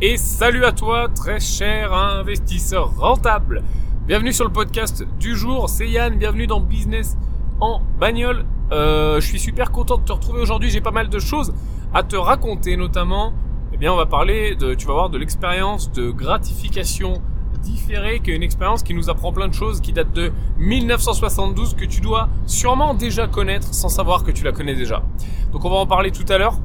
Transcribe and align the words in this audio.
Et 0.00 0.16
salut 0.16 0.64
à 0.64 0.70
toi, 0.70 1.08
très 1.08 1.40
cher 1.40 1.92
investisseur 1.92 2.96
rentable. 2.96 3.64
Bienvenue 4.06 4.32
sur 4.32 4.44
le 4.44 4.52
podcast 4.52 5.04
du 5.18 5.34
jour, 5.34 5.68
c'est 5.68 5.88
Yann, 5.88 6.14
bienvenue 6.16 6.46
dans 6.46 6.60
Business 6.60 7.16
en 7.60 7.82
bagnole. 7.98 8.44
Euh, 8.70 9.20
je 9.20 9.26
suis 9.26 9.40
super 9.40 9.72
content 9.72 9.98
de 9.98 10.04
te 10.04 10.12
retrouver 10.12 10.40
aujourd'hui, 10.40 10.70
j'ai 10.70 10.80
pas 10.80 10.92
mal 10.92 11.08
de 11.08 11.18
choses 11.18 11.52
à 11.92 12.04
te 12.04 12.14
raconter, 12.14 12.76
notamment, 12.76 13.32
eh 13.72 13.76
bien 13.76 13.92
on 13.92 13.96
va 13.96 14.06
parler 14.06 14.54
de, 14.54 14.74
tu 14.74 14.86
vas 14.86 14.92
voir, 14.92 15.10
de 15.10 15.18
l'expérience 15.18 15.90
de 15.90 16.12
gratification 16.12 17.20
différée, 17.60 18.20
qui 18.20 18.30
est 18.30 18.36
une 18.36 18.44
expérience 18.44 18.84
qui 18.84 18.94
nous 18.94 19.10
apprend 19.10 19.32
plein 19.32 19.48
de 19.48 19.54
choses, 19.54 19.80
qui 19.80 19.92
date 19.92 20.12
de 20.12 20.30
1972, 20.58 21.74
que 21.74 21.84
tu 21.84 22.00
dois 22.00 22.28
sûrement 22.46 22.94
déjà 22.94 23.26
connaître 23.26 23.74
sans 23.74 23.88
savoir 23.88 24.22
que 24.22 24.30
tu 24.30 24.44
la 24.44 24.52
connais 24.52 24.76
déjà. 24.76 25.02
Donc 25.50 25.64
on 25.64 25.70
va 25.70 25.76
en 25.76 25.86
parler 25.86 26.12
tout 26.12 26.26
à 26.28 26.38
l'heure. 26.38 26.60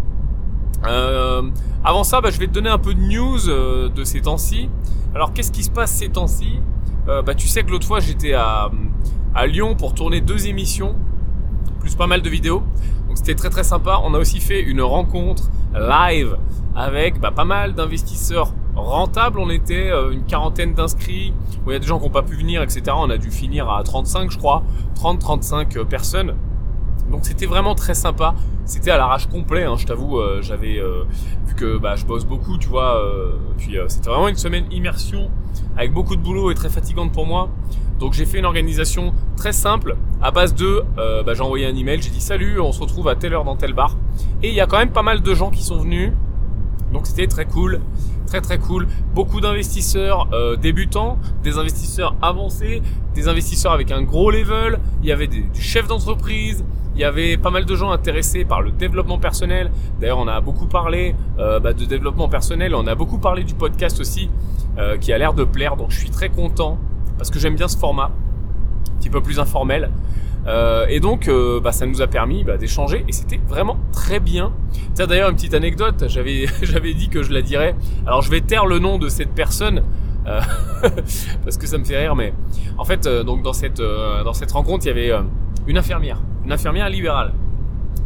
Euh, 0.85 1.43
avant 1.83 2.03
ça, 2.03 2.21
bah, 2.21 2.29
je 2.29 2.39
vais 2.39 2.47
te 2.47 2.51
donner 2.51 2.69
un 2.69 2.77
peu 2.77 2.93
de 2.93 2.99
news 2.99 3.49
euh, 3.49 3.89
de 3.89 4.03
ces 4.03 4.21
temps-ci. 4.21 4.69
Alors, 5.15 5.33
qu'est-ce 5.33 5.51
qui 5.51 5.63
se 5.63 5.69
passe 5.69 5.91
ces 5.91 6.09
temps-ci? 6.09 6.59
Euh, 7.07 7.21
bah, 7.21 7.35
Tu 7.35 7.47
sais 7.47 7.63
que 7.63 7.71
l'autre 7.71 7.87
fois, 7.87 7.99
j'étais 7.99 8.33
à, 8.33 8.69
Lyon 9.47 9.75
pour 9.75 9.95
tourner 9.95 10.21
deux 10.21 10.47
émissions, 10.47 10.95
plus 11.79 11.95
pas 11.95 12.07
mal 12.07 12.21
de 12.21 12.29
vidéos. 12.29 12.63
Donc, 13.07 13.17
c'était 13.17 13.35
très 13.35 13.49
très 13.49 13.63
sympa. 13.63 13.99
On 14.03 14.13
a 14.13 14.19
aussi 14.19 14.39
fait 14.39 14.61
une 14.61 14.81
rencontre 14.81 15.49
live 15.73 16.37
avec 16.75 17.19
bah, 17.19 17.31
pas 17.31 17.45
mal 17.45 17.73
d'investisseurs 17.73 18.53
rentables. 18.75 19.39
On 19.39 19.49
était 19.49 19.89
une 20.11 20.23
quarantaine 20.23 20.73
d'inscrits. 20.73 21.33
il 21.65 21.73
y 21.73 21.75
a 21.75 21.79
des 21.79 21.87
gens 21.87 21.97
qui 21.97 22.05
n'ont 22.05 22.11
pas 22.11 22.23
pu 22.23 22.35
venir, 22.35 22.61
etc. 22.61 22.83
On 22.95 23.09
a 23.09 23.17
dû 23.17 23.31
finir 23.31 23.69
à 23.69 23.83
35, 23.83 24.31
je 24.31 24.37
crois. 24.37 24.63
30-35 24.95 25.83
personnes. 25.85 26.35
Donc 27.09 27.25
c'était 27.25 27.45
vraiment 27.45 27.75
très 27.75 27.93
sympa. 27.93 28.35
C'était 28.65 28.91
à 28.91 28.97
l'arrache 28.97 29.27
complet, 29.27 29.63
hein, 29.63 29.75
je 29.77 29.85
t'avoue. 29.85 30.19
Euh, 30.19 30.41
j'avais 30.41 30.79
euh, 30.79 31.03
vu 31.45 31.55
que 31.55 31.77
bah, 31.77 31.95
je 31.95 32.05
bosse 32.05 32.25
beaucoup, 32.25 32.57
tu 32.57 32.69
vois. 32.69 32.97
Euh, 32.97 33.33
puis 33.57 33.77
c'était 33.87 34.09
vraiment 34.09 34.27
une 34.27 34.37
semaine 34.37 34.65
immersion 34.71 35.29
avec 35.77 35.93
beaucoup 35.93 36.15
de 36.15 36.21
boulot 36.21 36.51
et 36.51 36.55
très 36.55 36.69
fatigante 36.69 37.11
pour 37.11 37.25
moi. 37.25 37.49
Donc 37.99 38.13
j'ai 38.13 38.25
fait 38.25 38.39
une 38.39 38.45
organisation 38.45 39.13
très 39.37 39.53
simple 39.53 39.95
à 40.21 40.31
base 40.31 40.55
de, 40.55 40.83
bah, 40.95 41.33
j'ai 41.33 41.41
envoyé 41.41 41.65
un 41.65 41.75
email, 41.75 42.01
j'ai 42.01 42.09
dit 42.09 42.21
salut, 42.21 42.59
on 42.59 42.71
se 42.71 42.81
retrouve 42.81 43.07
à 43.07 43.15
telle 43.15 43.33
heure 43.33 43.43
dans 43.43 43.55
tel 43.55 43.73
bar. 43.73 43.97
Et 44.41 44.49
il 44.49 44.55
y 44.55 44.61
a 44.61 44.65
quand 44.65 44.77
même 44.77 44.91
pas 44.91 45.03
mal 45.03 45.21
de 45.21 45.33
gens 45.33 45.51
qui 45.51 45.63
sont 45.63 45.77
venus. 45.77 46.11
Donc 46.93 47.07
c'était 47.07 47.27
très 47.27 47.45
cool, 47.45 47.81
très 48.27 48.39
très 48.39 48.59
cool. 48.59 48.87
Beaucoup 49.13 49.41
d'investisseurs 49.41 50.29
débutants, 50.61 51.17
des 51.43 51.57
investisseurs 51.57 52.15
avancés, 52.21 52.81
des 53.15 53.27
investisseurs 53.27 53.73
avec 53.73 53.91
un 53.91 54.03
gros 54.03 54.31
level. 54.31 54.79
Il 55.01 55.09
y 55.09 55.11
avait 55.11 55.27
du 55.27 55.49
chef 55.55 55.87
d'entreprise, 55.87 56.63
il 56.95 57.01
y 57.01 57.03
avait 57.03 57.37
pas 57.37 57.49
mal 57.49 57.65
de 57.65 57.75
gens 57.75 57.91
intéressés 57.91 58.45
par 58.45 58.61
le 58.61 58.71
développement 58.71 59.17
personnel. 59.17 59.71
D'ailleurs, 59.99 60.19
on 60.19 60.27
a 60.27 60.39
beaucoup 60.41 60.67
parlé 60.67 61.15
euh, 61.39 61.59
bah, 61.59 61.73
de 61.73 61.85
développement 61.85 62.29
personnel. 62.29 62.75
On 62.75 62.85
a 62.85 62.93
beaucoup 62.93 63.17
parlé 63.17 63.43
du 63.43 63.55
podcast 63.55 63.99
aussi, 63.99 64.29
euh, 64.77 64.97
qui 64.97 65.11
a 65.11 65.17
l'air 65.17 65.33
de 65.33 65.43
plaire. 65.43 65.75
Donc, 65.75 65.89
je 65.89 65.97
suis 65.97 66.11
très 66.11 66.29
content 66.29 66.77
parce 67.17 67.31
que 67.31 67.39
j'aime 67.39 67.55
bien 67.55 67.67
ce 67.67 67.77
format, 67.77 68.11
un 68.11 68.99
petit 68.99 69.09
peu 69.09 69.21
plus 69.21 69.39
informel. 69.39 69.89
Euh, 70.45 70.85
et 70.89 70.99
donc, 70.99 71.29
bah, 71.63 71.71
ça 71.71 71.85
nous 71.85 72.01
a 72.01 72.07
permis 72.07 72.43
bah, 72.43 72.57
d'échanger 72.57 73.05
et 73.07 73.11
c'était 73.11 73.39
vraiment 73.47 73.77
très 73.91 74.19
bien. 74.19 74.53
Tiens, 74.93 75.07
d'ailleurs, 75.07 75.29
une 75.29 75.35
petite 75.35 75.53
anecdote. 75.53 76.05
J'avais, 76.07 76.47
j'avais 76.61 76.93
dit 76.93 77.09
que 77.09 77.23
je 77.23 77.31
la 77.31 77.41
dirais. 77.41 77.75
Alors, 78.05 78.21
je 78.21 78.29
vais 78.29 78.41
taire 78.41 78.65
le 78.65 78.79
nom 78.79 78.97
de 78.97 79.09
cette 79.09 79.33
personne. 79.33 79.83
parce 81.43 81.57
que 81.57 81.67
ça 81.67 81.77
me 81.77 81.83
fait 81.83 81.97
rire, 81.97 82.15
mais 82.15 82.33
en 82.77 82.85
fait, 82.85 83.09
donc 83.09 83.43
dans 83.43 83.51
cette 83.51 83.81
dans 83.81 84.31
cette 84.31 84.53
rencontre, 84.53 84.85
il 84.85 84.87
y 84.87 84.91
avait 84.91 85.11
une 85.67 85.77
infirmière 85.77 86.17
une 86.45 86.51
infirmière 86.51 86.89
libérale 86.89 87.33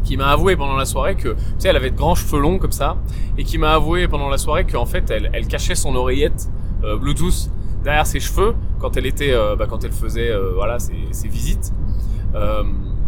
qui 0.03 0.15
m'a 0.15 0.29
avoué 0.29 0.55
pendant 0.55 0.75
la 0.75 0.85
soirée 0.85 1.15
que, 1.15 1.29
tu 1.29 1.37
sais, 1.57 1.69
elle 1.69 1.75
avait 1.75 1.91
de 1.91 1.97
grands 1.97 2.15
cheveux 2.15 2.39
longs 2.39 2.59
comme 2.59 2.71
ça, 2.71 2.97
et 3.37 3.43
qui 3.43 3.57
m'a 3.57 3.73
avoué 3.73 4.07
pendant 4.07 4.29
la 4.29 4.37
soirée 4.37 4.65
qu'en 4.65 4.85
fait, 4.85 5.09
elle, 5.11 5.29
elle 5.33 5.47
cachait 5.47 5.75
son 5.75 5.95
oreillette 5.95 6.49
euh, 6.83 6.97
Bluetooth 6.97 7.49
derrière 7.83 8.05
ses 8.05 8.19
cheveux 8.19 8.55
quand 8.79 8.95
elle 8.95 9.05
était, 9.05 9.33
euh, 9.33 9.55
bah, 9.55 9.65
quand 9.69 9.83
elle 9.83 9.91
faisait, 9.91 10.29
euh, 10.29 10.51
voilà, 10.55 10.79
ses, 10.79 10.95
ses 11.11 11.27
visites, 11.27 11.73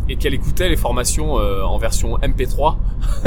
et 0.08 0.16
qu'elle 0.16 0.34
écoutait 0.34 0.70
les 0.70 0.76
formations 0.76 1.34
en 1.34 1.78
version 1.78 2.18
MP3 2.18 2.78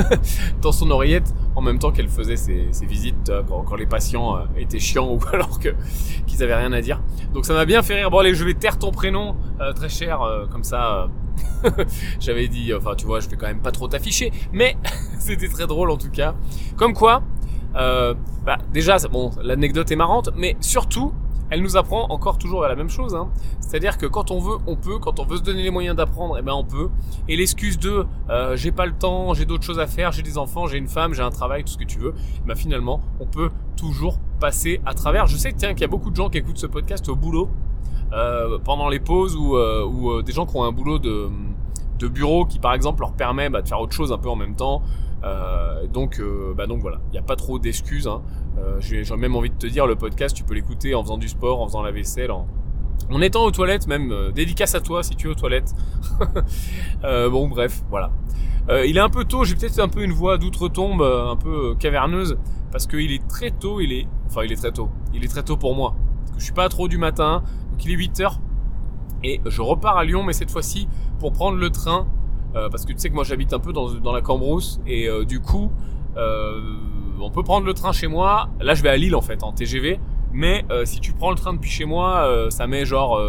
dans 0.63 0.73
son 0.73 0.91
oreillette 0.91 1.33
en 1.55 1.61
même 1.61 1.79
temps 1.79 1.93
qu'elle 1.93 2.09
faisait 2.09 2.37
ses, 2.37 2.71
visites 2.83 3.31
quand, 3.49 3.63
quand, 3.63 3.77
les 3.77 3.87
patients 3.87 4.39
étaient 4.57 4.81
chiants 4.81 5.09
ou 5.13 5.21
alors 5.33 5.61
qu'ils 5.61 6.43
avaient 6.43 6.57
rien 6.57 6.73
à 6.73 6.81
dire. 6.81 7.01
Donc 7.35 7.47
ça 7.47 7.55
m'a 7.55 7.67
bien 7.67 7.83
fait 7.83 7.95
rire. 7.95 8.11
Bon 8.11 8.19
allez, 8.19 8.35
je 8.35 8.45
vais 8.45 8.55
taire 8.55 8.79
ton 8.79 8.91
prénom 8.91 9.37
très 9.77 9.89
cher 9.89 10.21
comme 10.51 10.65
ça 10.65 11.09
J'avais 12.21 12.49
dit, 12.49 12.73
enfin 12.75 12.95
tu 12.97 13.07
vois, 13.07 13.21
je 13.21 13.29
vais 13.29 13.37
quand 13.37 13.47
même 13.47 13.63
pas 13.63 13.73
trop 13.73 13.89
t'afficher, 13.89 14.33
mais 14.53 14.77
c'était 15.19 15.49
très 15.49 15.67
drôle 15.67 15.91
en 15.91 15.97
tout 15.97 16.11
cas. 16.11 16.35
Comme 16.77 16.95
quoi, 16.95 17.23
euh, 17.77 18.15
bah, 18.45 18.59
déjà, 18.73 18.97
bon, 19.11 19.31
l'anecdote 19.43 19.91
est 19.91 19.97
marrante, 19.97 20.31
mais 20.37 20.57
surtout, 20.61 21.13
elle 21.53 21.61
nous 21.61 21.77
apprend 21.77 22.07
encore 22.09 22.39
toujours 22.39 22.63
la 22.63 22.75
même 22.75 22.89
chose. 22.89 23.15
Hein. 23.15 23.29
C'est-à-dire 23.61 23.99
que 23.99 24.07
quand 24.07 24.31
on 24.31 24.41
veut, 24.41 24.57
on 24.67 24.75
peut. 24.75 24.99
Quand 24.99 25.21
on 25.21 25.27
veut 25.27 25.37
se 25.37 25.43
donner 25.43 25.63
les 25.63 25.71
moyens 25.71 25.95
d'apprendre, 25.95 26.37
eh 26.39 26.43
ben 26.43 26.55
on 26.55 26.65
peut. 26.65 26.89
Et 27.29 27.37
l'excuse 27.37 27.79
de 27.79 28.07
euh, 28.31 28.57
j'ai 28.57 28.73
pas 28.73 28.87
le 28.87 28.95
temps, 28.95 29.35
j'ai 29.35 29.45
d'autres 29.45 29.63
choses 29.63 29.79
à 29.79 29.87
faire, 29.87 30.13
j'ai 30.13 30.23
des 30.23 30.39
enfants, 30.39 30.67
j'ai 30.67 30.79
une 30.79 30.89
femme, 30.89 31.13
j'ai 31.13 31.21
un 31.21 31.31
travail, 31.31 31.63
tout 31.63 31.73
ce 31.73 31.77
que 31.77 31.85
tu 31.85 31.99
veux. 31.99 32.15
Eh 32.39 32.49
ben 32.49 32.55
finalement, 32.55 33.03
on 33.21 33.27
peut 33.27 33.51
toujours 33.77 34.19
passer 34.41 34.81
à 34.87 34.95
travers. 34.95 35.27
Je 35.27 35.37
sais 35.37 35.53
qu'il 35.53 35.79
y 35.79 35.85
a 35.85 35.89
beaucoup 35.89 36.11
de 36.11 36.17
gens 36.17 36.31
qui 36.31 36.39
écoutent 36.39 36.57
ce 36.57 36.67
podcast 36.67 37.07
au 37.11 37.17
boulot 37.17 37.51
euh, 38.15 38.59
pendant 38.65 38.89
les 38.89 39.01
pauses 39.01 39.37
ou, 39.37 39.59
euh, 39.59 40.23
des 40.23 40.33
gens 40.33 40.47
qui 40.47 40.57
ont 40.57 40.65
un 40.65 40.73
boulot 40.73 40.99
de, 40.99 41.29
de 41.99 42.09
bureau 42.09 42.47
qui 42.47 42.61
par 42.61 42.73
exemple 42.73 43.01
leur 43.01 43.13
permet 43.13 43.51
bah, 43.51 43.61
de 43.61 43.69
faire 43.69 43.81
autre 43.81 43.95
chose 43.95 44.11
un 44.11 44.19
peu 44.19 44.31
en 44.31 44.37
même 44.37 44.57
temps. 44.57 44.81
donc, 45.93 46.19
bah, 46.57 46.67
donc 46.67 46.81
voilà, 46.81 47.01
il 47.09 47.13
n'y 47.13 47.19
a 47.19 47.23
pas 47.23 47.37
trop 47.37 47.59
d'excuses. 47.59 48.09
Hein. 48.09 48.23
J'ai 48.81 49.05
même 49.17 49.35
envie 49.37 49.51
de 49.51 49.57
te 49.57 49.67
dire, 49.67 49.87
le 49.87 49.97
podcast, 49.97 50.37
tu 50.37 50.45
peux 50.45 50.55
l'écouter 50.55 50.95
en 50.95 51.03
faisant 51.03 51.19
du 51.19 51.29
sport, 51.29 51.61
en 51.61 51.67
faisant 51.67 51.83
la 51.83 51.91
vaisselle, 51.91 52.31
en, 52.31 52.47
en 53.11 53.21
étant 53.21 53.45
aux 53.45 53.51
toilettes 53.51 53.87
même. 53.87 54.33
dédicace 54.35 54.75
à 54.75 54.81
toi 54.81 55.03
si 55.03 55.17
tu 55.17 55.29
es 55.29 55.31
aux 55.31 55.35
toilettes. 55.35 55.75
bon 57.03 57.49
bref, 57.49 57.83
voilà. 57.91 58.11
il 58.87 58.97
est 58.97 59.01
un 59.01 59.09
peu 59.09 59.25
tôt, 59.25 59.45
j'ai 59.45 59.55
peut-être 59.55 59.79
un 59.79 59.89
peu 59.89 60.03
une 60.03 60.13
voix 60.13 60.39
d'outre-tombe, 60.39 61.03
un 61.03 61.37
peu 61.37 61.75
caverneuse, 61.77 62.39
parce 62.71 62.87
qu'il 62.87 63.13
est 63.13 63.27
très 63.29 63.51
tôt, 63.51 63.81
il 63.81 63.93
est... 63.93 64.07
Enfin 64.27 64.43
il 64.45 64.53
est 64.53 64.57
très 64.57 64.73
tôt. 64.73 64.91
Il 65.15 65.25
est 65.25 65.29
très 65.29 65.43
tôt 65.43 65.57
pour 65.57 65.75
moi. 65.75 65.95
Parce 66.21 66.33
que 66.33 66.41
je 66.41 66.45
suis 66.45 66.55
pas 66.55 66.69
trop 66.69 66.89
du 66.89 66.99
matin, 66.99 67.43
donc 67.71 67.85
il 67.85 67.93
est 67.93 67.97
8h 67.97 68.39
et 69.25 69.41
je 69.47 69.63
repars 69.63 69.97
à 69.97 70.05
Lyon, 70.05 70.23
mais 70.23 70.33
cette 70.33 70.51
fois-ci 70.51 70.89
pour 71.19 71.33
prendre 71.33 71.59
le 71.59 71.71
train, 71.71 72.07
euh, 72.57 72.69
parce 72.69 72.85
que 72.85 72.93
tu 72.93 72.99
sais 72.99 73.09
que 73.09 73.15
moi 73.15 73.25
j'habite 73.25 73.53
un 73.53 73.59
peu 73.59 73.73
dans, 73.73 74.13
la 74.13 74.21
Cambrousse, 74.21 74.81
et 74.87 75.09
euh, 75.09 75.25
du 75.25 75.41
coup, 75.41 75.71
euh, 76.17 76.61
on 77.23 77.31
peut 77.31 77.43
prendre 77.43 77.67
le 77.67 77.75
train 77.75 77.93
chez 77.93 78.07
moi. 78.07 78.49
Là, 78.61 78.75
je 78.75 78.83
vais 78.83 78.89
à 78.89 78.97
Lille 78.97 79.15
en 79.15 79.23
fait, 79.23 79.43
en 79.43 79.53
TGV, 79.53 80.01
mais 80.33 80.65
si 80.85 81.01
tu 81.01 81.13
prends 81.13 81.31
le 81.31 81.37
train 81.37 81.55
depuis 81.55 81.71
chez 81.71 81.85
moi, 81.85 82.49
ça 82.51 82.67
met 82.67 82.85
genre 82.85 83.21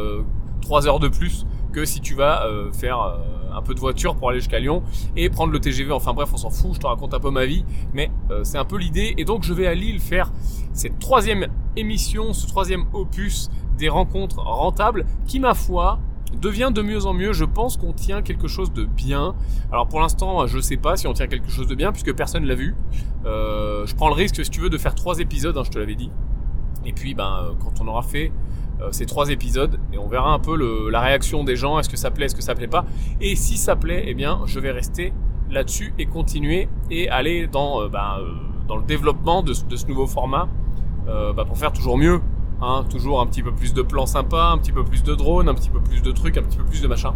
3 0.62 0.88
heures 0.88 1.00
de 1.00 1.08
plus 1.08 1.46
que 1.72 1.86
si 1.86 2.02
tu 2.02 2.16
vas 2.16 2.48
faire 2.74 3.18
un 3.56 3.62
peu 3.62 3.74
de 3.76 3.80
voiture 3.80 4.16
pour 4.16 4.30
aller 4.30 4.40
jusqu'à 4.40 4.60
Lyon 4.60 4.82
et 5.16 5.30
prendre 5.30 5.54
le 5.54 5.60
TGV. 5.60 5.92
Enfin 5.92 6.14
bref, 6.14 6.30
on 6.34 6.38
s'en 6.38 6.50
fout, 6.50 6.74
je 6.74 6.80
te 6.80 6.88
raconte 6.88 7.14
un 7.14 7.20
peu 7.20 7.30
ma 7.30 7.46
vie, 7.46 7.66
mais 7.94 8.12
c'est 8.44 8.58
un 8.58 8.66
peu 8.66 8.78
l'idée. 8.78 9.14
Et 9.18 9.26
donc 9.26 9.44
je 9.44 9.54
vais 9.54 9.68
à 9.68 9.76
Lille 9.76 10.00
faire 10.00 10.32
cette 10.74 11.00
troisième 11.00 11.48
émission, 11.76 12.34
ce 12.34 12.48
troisième 12.48 12.86
opus 12.94 13.50
des 13.78 13.90
rencontres 13.90 14.40
rentables 14.40 15.06
qui, 15.28 15.40
ma 15.40 15.54
foi, 15.54 16.00
devient 16.40 16.72
de 16.74 16.82
mieux 16.82 17.06
en 17.06 17.14
mieux. 17.14 17.34
Je 17.34 17.46
pense 17.46 17.78
qu'on 17.78 17.94
tient 17.94 18.22
quelque 18.22 18.48
chose 18.48 18.74
de 18.74 18.86
bien. 18.86 19.36
Alors 19.72 19.88
pour 19.88 20.00
l'instant, 20.00 20.48
je 20.48 20.60
sais 20.60 20.78
pas 20.78 20.98
si 20.98 21.08
on 21.08 21.14
tient 21.14 21.28
quelque 21.28 21.50
chose 21.50 21.68
de 21.68 21.76
bien 21.76 21.92
puisque 21.92 22.14
personne 22.14 22.46
l'a 22.46 22.56
vu. 22.56 22.76
Euh, 23.26 23.86
je 23.86 23.96
prends 23.96 24.10
le 24.10 24.16
risque, 24.16 24.44
si 24.44 24.50
tu 24.50 24.60
veux, 24.60 24.70
de 24.70 24.78
faire 24.78 24.96
trois 24.96 25.20
épisodes, 25.20 25.58
hein, 25.58 25.64
je 25.64 25.72
te 25.72 25.80
l'avais 25.80 25.96
dit. 25.96 26.12
Et 26.86 26.94
puis, 26.94 27.14
ben, 27.14 27.40
euh, 27.42 27.52
quand 27.60 27.82
on 27.82 27.88
aura 27.88 28.02
fait 28.02 28.32
euh, 28.82 28.90
ces 28.92 29.06
trois 29.06 29.30
épisodes, 29.30 29.80
et 29.94 29.98
on 29.98 30.08
verra 30.08 30.34
un 30.34 30.40
peu 30.40 30.58
la 30.90 31.00
réaction 31.00 31.44
des 31.44 31.56
gens, 31.56 31.80
est-ce 31.80 31.90
que 31.90 31.98
ça 31.98 32.12
plaît, 32.12 32.26
est-ce 32.26 32.36
que 32.36 32.44
ça 32.44 32.56
plaît 32.56 32.68
pas. 32.68 32.86
Et 33.22 33.36
si 33.36 33.58
ça 33.58 33.76
plaît, 33.76 34.04
eh 34.08 34.14
bien, 34.14 34.42
je 34.46 34.60
vais 34.60 34.72
rester 34.72 35.14
là-dessus 35.50 35.94
et 36.00 36.06
continuer 36.06 36.68
et 36.90 37.10
aller 37.10 37.48
dans, 37.48 37.88
ben, 37.88 38.20
dans 38.68 38.76
le 38.76 38.84
développement 38.84 39.44
de, 39.44 39.54
ce 39.54 39.86
nouveau 39.88 40.08
format 40.08 40.50
bah, 41.06 41.46
pour 41.46 41.58
faire 41.58 41.72
toujours 41.72 41.98
mieux. 41.98 42.22
Hein, 42.66 42.86
toujours 42.90 43.20
un 43.20 43.26
petit 43.26 43.44
peu 43.44 43.52
plus 43.52 43.74
de 43.74 43.82
plans 43.82 44.06
sympas, 44.06 44.52
un 44.52 44.58
petit 44.58 44.72
peu 44.72 44.86
plus 44.86 45.04
de 45.04 45.14
drones, 45.16 45.50
un 45.50 45.54
petit 45.54 45.70
peu 45.70 45.82
plus 45.82 46.02
de 46.02 46.12
trucs, 46.14 46.38
un 46.38 46.44
petit 46.44 46.58
peu 46.58 46.64
plus 46.64 46.82
de 46.82 46.88
machin. 46.88 47.14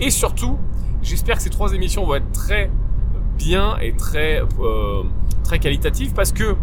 Et 0.00 0.10
surtout, 0.10 0.58
j'espère 1.02 1.36
que 1.36 1.42
ces 1.42 1.50
trois 1.50 1.72
émissions 1.72 2.04
vont 2.04 2.16
être 2.16 2.32
très 2.32 2.68
bien 3.36 3.78
et 3.78 3.92
très 3.92 4.42
euh, 4.58 5.04
qualitatives 5.60 6.14
parce 6.14 6.32
que 6.32 6.56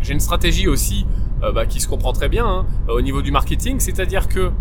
j'ai 0.00 0.12
une 0.12 0.20
stratégie 0.20 0.68
aussi 0.68 1.04
euh, 1.42 1.50
bah, 1.50 1.66
qui 1.66 1.80
se 1.80 1.88
comprend 1.88 2.12
très 2.12 2.28
bien 2.28 2.46
hein, 2.46 2.66
au 2.88 3.00
niveau 3.00 3.22
du 3.22 3.32
marketing, 3.32 3.80
c'est-à-dire 3.80 4.28
que 4.28 4.52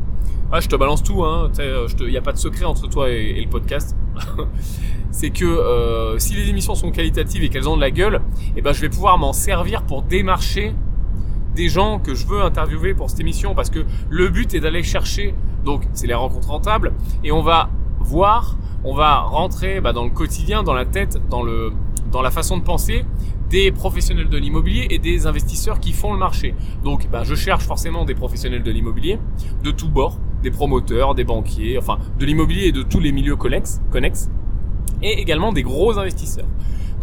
ah, 0.52 0.60
je 0.60 0.68
te 0.68 0.76
balance 0.76 1.04
tout, 1.04 1.24
hein, 1.24 1.52
il 2.00 2.08
n'y 2.08 2.18
a 2.18 2.22
pas 2.22 2.34
de 2.34 2.38
secret 2.38 2.66
entre 2.66 2.88
toi 2.88 3.12
et, 3.12 3.40
le 3.40 3.50
podcast. 3.50 3.96
c'est 5.12 5.30
que 5.30 5.46
euh, 5.46 6.18
si 6.18 6.34
les 6.34 6.50
émissions 6.50 6.74
sont 6.74 6.90
qualitatives 6.90 7.44
et 7.44 7.50
qu'elles 7.50 7.70
ont 7.70 7.76
de 7.76 7.82
la 7.82 7.92
gueule, 7.92 8.22
eh 8.56 8.64
ben 8.64 8.74
je 8.74 8.82
vais 8.82 8.90
pouvoir 8.90 9.20
m'en 9.20 9.34
servir 9.34 9.84
pour 9.84 10.02
démarcher 10.02 10.74
des 11.56 11.70
gens 11.70 12.00
que 12.00 12.14
je 12.16 12.26
veux 12.26 12.42
interviewer 12.42 12.94
pour 12.94 13.10
cette 13.10 13.20
émission 13.20 13.56
parce 13.56 13.70
que 13.70 13.86
le 14.10 14.30
but 14.30 14.54
est 14.54 14.60
d'aller 14.60 14.84
chercher, 14.84 15.34
donc 15.64 15.88
c'est 15.94 16.08
les 16.08 16.14
rencontres 16.14 16.50
rentables, 16.50 16.94
et 17.24 17.32
on 17.32 17.42
va 17.42 17.70
voir, 18.00 18.58
on 18.84 18.96
va 18.96 19.20
rentrer 19.20 19.82
bah, 19.82 19.94
dans 19.94 20.04
le 20.04 20.10
quotidien, 20.10 20.64
dans 20.64 20.74
la 20.74 20.86
tête, 20.86 21.20
dans, 21.30 21.44
le, 21.44 21.72
dans 22.12 22.22
la 22.22 22.32
façon 22.32 22.58
de 22.58 22.64
penser 22.64 23.06
des 23.50 23.72
professionnels 23.72 24.30
de 24.30 24.38
l'immobilier 24.38 24.88
et 24.90 24.98
des 24.98 25.28
investisseurs 25.28 25.80
qui 25.80 25.92
font 25.92 26.12
le 26.12 26.20
marché. 26.20 26.56
Donc 26.84 27.08
bah, 27.12 27.24
je 27.24 27.36
cherche 27.36 27.66
forcément 27.66 28.04
des 28.04 28.16
professionnels 28.16 28.64
de 28.64 28.72
l'immobilier 28.72 29.20
de 29.64 29.72
tous 29.72 29.90
bords, 29.90 30.18
des 30.42 30.50
promoteurs, 30.50 31.14
des 31.14 31.24
banquiers, 31.24 31.78
enfin 31.78 32.00
de 32.18 32.26
l'immobilier 32.26 32.68
et 32.68 32.72
de 32.72 32.82
tous 32.82 33.00
les 33.00 33.12
milieux 33.12 33.36
connexes, 33.36 33.80
connexes 33.92 34.30
et 35.04 35.20
également 35.20 35.54
des 35.54 35.64
gros 35.64 36.00
investisseurs. 36.00 36.48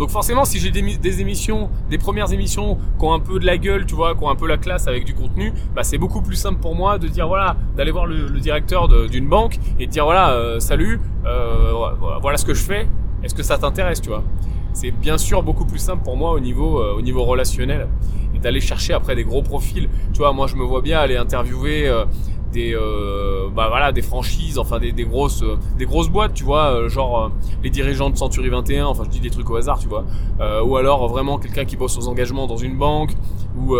Donc 0.00 0.08
forcément, 0.08 0.47
si 0.47 0.58
j'ai 0.58 0.70
des, 0.70 1.20
émissions, 1.20 1.69
des 1.91 1.99
premières 1.99 2.32
émissions 2.32 2.79
qui 2.99 3.05
ont 3.05 3.12
un 3.12 3.20
peu 3.20 3.38
de 3.38 3.44
la 3.44 3.58
gueule, 3.58 3.85
tu 3.85 3.94
vois, 3.94 4.14
qui 4.14 4.25
ont 4.25 4.31
un 4.31 4.35
peu 4.35 4.47
la 4.47 4.56
classe 4.56 4.88
avec 4.88 5.05
du 5.05 5.12
contenu, 5.12 5.52
bah 5.75 5.85
c'est 5.85 5.99
beaucoup 5.99 6.23
plus 6.23 6.37
simple 6.37 6.58
pour 6.58 6.75
moi 6.75 6.97
de 6.97 7.06
dire 7.06 7.29
voilà, 7.29 7.55
d'aller 7.76 7.91
voir 7.91 8.06
le, 8.06 8.31
directeur 8.41 8.88
d'une 8.88 9.29
banque 9.29 9.58
et 9.79 9.87
de 9.87 9.91
dire 9.91 10.06
voilà, 10.06 10.31
euh, 10.31 10.58
salut, 10.58 11.02
euh, 11.26 11.75
voilà 12.23 12.38
ce 12.38 12.47
que 12.47 12.55
je 12.55 12.62
fais. 12.62 12.88
Est-ce 13.23 13.35
que 13.35 13.43
ça 13.43 13.58
t'intéresse, 13.58 14.00
tu 14.00 14.08
vois? 14.08 14.25
C'est 14.73 14.91
bien 14.91 15.19
sûr 15.19 15.43
beaucoup 15.43 15.67
plus 15.67 15.79
simple 15.79 16.02
pour 16.02 16.17
moi 16.17 16.31
au 16.31 16.41
niveau, 16.41 16.79
euh, 16.79 16.97
au 16.97 17.02
niveau 17.02 17.25
relationnel 17.25 17.87
et 18.35 18.38
d'aller 18.38 18.62
chercher 18.62 18.94
après 18.94 19.14
des 19.14 19.25
gros 19.25 19.43
profils. 19.43 19.91
Tu 20.14 20.20
vois, 20.20 20.32
moi 20.32 20.47
je 20.47 20.56
me 20.56 20.64
vois 20.64 20.81
bien 20.81 20.99
aller 20.99 21.19
interviewer 21.19 21.93
des 22.52 22.75
euh, 22.75 23.49
bah 23.55 23.69
voilà 23.69 23.93
des 23.93 24.02
franchises 24.02 24.58
enfin 24.58 24.79
des, 24.79 24.93
des 24.93 25.05
grosses 25.05 25.43
euh, 25.43 25.56
des 25.79 25.87
grosses 25.87 26.08
boîtes 26.08 26.35
tu 26.35 26.44
vois 26.44 26.67
euh, 26.67 26.88
genre 26.88 27.25
euh, 27.25 27.29
les 27.62 27.70
dirigeants 27.70 28.11
de 28.11 28.17
Century 28.17 28.49
21 28.49 28.87
enfin 28.87 29.05
je 29.05 29.11
dis 29.11 29.20
des 29.20 29.31
trucs 29.31 29.49
au 29.50 29.56
hasard 29.56 29.79
tu 29.79 29.88
vois 29.88 30.05
ou 30.64 30.76
alors 30.76 31.08
vraiment 31.08 31.38
quelqu'un 31.38 31.64
qui 31.64 31.76
bosse 31.76 31.97
aux 31.99 32.08
engagements 32.08 32.47
dans 32.47 32.56
une 32.56 32.76
banque 32.76 33.12
ou 33.56 33.76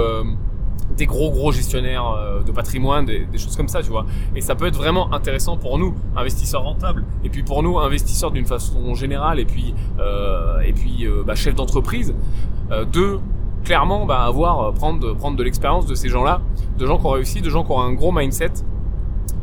des 0.97 1.07
gros 1.07 1.31
gros 1.31 1.53
gestionnaires 1.53 2.43
de 2.45 2.53
patrimoine 2.53 3.07
des, 3.07 3.27
choses 3.39 3.57
comme 3.57 3.69
ça 3.69 3.83
tu 3.83 3.91
vois. 3.91 4.05
Et 4.35 4.41
ça 4.41 4.55
peut 4.55 4.67
être 4.67 4.77
vraiment 4.77 5.13
intéressant 5.13 5.57
pour 5.57 5.79
nous 5.79 5.95
investisseurs 6.17 6.63
rentables 6.63 7.05
et 7.25 7.31
puis 7.31 7.43
pour 7.43 7.63
nous 7.63 7.79
investisseurs 7.79 8.31
d'une 8.31 8.45
façon 8.45 8.95
générale 8.95 9.41
et 9.41 9.45
puis 9.45 9.75
et 10.65 10.73
puis 10.73 11.07
bah, 11.27 11.35
chefs 11.35 11.55
d'entreprise 11.55 12.15
de 12.71 13.19
clairement 13.65 14.07
bah, 14.07 14.23
avoir 14.23 14.61
euh, 14.63 14.73
prendre 14.73 15.15
prendre 15.15 15.37
de 15.37 15.43
l'expérience 15.43 15.87
de 15.87 15.95
ces 15.95 16.09
gens-là, 16.09 16.41
de 16.79 16.87
gens 16.87 16.99
qui 16.99 17.07
ont 17.07 17.11
réussi, 17.11 17.41
de 17.41 17.51
gens 17.51 17.65
qui 17.65 17.73
ont 17.73 17.81
un 17.81 17.93
gros 17.93 18.13
mindset. 18.13 18.53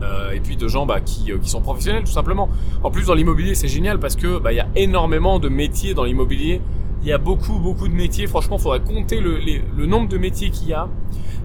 Euh, 0.03 0.31
et 0.31 0.39
puis 0.39 0.55
de 0.57 0.67
gens 0.67 0.85
bah, 0.85 0.99
qui, 1.01 1.31
euh, 1.31 1.39
qui 1.39 1.49
sont 1.49 1.61
professionnels 1.61 2.03
tout 2.03 2.11
simplement. 2.11 2.49
En 2.83 2.91
plus 2.91 3.07
dans 3.07 3.15
l'immobilier 3.15 3.55
c'est 3.55 3.67
génial 3.67 3.99
parce 3.99 4.15
que 4.15 4.37
bah, 4.37 4.53
il 4.53 4.57
y 4.57 4.59
a 4.59 4.67
énormément 4.75 5.39
de 5.39 5.49
métiers 5.49 5.93
dans 5.93 6.03
l'immobilier. 6.03 6.61
Il 7.01 7.07
y 7.07 7.13
a 7.13 7.17
beaucoup 7.17 7.59
beaucoup 7.59 7.87
de 7.87 7.93
métiers. 7.93 8.27
Franchement, 8.27 8.57
il 8.57 8.61
faudrait 8.61 8.81
compter 8.81 9.19
le, 9.19 9.39
le, 9.77 9.85
nombre 9.85 10.09
de 10.09 10.17
métiers 10.17 10.49
qu'il 10.49 10.69
y 10.69 10.73
a. 10.73 10.87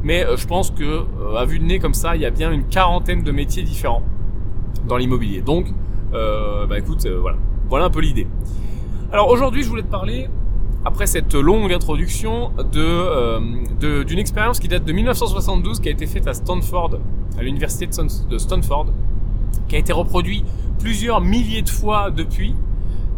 Mais 0.02 0.24
je 0.36 0.46
pense 0.46 0.70
que 0.70 1.04
à 1.36 1.44
vue 1.44 1.58
de 1.58 1.64
nez 1.64 1.78
comme 1.78 1.94
ça, 1.94 2.16
il 2.16 2.22
y 2.22 2.26
a 2.26 2.30
bien 2.30 2.50
une 2.50 2.64
quarantaine 2.64 3.22
de 3.22 3.30
métiers 3.30 3.62
différents 3.62 4.02
dans 4.88 4.96
l'immobilier. 4.96 5.42
Donc, 5.42 5.66
bah 6.10 6.78
écoute, 6.78 7.06
voilà, 7.06 7.36
voilà 7.68 7.84
un 7.84 7.90
peu 7.90 8.00
l'idée. 8.00 8.26
Alors 9.12 9.28
aujourd'hui, 9.28 9.62
je 9.62 9.68
voulais 9.68 9.82
te 9.82 9.90
parler 9.90 10.28
après 10.84 11.06
cette 11.06 11.34
longue 11.34 11.72
introduction 11.72 12.52
euh, 12.58 13.40
de, 13.80 14.02
d'une 14.02 14.18
expérience 14.18 14.58
qui 14.58 14.68
date 14.68 14.84
de 14.84 14.92
1972, 14.92 15.80
qui 15.80 15.88
a 15.88 15.92
été 15.92 16.06
faite 16.06 16.26
à 16.26 16.34
Stanford, 16.34 16.98
à 17.38 17.42
l'université 17.42 17.86
de 17.86 18.38
Stanford, 18.38 18.86
qui 19.68 19.76
a 19.76 19.78
été 19.78 19.92
reproduit 19.92 20.44
plusieurs 20.80 21.20
milliers 21.20 21.62
de 21.62 21.68
fois 21.68 22.10
depuis, 22.10 22.54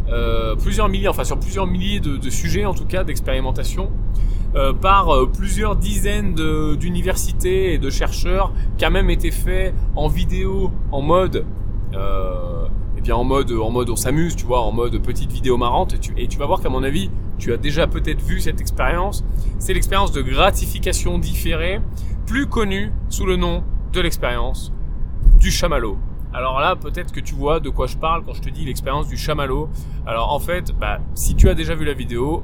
euh, 0.09 0.55
plusieurs 0.55 0.89
milliers, 0.89 1.07
enfin 1.07 1.23
sur 1.23 1.39
plusieurs 1.39 1.65
milliers 1.65 1.99
de, 1.99 2.29
sujets 2.29 2.65
en 2.65 2.73
tout 2.73 2.85
cas 2.85 3.03
d'expérimentation, 3.03 3.89
euh, 4.55 4.71
par 4.71 5.09
plusieurs 5.33 5.75
dizaines 5.75 6.35
d'universités 6.75 7.73
et 7.73 7.77
de 7.79 7.89
chercheurs, 7.89 8.53
qui 8.77 8.85
a 8.85 8.91
même 8.91 9.09
été 9.09 9.31
fait 9.31 9.73
en 9.95 10.07
vidéo, 10.07 10.71
en 10.91 11.01
mode 11.01 11.45
en 13.11 13.23
mode 13.23 13.51
en 13.51 13.69
mode 13.69 13.89
on 13.89 13.95
s'amuse, 13.95 14.35
tu 14.35 14.45
vois, 14.45 14.61
en 14.61 14.71
mode 14.71 14.97
petite 15.01 15.31
vidéo 15.31 15.57
marrante, 15.57 15.93
et 15.93 15.99
tu, 15.99 16.13
et 16.17 16.27
tu 16.27 16.37
vas 16.37 16.45
voir 16.45 16.61
qu'à 16.61 16.69
mon 16.69 16.83
avis, 16.83 17.09
tu 17.37 17.53
as 17.53 17.57
déjà 17.57 17.87
peut-être 17.87 18.21
vu 18.21 18.39
cette 18.39 18.61
expérience, 18.61 19.23
c'est 19.59 19.73
l'expérience 19.73 20.11
de 20.11 20.21
gratification 20.21 21.19
différée, 21.19 21.81
plus 22.25 22.47
connue 22.47 22.91
sous 23.09 23.25
le 23.25 23.35
nom 23.35 23.63
de 23.93 24.01
l'expérience 24.01 24.71
du 25.39 25.51
chamallow. 25.51 25.97
Alors 26.33 26.59
là, 26.59 26.75
peut-être 26.75 27.13
que 27.13 27.19
tu 27.21 27.33
vois 27.33 27.59
de 27.59 27.69
quoi 27.69 27.87
je 27.87 27.95
parle 27.95 28.23
quand 28.25 28.33
je 28.33 28.41
te 28.41 28.49
dis 28.49 28.65
l'expérience 28.65 29.07
du 29.07 29.15
chamallow. 29.15 29.69
Alors 30.05 30.33
en 30.33 30.39
fait, 30.39 30.73
bah, 30.77 30.99
si 31.13 31.35
tu 31.35 31.47
as 31.47 31.53
déjà 31.53 31.75
vu 31.75 31.85
la 31.85 31.93
vidéo, 31.93 32.43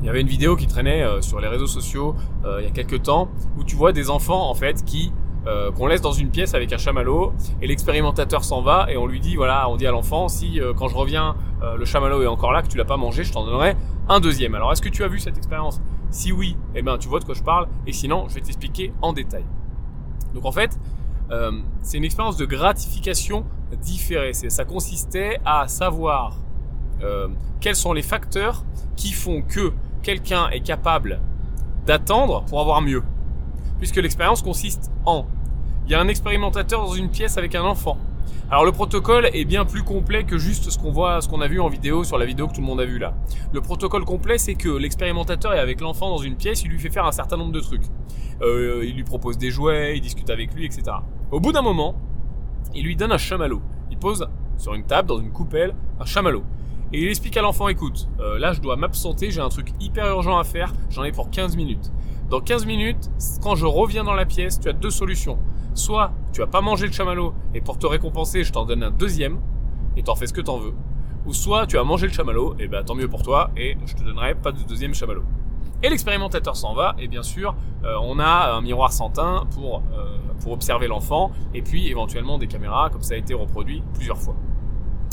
il 0.00 0.06
y 0.06 0.10
avait 0.10 0.20
une 0.20 0.28
vidéo 0.28 0.56
qui 0.56 0.66
traînait 0.66 1.02
euh, 1.02 1.22
sur 1.22 1.40
les 1.40 1.48
réseaux 1.48 1.66
sociaux 1.66 2.14
euh, 2.44 2.58
il 2.60 2.64
y 2.64 2.68
a 2.68 2.70
quelques 2.70 3.02
temps 3.02 3.28
où 3.56 3.64
tu 3.64 3.74
vois 3.76 3.92
des 3.92 4.10
enfants 4.10 4.48
en 4.50 4.54
fait 4.54 4.84
qui 4.84 5.12
euh, 5.48 5.72
qu'on 5.72 5.86
laisse 5.88 6.02
dans 6.02 6.12
une 6.12 6.30
pièce 6.30 6.54
avec 6.54 6.72
un 6.72 6.78
chamallow 6.78 7.32
et 7.60 7.66
l'expérimentateur 7.66 8.44
s'en 8.44 8.62
va 8.62 8.86
et 8.90 8.96
on 8.96 9.06
lui 9.06 9.18
dit 9.18 9.34
voilà 9.34 9.68
on 9.68 9.76
dit 9.76 9.86
à 9.86 9.90
l'enfant 9.90 10.28
si 10.28 10.60
quand 10.76 10.88
je 10.88 10.94
reviens 10.94 11.34
le 11.76 11.84
chamallow 11.84 12.22
est 12.22 12.26
encore 12.26 12.52
là 12.52 12.62
que 12.62 12.68
tu 12.68 12.76
l'as 12.76 12.84
pas 12.84 12.96
mangé 12.96 13.24
je 13.24 13.32
t'en 13.32 13.44
donnerai 13.44 13.74
un 14.08 14.20
deuxième. 14.20 14.54
Alors, 14.54 14.72
est-ce 14.72 14.82
que 14.82 14.88
tu 14.88 15.04
as 15.04 15.08
vu 15.08 15.18
cette 15.18 15.36
expérience? 15.36 15.80
Si 16.10 16.32
oui, 16.32 16.56
eh 16.74 16.82
ben, 16.82 16.96
tu 16.98 17.08
vois 17.08 17.20
de 17.20 17.24
quoi 17.24 17.34
je 17.34 17.42
parle. 17.42 17.68
Et 17.86 17.92
sinon, 17.92 18.26
je 18.28 18.34
vais 18.34 18.40
t'expliquer 18.40 18.92
en 19.02 19.12
détail. 19.12 19.44
Donc, 20.34 20.44
en 20.46 20.52
fait, 20.52 20.78
euh, 21.30 21.52
c'est 21.82 21.98
une 21.98 22.04
expérience 22.04 22.36
de 22.36 22.46
gratification 22.46 23.44
différée. 23.82 24.32
Ça 24.32 24.64
consistait 24.64 25.38
à 25.44 25.68
savoir 25.68 26.36
euh, 27.02 27.28
quels 27.60 27.76
sont 27.76 27.92
les 27.92 28.02
facteurs 28.02 28.64
qui 28.96 29.12
font 29.12 29.42
que 29.42 29.72
quelqu'un 30.02 30.48
est 30.48 30.60
capable 30.60 31.20
d'attendre 31.84 32.44
pour 32.46 32.60
avoir 32.60 32.80
mieux. 32.80 33.02
Puisque 33.78 33.96
l'expérience 33.96 34.42
consiste 34.42 34.90
en... 35.04 35.26
Il 35.86 35.92
y 35.92 35.94
a 35.94 36.00
un 36.00 36.08
expérimentateur 36.08 36.84
dans 36.84 36.94
une 36.94 37.10
pièce 37.10 37.38
avec 37.38 37.54
un 37.54 37.62
enfant. 37.62 37.96
Alors 38.50 38.64
le 38.64 38.72
protocole 38.72 39.28
est 39.34 39.44
bien 39.44 39.64
plus 39.64 39.82
complet 39.82 40.24
que 40.24 40.38
juste 40.38 40.70
ce 40.70 40.78
qu'on 40.78 40.90
voit, 40.90 41.20
ce 41.20 41.28
qu'on 41.28 41.42
a 41.42 41.48
vu 41.48 41.60
en 41.60 41.68
vidéo 41.68 42.02
sur 42.02 42.16
la 42.16 42.24
vidéo 42.24 42.48
que 42.48 42.54
tout 42.54 42.60
le 42.62 42.66
monde 42.66 42.80
a 42.80 42.86
vu 42.86 42.98
là. 42.98 43.14
Le 43.52 43.60
protocole 43.60 44.04
complet, 44.04 44.38
c'est 44.38 44.54
que 44.54 44.70
l'expérimentateur 44.70 45.52
est 45.52 45.58
avec 45.58 45.80
l'enfant 45.82 46.08
dans 46.08 46.18
une 46.18 46.36
pièce, 46.36 46.62
il 46.62 46.70
lui 46.70 46.78
fait 46.78 46.88
faire 46.88 47.04
un 47.04 47.12
certain 47.12 47.36
nombre 47.36 47.52
de 47.52 47.60
trucs. 47.60 47.84
Euh, 48.40 48.84
il 48.86 48.94
lui 48.94 49.04
propose 49.04 49.36
des 49.36 49.50
jouets, 49.50 49.96
il 49.96 50.00
discute 50.00 50.30
avec 50.30 50.54
lui, 50.54 50.64
etc. 50.64 50.82
Au 51.30 51.40
bout 51.40 51.52
d'un 51.52 51.60
moment, 51.60 51.94
il 52.74 52.84
lui 52.84 52.96
donne 52.96 53.12
un 53.12 53.18
chamallow. 53.18 53.60
Il 53.90 53.98
pose 53.98 54.26
sur 54.56 54.74
une 54.74 54.84
table, 54.84 55.08
dans 55.08 55.18
une 55.18 55.30
coupelle, 55.30 55.74
un 56.00 56.06
chamallow. 56.06 56.42
Et 56.92 57.02
il 57.02 57.08
explique 57.08 57.36
à 57.36 57.42
l'enfant, 57.42 57.68
écoute, 57.68 58.08
euh, 58.18 58.38
là 58.38 58.54
je 58.54 58.60
dois 58.60 58.76
m'absenter, 58.76 59.30
j'ai 59.30 59.42
un 59.42 59.50
truc 59.50 59.72
hyper 59.78 60.06
urgent 60.06 60.38
à 60.38 60.44
faire, 60.44 60.72
j'en 60.88 61.04
ai 61.04 61.12
pour 61.12 61.28
15 61.28 61.54
minutes. 61.54 61.92
Dans 62.30 62.40
15 62.40 62.66
minutes, 62.66 63.10
quand 63.42 63.54
je 63.56 63.66
reviens 63.66 64.04
dans 64.04 64.14
la 64.14 64.26
pièce, 64.26 64.60
tu 64.60 64.68
as 64.68 64.72
deux 64.72 64.90
solutions 64.90 65.38
soit 65.78 66.12
tu 66.32 66.40
vas 66.40 66.46
pas 66.46 66.60
manger 66.60 66.86
le 66.86 66.92
chamallow 66.92 67.34
et 67.54 67.60
pour 67.60 67.78
te 67.78 67.86
récompenser, 67.86 68.44
je 68.44 68.52
t'en 68.52 68.64
donne 68.64 68.82
un 68.82 68.90
deuxième 68.90 69.40
et 69.96 70.02
t'en 70.02 70.14
fais 70.14 70.26
ce 70.26 70.32
que 70.32 70.40
t'en 70.40 70.58
veux. 70.58 70.74
Ou 71.26 71.32
soit 71.32 71.66
tu 71.66 71.78
as 71.78 71.84
mangé 71.84 72.06
le 72.06 72.12
chamallow, 72.12 72.54
et 72.58 72.68
ben 72.68 72.82
tant 72.84 72.94
mieux 72.94 73.08
pour 73.08 73.22
toi 73.22 73.50
et 73.56 73.76
je 73.86 73.94
te 73.94 74.02
donnerai 74.02 74.34
pas 74.34 74.52
de 74.52 74.62
deuxième 74.62 74.94
chamallow. 74.94 75.22
Et 75.82 75.88
l'expérimentateur 75.88 76.56
s'en 76.56 76.74
va 76.74 76.96
et 76.98 77.08
bien 77.08 77.22
sûr 77.22 77.54
euh, 77.84 77.94
on 78.02 78.18
a 78.18 78.52
un 78.52 78.60
miroir 78.60 78.92
sans 78.92 79.10
teint 79.10 79.46
pour, 79.54 79.82
euh, 79.92 80.18
pour 80.42 80.52
observer 80.52 80.88
l'enfant 80.88 81.30
et 81.54 81.62
puis 81.62 81.88
éventuellement 81.88 82.38
des 82.38 82.48
caméras 82.48 82.90
comme 82.90 83.02
ça 83.02 83.14
a 83.14 83.16
été 83.16 83.34
reproduit 83.34 83.82
plusieurs 83.94 84.18
fois. 84.18 84.34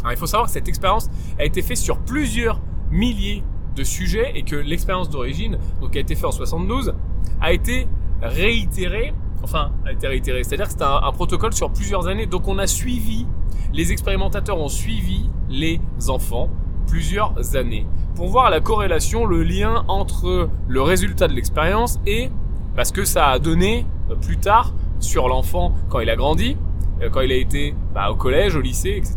Alors 0.02 0.14
il 0.14 0.18
faut 0.18 0.28
savoir 0.28 0.48
que 0.48 0.54
cette 0.54 0.68
expérience 0.68 1.10
a 1.40 1.46
été 1.46 1.62
faite 1.62 1.78
sur 1.78 2.00
plusieurs 2.00 2.60
milliers 2.92 3.44
de 3.76 3.84
sujets 3.84 4.32
et 4.36 4.44
que 4.44 4.56
l'expérience 4.56 5.10
d'origine, 5.10 5.58
donc 5.82 5.92
qui 5.92 5.98
a 5.98 6.02
été 6.02 6.16
faite 6.16 6.26
en 6.26 6.32
72, 6.32 6.94
a 7.42 7.54
été 7.54 7.88
réitérée 8.22 9.14
enfin, 9.46 9.72
a 9.86 9.92
été 9.92 10.08
réitéré. 10.08 10.44
C'est-à-dire 10.44 10.66
que 10.66 10.72
c'était 10.72 10.84
un, 10.84 11.12
protocole 11.12 11.54
sur 11.54 11.72
plusieurs 11.72 12.08
années. 12.08 12.26
Donc 12.26 12.48
on 12.48 12.58
a 12.58 12.68
suivi, 12.68 13.26
les 13.74 13.92
expérimentateurs 13.92 14.60
ont 14.60 14.70
suivi 14.70 15.30
les 15.50 15.80
enfants 16.10 16.50
plusieurs 16.88 17.56
années 17.56 17.88
pour 18.16 18.28
voir 18.28 18.50
la 18.50 18.60
corrélation, 18.60 19.26
le 19.26 19.44
lien 19.44 19.84
entre 19.88 20.50
le 20.68 20.82
résultat 20.82 21.28
de 21.28 21.34
l'expérience 21.34 22.00
et 22.06 22.30
parce 22.76 22.92
que 22.92 23.06
ça 23.06 23.30
a 23.30 23.40
donné 23.40 23.86
euh, 24.10 24.16
plus 24.16 24.38
tard 24.38 24.74
sur 25.00 25.28
l'enfant 25.28 25.74
quand 25.90 26.00
il 26.00 26.10
a 26.10 26.16
grandi, 26.16 26.58
euh, 27.02 27.10
quand 27.10 27.22
il 27.22 27.32
a 27.32 27.36
été 27.36 27.76
bah, 27.94 28.10
au 28.12 28.16
collège, 28.16 28.56
au 28.56 28.62
lycée, 28.62 28.96
etc., 28.98 29.16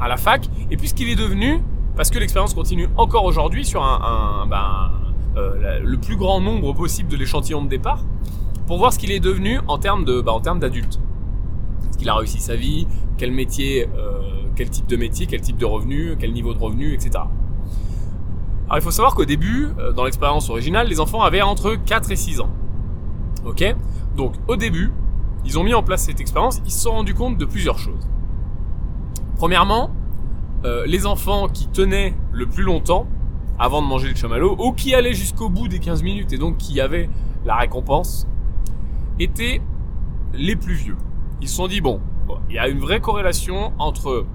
à 0.00 0.08
la 0.08 0.16
fac, 0.16 0.48
et 0.70 0.76
puis 0.76 0.88
ce 0.88 0.94
qu'il 0.94 1.08
est 1.08 1.16
devenu, 1.16 1.60
parce 1.98 2.10
que 2.10 2.18
l'expérience 2.20 2.54
continue 2.54 2.88
encore 2.96 3.24
aujourd'hui 3.24 3.64
sur 3.64 3.82
un, 3.82 4.46
bah, 4.46 4.92
euh, 5.36 5.80
le 5.80 5.98
plus 5.98 6.14
grand 6.14 6.40
nombre 6.40 6.72
possible 6.72 7.08
de 7.10 7.16
l'échantillon 7.16 7.60
de 7.60 7.68
départ, 7.68 8.04
pour 8.68 8.78
voir 8.78 8.92
ce 8.92 9.00
qu'il 9.00 9.10
est 9.10 9.18
devenu 9.18 9.58
en 9.66 9.78
termes 9.78 10.04
de, 10.04 10.20
bah, 10.20 10.32
en 10.32 10.38
termes 10.38 10.60
d'adulte. 10.60 11.00
Est-ce 11.90 11.98
qu'il 11.98 12.08
a 12.08 12.14
réussi 12.14 12.38
sa 12.38 12.54
vie? 12.54 12.86
Quel 13.16 13.32
métier 13.32 13.88
euh, 13.98 14.20
Quel 14.54 14.70
type 14.70 14.86
de 14.86 14.94
métier 14.94 15.26
Quel 15.26 15.40
type 15.40 15.56
de 15.56 15.64
revenu 15.64 16.14
Quel 16.20 16.32
niveau 16.32 16.54
de 16.54 16.60
revenu 16.60 16.94
Etc. 16.94 17.10
Alors 17.16 18.78
il 18.78 18.80
faut 18.80 18.92
savoir 18.92 19.16
qu'au 19.16 19.24
début, 19.24 19.66
euh, 19.80 19.92
dans 19.92 20.04
l'expérience 20.04 20.48
originale, 20.50 20.86
les 20.86 21.00
enfants 21.00 21.22
avaient 21.22 21.42
entre 21.42 21.74
4 21.74 22.12
et 22.12 22.16
6 22.16 22.40
ans. 22.40 22.50
Ok? 23.44 23.74
Donc 24.16 24.34
au 24.46 24.54
début, 24.54 24.92
ils 25.44 25.58
ont 25.58 25.64
mis 25.64 25.74
en 25.74 25.82
place 25.82 26.04
cette 26.04 26.20
expérience, 26.20 26.60
ils 26.64 26.70
se 26.70 26.78
sont 26.78 26.92
rendus 26.92 27.14
compte 27.14 27.38
de 27.38 27.44
plusieurs 27.44 27.78
choses. 27.80 28.08
Premièrement, 29.34 29.90
euh, 30.64 30.84
les 30.86 31.06
enfants 31.06 31.48
qui 31.48 31.68
tenaient 31.68 32.14
le 32.32 32.46
plus 32.46 32.64
longtemps 32.64 33.06
avant 33.58 33.82
de 33.82 33.86
manger 33.86 34.08
le 34.08 34.14
chamallow, 34.14 34.56
ou 34.58 34.72
qui 34.72 34.94
allaient 34.94 35.14
jusqu'au 35.14 35.48
bout 35.48 35.68
des 35.68 35.78
15 35.78 36.02
minutes 36.02 36.32
et 36.32 36.38
donc 36.38 36.58
qui 36.58 36.80
avaient 36.80 37.08
la 37.44 37.56
récompense, 37.56 38.26
étaient 39.18 39.60
les 40.32 40.56
plus 40.56 40.74
vieux. 40.74 40.96
Ils 41.40 41.48
se 41.48 41.56
sont 41.56 41.66
dit, 41.66 41.80
bon, 41.80 42.00
il 42.48 42.54
y 42.54 42.58
a 42.58 42.68
une 42.68 42.78
vraie 42.78 43.00
corrélation 43.00 43.72
entre 43.78 44.26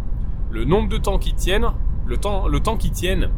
le 0.49 0.65
nombre 0.65 0.89
de 0.89 0.97
temps 0.97 1.19
qu'ils 1.19 1.35
tiennent, 1.35 1.67
le 2.05 2.17
temps, 2.17 2.47
le 2.47 2.59
temps 2.59 2.77
qu'ils 2.77 2.91
tiennent 2.91 3.29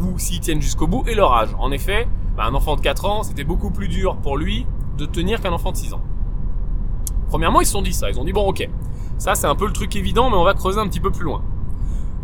ou 0.00 0.18
s'ils 0.18 0.40
tiennent 0.40 0.60
jusqu'au 0.60 0.86
bout, 0.86 1.04
et 1.06 1.14
leur 1.14 1.32
âge. 1.32 1.54
En 1.58 1.70
effet, 1.70 2.06
bah, 2.36 2.44
un 2.44 2.54
enfant 2.54 2.76
de 2.76 2.82
4 2.82 3.04
ans, 3.06 3.22
c'était 3.22 3.44
beaucoup 3.44 3.70
plus 3.70 3.88
dur 3.88 4.16
pour 4.16 4.36
lui 4.36 4.66
de 4.98 5.06
tenir 5.06 5.40
qu'un 5.40 5.52
enfant 5.52 5.72
de 5.72 5.76
6 5.76 5.94
ans. 5.94 6.02
Premièrement, 7.28 7.60
ils 7.60 7.66
se 7.66 7.72
sont 7.72 7.82
dit 7.82 7.92
ça. 7.92 8.10
Ils 8.10 8.20
ont 8.20 8.24
dit, 8.24 8.32
bon, 8.32 8.46
ok, 8.46 8.68
ça 9.18 9.34
c'est 9.34 9.46
un 9.46 9.54
peu 9.54 9.66
le 9.66 9.72
truc 9.72 9.96
évident, 9.96 10.30
mais 10.30 10.36
on 10.36 10.44
va 10.44 10.54
creuser 10.54 10.78
un 10.78 10.88
petit 10.88 11.00
peu 11.00 11.10
plus 11.10 11.24
loin. 11.24 11.42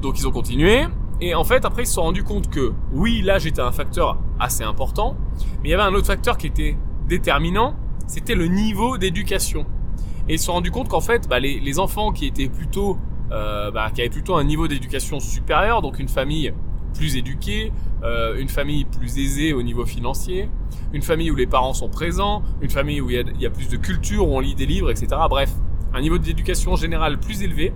Donc 0.03 0.19
ils 0.19 0.27
ont 0.27 0.33
continué, 0.33 0.85
et 1.21 1.37
en 1.37 1.45
fait, 1.45 1.65
après, 1.65 1.85
ils 1.85 1.87
se 1.87 1.95
sont 1.95 2.03
rendus 2.03 2.25
compte 2.25 2.51
que, 2.51 2.73
oui, 2.93 3.23
l'âge 3.23 3.47
était 3.47 3.61
un 3.61 3.71
facteur 3.71 4.19
assez 4.41 4.65
important, 4.65 5.17
mais 5.63 5.69
il 5.69 5.71
y 5.71 5.75
avait 5.75 5.85
un 5.85 5.95
autre 5.95 6.09
facteur 6.09 6.37
qui 6.37 6.49
était 6.49 6.77
déterminant, 7.07 7.77
c'était 8.09 8.35
le 8.35 8.49
niveau 8.49 8.99
d'éducation. 8.99 9.65
Et 10.29 10.35
ils 10.35 10.39
se 10.41 10.47
sont 10.47 10.55
rendus 10.55 10.73
compte 10.73 10.89
qu'en 10.89 11.01
fait, 11.01 11.29
bah, 11.29 11.39
les, 11.39 11.79
enfants 11.79 12.11
qui 12.11 12.27
étaient 12.27 12.49
plutôt, 12.49 12.99
euh, 13.31 13.71
bah, 13.71 13.93
qui 13.95 14.01
avaient 14.01 14.11
plutôt 14.11 14.35
un 14.35 14.43
niveau 14.43 14.67
d'éducation 14.67 15.21
supérieur, 15.21 15.81
donc 15.81 16.01
une 16.01 16.09
famille 16.09 16.53
plus 16.95 17.17
éduquée, 17.17 17.73
euh, 18.03 18.37
une 18.41 18.49
famille 18.49 18.85
plus 18.85 19.19
aisée 19.19 19.53
au 19.53 19.63
niveau 19.63 19.87
financier, 19.87 20.51
une 20.93 21.03
famille 21.03 21.31
où 21.31 21.37
les 21.37 21.47
parents 21.47 21.73
sont 21.73 21.89
présents, 21.89 22.43
une 22.61 22.71
famille 22.71 23.01
où 23.01 23.11
il 23.11 23.17
y 23.17 23.19
a, 23.21 23.25
y 23.39 23.47
a 23.47 23.51
plus 23.51 23.69
de 23.69 23.77
culture, 23.77 24.27
où 24.29 24.37
on 24.37 24.41
lit 24.41 24.57
des 24.57 24.67
livres, 24.67 24.91
etc. 24.91 25.07
Bref, 25.31 25.53
un 25.95 26.01
niveau 26.01 26.19
d'éducation 26.19 26.75
générale 26.75 27.21
plus 27.21 27.43
élevé. 27.43 27.73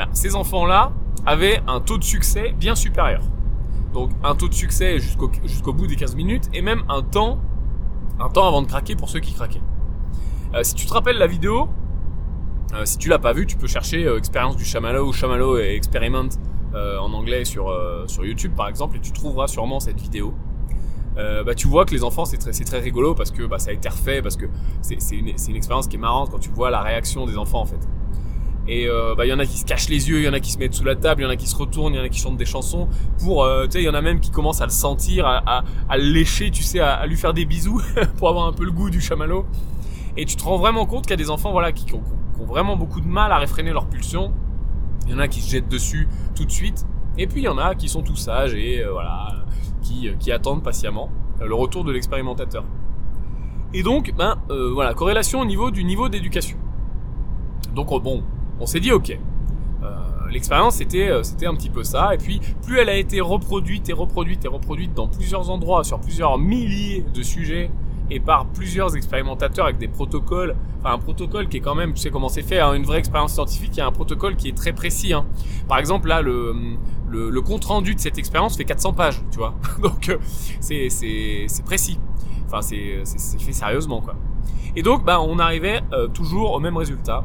Bah, 0.00 0.08
ces 0.12 0.34
enfants-là 0.34 0.92
avaient 1.26 1.60
un 1.66 1.78
taux 1.80 1.98
de 1.98 2.04
succès 2.04 2.54
bien 2.58 2.74
supérieur. 2.74 3.20
Donc 3.92 4.10
un 4.24 4.34
taux 4.34 4.48
de 4.48 4.54
succès 4.54 4.98
jusqu'au 4.98 5.74
bout 5.74 5.86
des 5.86 5.96
15 5.96 6.16
minutes 6.16 6.48
et 6.54 6.62
même 6.62 6.84
un 6.88 7.02
temps 7.02 7.38
un 8.18 8.30
temps 8.30 8.48
avant 8.48 8.62
de 8.62 8.66
craquer 8.66 8.96
pour 8.96 9.10
ceux 9.10 9.20
qui 9.20 9.34
craquaient. 9.34 9.60
Euh, 10.54 10.62
si 10.62 10.74
tu 10.74 10.86
te 10.86 10.92
rappelles 10.94 11.18
la 11.18 11.26
vidéo, 11.26 11.68
euh, 12.72 12.86
si 12.86 12.96
tu 12.96 13.10
l'as 13.10 13.18
pas 13.18 13.34
vue, 13.34 13.44
tu 13.44 13.58
peux 13.58 13.66
chercher 13.66 14.06
euh, 14.06 14.16
expérience 14.16 14.56
du 14.56 14.64
chamallow 14.64 15.06
ou 15.06 15.12
chamallow 15.12 15.58
et 15.58 15.74
experiment 15.74 16.30
en 16.72 17.12
anglais 17.12 17.44
sur 17.44 17.68
YouTube 18.22 18.54
par 18.56 18.68
exemple 18.68 18.96
et 18.96 19.00
tu 19.00 19.12
trouveras 19.12 19.48
sûrement 19.48 19.80
cette 19.80 20.00
vidéo. 20.00 20.32
bah 21.16 21.54
tu 21.54 21.66
vois 21.68 21.84
que 21.84 21.92
les 21.92 22.04
enfants 22.04 22.24
c'est 22.24 22.38
très 22.38 22.52
très 22.52 22.78
rigolo 22.78 23.14
parce 23.14 23.32
que 23.32 23.42
bah 23.42 23.58
ça 23.58 23.70
a 23.70 23.72
été 23.74 23.88
refait 23.88 24.22
parce 24.22 24.36
que 24.36 24.46
c'est 24.80 24.96
une 25.10 25.36
c'est 25.36 25.50
une 25.50 25.56
expérience 25.56 25.88
qui 25.88 25.96
est 25.96 25.98
marrante 25.98 26.30
quand 26.30 26.38
tu 26.38 26.50
vois 26.50 26.70
la 26.70 26.80
réaction 26.80 27.26
des 27.26 27.36
enfants 27.36 27.60
en 27.60 27.66
fait. 27.66 27.86
Et 28.70 28.86
euh, 28.86 29.16
bah 29.16 29.26
il 29.26 29.30
y 29.30 29.32
en 29.32 29.40
a 29.40 29.46
qui 29.46 29.58
se 29.58 29.64
cachent 29.64 29.88
les 29.88 30.08
yeux, 30.08 30.20
il 30.20 30.24
y 30.24 30.28
en 30.28 30.32
a 30.32 30.38
qui 30.38 30.52
se 30.52 30.58
mettent 30.58 30.74
sous 30.74 30.84
la 30.84 30.94
table, 30.94 31.22
il 31.22 31.24
y 31.24 31.26
en 31.26 31.30
a 31.30 31.34
qui 31.34 31.48
se 31.48 31.56
retournent, 31.56 31.92
il 31.92 31.96
y 31.96 32.00
en 32.00 32.04
a 32.04 32.08
qui 32.08 32.20
chantent 32.20 32.36
des 32.36 32.44
chansons 32.44 32.88
pour 33.18 33.42
euh, 33.42 33.64
tu 33.64 33.72
sais 33.72 33.82
il 33.82 33.84
y 33.84 33.88
en 33.88 33.94
a 33.94 34.00
même 34.00 34.20
qui 34.20 34.30
commencent 34.30 34.60
à 34.60 34.64
le 34.64 34.70
sentir, 34.70 35.26
à, 35.26 35.64
le 35.96 36.04
lécher, 36.04 36.52
tu 36.52 36.62
sais, 36.62 36.78
à, 36.78 37.04
lui 37.04 37.16
faire 37.16 37.34
des 37.34 37.44
bisous 37.44 37.82
pour 38.16 38.28
avoir 38.28 38.46
un 38.46 38.52
peu 38.52 38.64
le 38.64 38.70
goût 38.70 38.88
du 38.88 39.00
chamallow. 39.00 39.44
Et 40.16 40.24
tu 40.24 40.36
te 40.36 40.44
rends 40.44 40.56
vraiment 40.56 40.86
compte 40.86 41.02
qu'il 41.02 41.10
y 41.10 41.14
a 41.14 41.16
des 41.16 41.30
enfants 41.30 41.50
voilà 41.50 41.72
qui, 41.72 41.92
ont, 41.94 42.02
vraiment 42.46 42.76
beaucoup 42.76 43.00
de 43.00 43.08
mal 43.08 43.32
à 43.32 43.38
réfréner 43.38 43.72
leur 43.72 43.86
pulsion. 43.86 44.32
Il 45.06 45.12
y 45.12 45.14
en 45.16 45.18
a 45.18 45.26
qui 45.26 45.40
se 45.40 45.50
jettent 45.50 45.68
dessus 45.68 46.08
tout 46.36 46.44
de 46.44 46.52
suite. 46.52 46.86
Et 47.18 47.26
puis 47.26 47.40
il 47.40 47.44
y 47.44 47.48
en 47.48 47.58
a 47.58 47.74
qui 47.74 47.88
sont 47.88 48.02
tout 48.02 48.14
sages 48.14 48.54
et 48.54 48.84
euh, 48.84 48.92
voilà 48.92 49.46
qui, 49.82 50.30
attendent 50.30 50.62
patiemment 50.62 51.10
le 51.44 51.54
retour 51.56 51.82
de 51.82 51.90
l'expérimentateur. 51.90 52.64
Et 53.74 53.82
donc 53.82 54.12
ben 54.16 54.38
voilà 54.48 54.94
corrélation 54.94 55.40
au 55.40 55.44
niveau 55.44 55.72
du 55.72 55.82
niveau 55.82 56.08
d'éducation. 56.08 56.56
Donc 57.74 57.88
bon 58.00 58.22
on 58.60 58.66
s'est 58.66 58.80
dit 58.80 58.92
ok. 58.92 59.18
Euh, 59.82 59.86
L'expérience 60.30 60.76
c'était 60.76 61.08
euh, 61.08 61.22
c'était 61.22 61.46
un 61.46 61.54
petit 61.54 61.70
peu 61.70 61.82
ça 61.82 62.14
et 62.14 62.18
puis 62.18 62.40
plus 62.62 62.78
elle 62.78 62.88
a 62.88 62.96
été 62.96 63.20
reproduite 63.20 63.88
et 63.88 63.92
reproduite 63.92 64.44
et 64.44 64.48
reproduite 64.48 64.94
dans 64.94 65.08
plusieurs 65.08 65.50
endroits 65.50 65.82
sur 65.82 65.98
plusieurs 65.98 66.38
milliers 66.38 67.04
de 67.12 67.22
sujets 67.22 67.70
et 68.10 68.20
par 68.20 68.46
plusieurs 68.46 68.96
expérimentateurs 68.96 69.66
avec 69.66 69.78
des 69.78 69.86
protocoles, 69.86 70.56
enfin 70.80 70.94
un 70.94 70.98
protocole 70.98 71.48
qui 71.48 71.58
est 71.58 71.60
quand 71.60 71.76
même, 71.76 71.94
tu 71.94 72.00
sais 72.00 72.10
comment 72.10 72.28
c'est 72.28 72.42
fait, 72.42 72.58
hein, 72.58 72.74
une 72.74 72.82
vraie 72.82 72.98
expérience 72.98 73.34
scientifique, 73.34 73.70
il 73.74 73.78
y 73.78 73.82
a 73.82 73.86
un 73.86 73.92
protocole 73.92 74.34
qui 74.34 74.48
est 74.48 74.56
très 74.56 74.72
précis. 74.72 75.12
Hein. 75.12 75.26
Par 75.68 75.78
exemple 75.78 76.08
là 76.08 76.20
le, 76.20 76.52
le, 77.08 77.30
le, 77.30 77.40
compte 77.40 77.64
rendu 77.64 77.94
de 77.94 78.00
cette 78.00 78.18
expérience 78.18 78.56
fait 78.56 78.64
400 78.64 78.94
pages, 78.94 79.22
tu 79.30 79.38
vois, 79.38 79.54
donc 79.82 80.08
euh, 80.08 80.18
c'est 80.58 80.88
c'est 80.90 81.64
précis, 81.64 82.00
enfin 82.46 82.62
c'est 82.62 83.04
fait 83.38 83.52
sérieusement 83.52 84.00
quoi. 84.00 84.16
Et 84.74 84.82
donc 84.82 85.04
bah 85.04 85.20
on 85.20 85.38
arrivait 85.38 85.80
toujours 86.12 86.52
au 86.52 86.60
même 86.60 86.76
résultat 86.76 87.24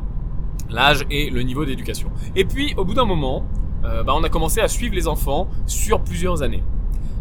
l'âge 0.69 1.05
et 1.09 1.29
le 1.29 1.41
niveau 1.41 1.65
d'éducation. 1.65 2.09
Et 2.35 2.45
puis, 2.45 2.73
au 2.77 2.85
bout 2.85 2.93
d'un 2.93 3.05
moment, 3.05 3.45
euh, 3.83 4.03
bah, 4.03 4.13
on 4.15 4.23
a 4.23 4.29
commencé 4.29 4.61
à 4.61 4.67
suivre 4.67 4.95
les 4.95 5.07
enfants 5.07 5.47
sur 5.65 6.01
plusieurs 6.01 6.41
années. 6.41 6.63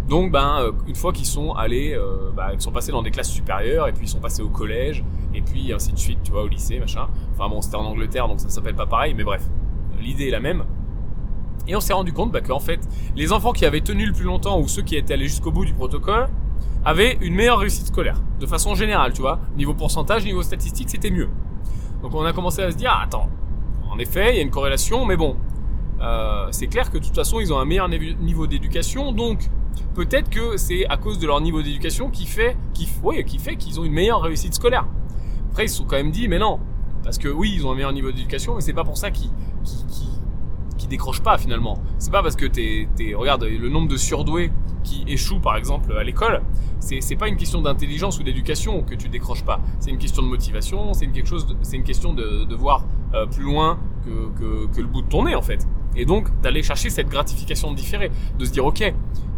Donc, 0.09 0.33
ben, 0.33 0.59
euh, 0.61 0.73
une 0.87 0.95
fois 0.95 1.13
qu'ils 1.13 1.27
sont 1.27 1.53
allés, 1.53 1.95
euh, 1.95 2.31
bah, 2.35 2.51
ils 2.53 2.61
sont 2.61 2.73
passés 2.73 2.93
dans 2.93 3.03
des 3.03 3.11
classes 3.11 3.31
supérieures, 3.31 3.89
et 3.89 3.93
puis 3.93 4.07
ils 4.07 4.11
sont 4.11 4.21
passés 4.21 4.43
au 4.43 4.51
collège, 4.51 5.03
et 5.35 5.41
puis 5.41 5.73
ainsi 5.73 5.93
de 5.93 5.99
suite, 5.99 6.19
tu 6.23 6.33
vois, 6.33 6.43
au 6.43 6.49
lycée, 6.49 6.79
machin. 6.79 7.09
Enfin 7.33 7.49
bon, 7.49 7.63
c'était 7.63 7.77
en 7.77 7.85
Angleterre, 7.85 8.29
donc 8.29 8.41
ça 8.41 8.49
s'appelle 8.51 8.75
pas 8.75 8.87
pareil, 8.87 9.15
mais 9.15 9.25
bref, 9.25 9.43
l'idée 10.01 10.29
est 10.29 10.31
la 10.31 10.41
même. 10.41 10.65
Et 11.67 11.75
on 11.75 11.81
s'est 11.81 11.95
rendu 11.95 12.13
compte 12.13 12.33
bah, 12.33 12.43
qu'en 12.43 12.61
fait, 12.61 12.81
les 13.17 13.33
enfants 13.33 13.53
qui 13.53 13.65
avaient 13.65 13.81
tenu 13.81 14.05
le 14.05 14.13
plus 14.13 14.25
longtemps, 14.25 14.61
ou 14.61 14.69
ceux 14.69 14.83
qui 14.83 14.97
étaient 14.97 15.15
allés 15.15 15.29
jusqu'au 15.29 15.51
bout 15.51 15.65
du 15.65 15.73
protocole, 15.73 16.29
avaient 16.85 17.17
une 17.23 17.35
meilleure 17.35 17.59
réussite 17.59 17.87
scolaire. 17.87 18.21
De 18.41 18.47
façon 18.47 18.75
générale, 18.75 19.15
tu 19.15 19.23
vois. 19.23 19.41
Niveau 19.57 19.73
pourcentage, 19.73 20.25
niveau 20.25 20.43
statistique, 20.43 20.91
c'était 20.91 21.11
mieux. 21.11 21.31
Donc 22.05 22.15
on 22.15 22.25
a 22.27 22.35
commencé 22.35 22.61
à 22.61 22.71
se 22.71 22.77
dire, 22.77 22.93
ah, 22.95 23.05
attends, 23.05 23.31
en 23.91 23.99
effet, 23.99 24.35
il 24.35 24.37
y 24.37 24.39
a 24.41 24.43
une 24.43 24.51
corrélation, 24.51 25.07
mais 25.07 25.17
bon, 25.17 25.39
euh, 26.03 26.49
c'est 26.51 26.67
clair 26.67 26.91
que 26.91 26.99
de 26.99 27.03
toute 27.03 27.15
façon, 27.15 27.41
ils 27.41 27.51
ont 27.51 27.59
un 27.59 27.65
meilleur 27.65 27.89
niveau 27.89 28.47
d'éducation, 28.47 29.11
donc 29.13 29.49
peut-être 29.95 30.29
que 30.29 30.59
c'est 30.59 30.85
à 30.87 30.99
cause 30.99 31.19
de 31.19 31.27
leur 31.27 31.41
niveau 31.41 31.63
d'éducation 31.63 32.11
qui 32.11 32.27
fait, 32.27 32.59
qu'ils 32.75 33.81
ont 33.81 33.85
une 33.85 33.93
meilleure 33.93 34.21
réussite 34.21 34.53
scolaire. 34.53 34.85
Après, 35.51 35.65
ils 35.65 35.71
se 35.71 35.77
sont 35.77 35.87
quand 35.87 35.97
même 35.97 36.11
dit, 36.11 36.29
mais 36.29 36.39
non, 36.39 36.61
parce 37.03 37.17
que 37.17 37.29
oui, 37.29 37.53
ils 37.55 37.67
ont 37.67 37.73
un 37.73 37.75
meilleur 37.75 37.95
niveau 37.95 38.13
d'éducation, 38.13 38.55
mais 38.55 38.61
c'est 38.61 38.75
pas 38.75 38.85
pour 38.85 38.99
ça 38.99 39.11
qu'ils, 39.11 39.31
qu'ils 40.85 40.91
décrochent 40.91 41.23
pas 41.23 41.39
finalement. 41.39 41.79
C'est 41.99 42.11
pas 42.11 42.23
parce 42.23 42.37
que 42.37 42.45
t'es, 42.45 42.89
t'es, 42.95 43.15
regarde 43.15 43.45
le 43.45 43.69
nombre 43.69 43.89
de 43.89 43.97
surdoués 43.97 44.53
qui 44.83 45.03
échouent 45.07 45.41
par 45.41 45.57
exemple 45.57 45.97
à 45.97 46.05
l'école, 46.05 46.43
c'est, 46.79 47.01
c'est 47.01 47.17
pas 47.17 47.29
une 47.29 47.37
question 47.37 47.63
d'intelligence 47.63 48.19
ou 48.19 48.23
d'éducation 48.23 48.83
que 48.83 48.95
tu 48.95 49.09
décroches 49.09 49.45
pas. 49.45 49.61
C'est 49.81 49.91
une 49.91 49.99
question 49.99 50.23
de 50.23 50.29
motivation, 50.29 50.93
c'est 50.93 51.07
une 51.07 51.13
quelque 51.13 51.29
chose, 51.29 51.57
c'est 51.63 51.77
une 51.77 51.85
question 51.85 52.13
de, 52.13 52.55
voir 52.55 52.85
euh, 53.15 53.27
plus 53.27 53.43
loin 53.43 53.79
que, 54.05 54.39
que, 54.39 54.67
que, 54.67 54.81
le 54.81 54.87
bout 54.87 55.03
de 55.03 55.09
ton 55.09 55.25
nez 55.25 55.35
en 55.35 55.43
fait. 55.43 55.67
Et 55.97 56.05
donc 56.05 56.29
d'aller 56.43 56.63
chercher 56.63 56.91
cette 56.91 57.09
gratification 57.09 57.73
différée, 57.73 58.11
de 58.39 58.45
se 58.45 58.53
dire 58.53 58.67
ok, 58.67 58.83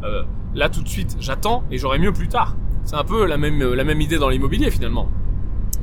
euh, 0.02 0.24
là 0.54 0.68
tout 0.68 0.82
de 0.82 0.88
suite 0.88 1.16
j'attends 1.20 1.62
et 1.70 1.78
j'aurai 1.78 1.98
mieux 1.98 2.12
plus 2.12 2.28
tard. 2.28 2.56
C'est 2.84 2.96
un 2.96 3.04
peu 3.04 3.24
la 3.24 3.36
même 3.36 3.62
la 3.72 3.84
même 3.84 4.00
idée 4.00 4.18
dans 4.18 4.28
l'immobilier 4.28 4.70
finalement. 4.70 5.08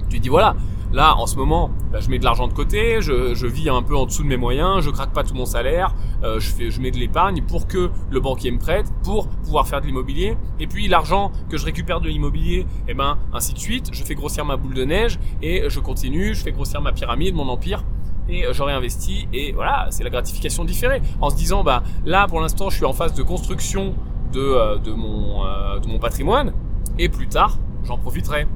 Tu 0.09 0.19
dis 0.19 0.29
voilà, 0.29 0.55
Là, 0.93 1.17
en 1.17 1.25
ce 1.25 1.37
moment, 1.37 1.71
bah, 1.91 1.99
je 2.01 2.09
mets 2.09 2.19
de 2.19 2.23
l'argent 2.23 2.47
de 2.47 2.53
côté, 2.53 3.01
je, 3.01 3.47
vis 3.47 3.67
un 3.67 3.81
peu 3.81 3.97
en 3.97 4.05
dessous 4.05 4.21
de 4.21 4.27
mes 4.27 4.37
moyens, 4.37 4.81
je 4.81 4.91
craque 4.91 5.11
pas 5.11 5.23
tout 5.23 5.33
mon 5.33 5.45
salaire, 5.45 5.95
euh, 6.23 6.39
je, 6.39 6.51
fais, 6.51 6.69
je 6.69 6.79
mets 6.79 6.91
de 6.91 6.97
l'épargne 6.97 7.41
pour 7.41 7.65
que 7.65 7.89
le 8.11 8.19
banquier 8.19 8.51
me 8.51 8.59
prête, 8.59 8.85
pour 9.03 9.27
pouvoir 9.27 9.67
faire 9.67 9.81
de 9.81 9.87
l'immobilier. 9.87 10.37
Et 10.59 10.67
puis 10.67 10.87
l'argent 10.87 11.31
que 11.49 11.57
je 11.57 11.65
récupère 11.65 11.99
de 11.99 12.09
l'immobilier, 12.09 12.67
eh 12.87 12.93
ben 12.93 13.17
ainsi 13.33 13.55
de 13.55 13.59
suite, 13.59 13.89
je 13.91 14.03
fais 14.03 14.13
grossir 14.13 14.45
ma 14.45 14.55
boule 14.55 14.75
de 14.75 14.85
neige 14.85 15.19
et 15.41 15.63
je 15.67 15.79
continue, 15.79 16.35
je 16.35 16.43
fais 16.43 16.51
grossir 16.51 16.79
ma 16.79 16.91
pyramide, 16.91 17.33
mon 17.33 17.49
empire 17.49 17.83
et 18.29 18.45
j'aurais 18.51 18.73
investi 18.73 19.27
et 19.33 19.51
voilà 19.51 19.87
c'est 19.89 20.03
la 20.03 20.09
gratification 20.09 20.63
différée. 20.63 21.01
En 21.19 21.29
se 21.29 21.35
disant 21.35 21.63
bah 21.63 21.83
là 22.05 22.27
pour 22.27 22.39
l'instant 22.39 22.69
je 22.69 22.77
suis 22.77 22.85
en 22.85 22.93
phase 22.93 23.13
de 23.13 23.23
construction 23.23 23.95
de, 24.31 24.39
euh, 24.39 24.77
de, 24.77 24.91
mon, 24.91 25.45
euh, 25.45 25.79
de 25.79 25.87
mon 25.87 25.99
patrimoine 25.99 26.53
et 26.97 27.09
plus 27.09 27.27
tard 27.27 27.57
j'en 27.83 27.97
profiterai 27.97 28.47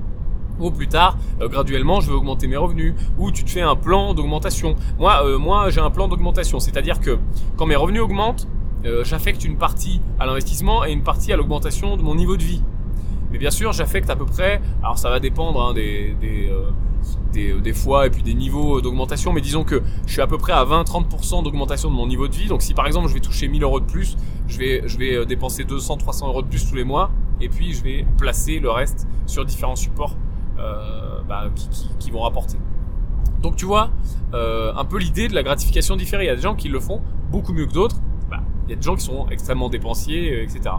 ou 0.59 0.71
plus 0.71 0.87
tard, 0.87 1.17
euh, 1.41 1.47
graduellement, 1.47 2.01
je 2.01 2.09
veux 2.09 2.15
augmenter 2.15 2.47
mes 2.47 2.57
revenus, 2.57 2.93
ou 3.17 3.31
tu 3.31 3.43
te 3.43 3.49
fais 3.49 3.61
un 3.61 3.75
plan 3.75 4.13
d'augmentation. 4.13 4.75
Moi, 4.99 5.21
euh, 5.23 5.37
moi, 5.37 5.69
j'ai 5.69 5.81
un 5.81 5.91
plan 5.91 6.07
d'augmentation, 6.07 6.59
c'est-à-dire 6.59 6.99
que 6.99 7.17
quand 7.55 7.65
mes 7.65 7.75
revenus 7.75 8.01
augmentent, 8.01 8.47
euh, 8.85 9.03
j'affecte 9.03 9.43
une 9.43 9.57
partie 9.57 10.01
à 10.19 10.25
l'investissement 10.25 10.85
et 10.85 10.91
une 10.91 11.03
partie 11.03 11.33
à 11.33 11.37
l'augmentation 11.37 11.97
de 11.97 12.01
mon 12.01 12.15
niveau 12.15 12.37
de 12.37 12.43
vie. 12.43 12.61
Mais 13.31 13.37
bien 13.37 13.51
sûr, 13.51 13.73
j'affecte 13.73 14.09
à 14.09 14.15
peu 14.15 14.25
près, 14.25 14.61
alors 14.81 14.97
ça 14.97 15.09
va 15.09 15.19
dépendre 15.19 15.61
hein, 15.61 15.73
des, 15.73 16.15
des, 16.21 16.49
des, 17.33 17.53
des, 17.59 17.73
fois 17.73 18.07
et 18.07 18.09
puis 18.09 18.23
des 18.23 18.33
niveaux 18.33 18.79
d'augmentation, 18.79 19.33
mais 19.33 19.41
disons 19.41 19.65
que 19.65 19.81
je 20.05 20.13
suis 20.13 20.21
à 20.21 20.27
peu 20.27 20.37
près 20.37 20.53
à 20.53 20.63
20-30% 20.63 21.43
d'augmentation 21.43 21.89
de 21.89 21.95
mon 21.95 22.07
niveau 22.07 22.29
de 22.29 22.35
vie. 22.35 22.47
Donc 22.47 22.61
si 22.61 22.73
par 22.73 22.87
exemple 22.87 23.09
je 23.09 23.13
vais 23.13 23.19
toucher 23.19 23.49
1000 23.49 23.63
euros 23.63 23.81
de 23.81 23.85
plus, 23.85 24.15
je 24.47 24.57
vais, 24.57 24.83
je 24.85 24.97
vais 24.97 25.25
dépenser 25.25 25.65
200-300 25.65 26.27
euros 26.27 26.41
de 26.41 26.47
plus 26.47 26.69
tous 26.69 26.75
les 26.75 26.85
mois, 26.85 27.11
et 27.41 27.49
puis 27.49 27.73
je 27.73 27.83
vais 27.83 28.05
placer 28.17 28.59
le 28.59 28.69
reste 28.69 29.07
sur 29.25 29.43
différents 29.43 29.75
supports 29.75 30.15
bah, 31.27 31.45
qui, 31.99 32.11
vont 32.11 32.21
rapporter. 32.21 32.57
Donc 33.41 33.55
tu 33.55 33.65
vois, 33.65 33.91
euh, 34.33 34.73
un 34.75 34.85
peu 34.85 34.97
l'idée 34.97 35.27
de 35.27 35.35
la 35.35 35.43
gratification 35.43 35.95
différée. 35.95 36.25
Il 36.25 36.27
y 36.27 36.31
a 36.31 36.35
des 36.35 36.41
gens 36.41 36.55
qui 36.55 36.69
le 36.69 36.79
font 36.79 37.01
beaucoup 37.31 37.53
mieux 37.53 37.67
que 37.67 37.73
d'autres. 37.73 37.97
Bah, 38.29 38.41
il 38.65 38.71
y 38.71 38.73
a 38.73 38.75
des 38.75 38.81
gens 38.81 38.95
qui 38.95 39.05
sont 39.05 39.27
extrêmement 39.29 39.69
dépensiers, 39.69 40.33
euh, 40.33 40.43
etc. 40.43 40.75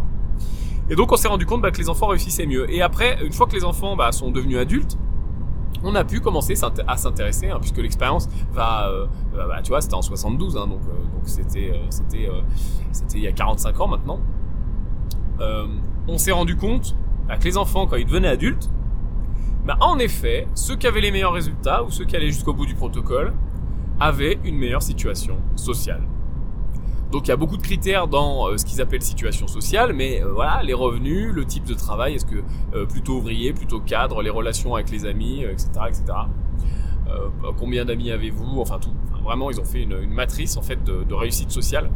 Et 0.91 0.97
donc 0.97 1.13
on 1.13 1.17
s'est 1.17 1.29
rendu 1.29 1.47
compte 1.47 1.63
bah, 1.63 1.71
que 1.71 1.79
les 1.79 1.89
enfants 1.89 2.07
réussissaient 2.09 2.47
mieux. 2.47 2.71
Et 2.73 2.83
après, 2.83 3.19
une 3.25 3.33
fois 3.33 3.47
que 3.47 3.55
les 3.55 3.65
enfants 3.65 3.97
sont 4.11 4.31
devenus 4.31 4.59
adultes, 4.59 4.99
on 5.83 5.95
a 5.95 6.05
pu 6.05 6.21
commencer 6.21 6.55
à 6.87 6.97
s'intéresser, 6.97 7.51
hein, 7.51 7.59
puisque 7.61 7.79
l'expérience 7.79 8.29
va, 8.53 8.89
euh, 8.89 9.07
tu 9.63 9.69
vois, 9.69 9.81
c'était 9.81 9.95
en 9.95 10.03
72, 10.03 10.57
hein, 10.57 10.67
donc 10.67 10.81
euh, 10.89 11.25
c'était 11.25 12.29
euh, 12.29 12.43
il 13.15 13.21
y 13.21 13.27
a 13.27 13.33
45 13.33 13.81
ans 13.81 13.89
maintenant. 13.89 14.21
on 16.09 16.19
s'est 16.19 16.33
rendu 16.33 16.57
compte 16.57 16.97
que 17.29 17.45
les 17.45 17.57
enfants, 17.57 17.87
quand 17.87 17.97
ils 17.97 18.07
devenaient 18.07 18.29
adultes, 18.29 18.71
bah, 19.69 19.77
en 19.81 19.99
effet, 19.99 20.49
ceux 20.55 20.75
qui 20.75 20.87
avaient 20.87 21.01
les 21.01 21.13
meilleurs 21.13 21.35
résultats 21.35 21.85
ou 21.85 21.91
ceux 21.91 22.05
qui 22.05 22.17
allaient 22.17 22.31
jusqu'au 22.31 22.55
bout 22.55 22.67
du 22.67 22.75
protocole 22.75 23.35
avaient 24.01 24.39
une 24.45 24.57
meilleure 24.57 24.83
situation 24.83 25.37
sociale. 25.55 26.03
Donc 27.13 27.27
il 27.27 27.29
y 27.29 27.33
a 27.33 27.37
beaucoup 27.37 27.57
de 27.57 27.63
critères 27.63 28.09
dans 28.09 28.57
ce 28.57 28.65
qu'ils 28.65 28.81
appellent 28.81 29.03
situation 29.03 29.47
sociale, 29.47 29.93
mais 29.93 30.21
voilà, 30.21 30.63
les 30.63 30.75
revenus, 30.75 31.33
le 31.33 31.45
type 31.45 31.65
de 31.65 31.75
travail, 31.75 32.15
est-ce 32.15 32.27
que 32.27 32.43
plutôt 32.85 33.19
ouvrier, 33.19 33.53
plutôt 33.53 33.81
cadre, 33.81 34.23
les 34.23 34.31
relations 34.31 34.75
avec 34.75 34.91
les 34.91 35.07
amis, 35.07 35.43
etc., 35.43 35.71
etc. 35.89 36.05
combien 37.57 37.85
d'amis 37.87 38.11
avez-vous 38.11 38.61
Enfin 38.61 38.79
tout. 38.79 38.93
vraiment, 39.23 39.51
ils 39.51 39.59
ont 39.59 39.65
fait 39.65 39.83
une, 39.83 40.07
matrice 40.07 40.59
en 40.59 40.63
fait 40.63 40.85
de 40.85 41.15
réussite 41.15 41.51
sociale. 41.51 41.91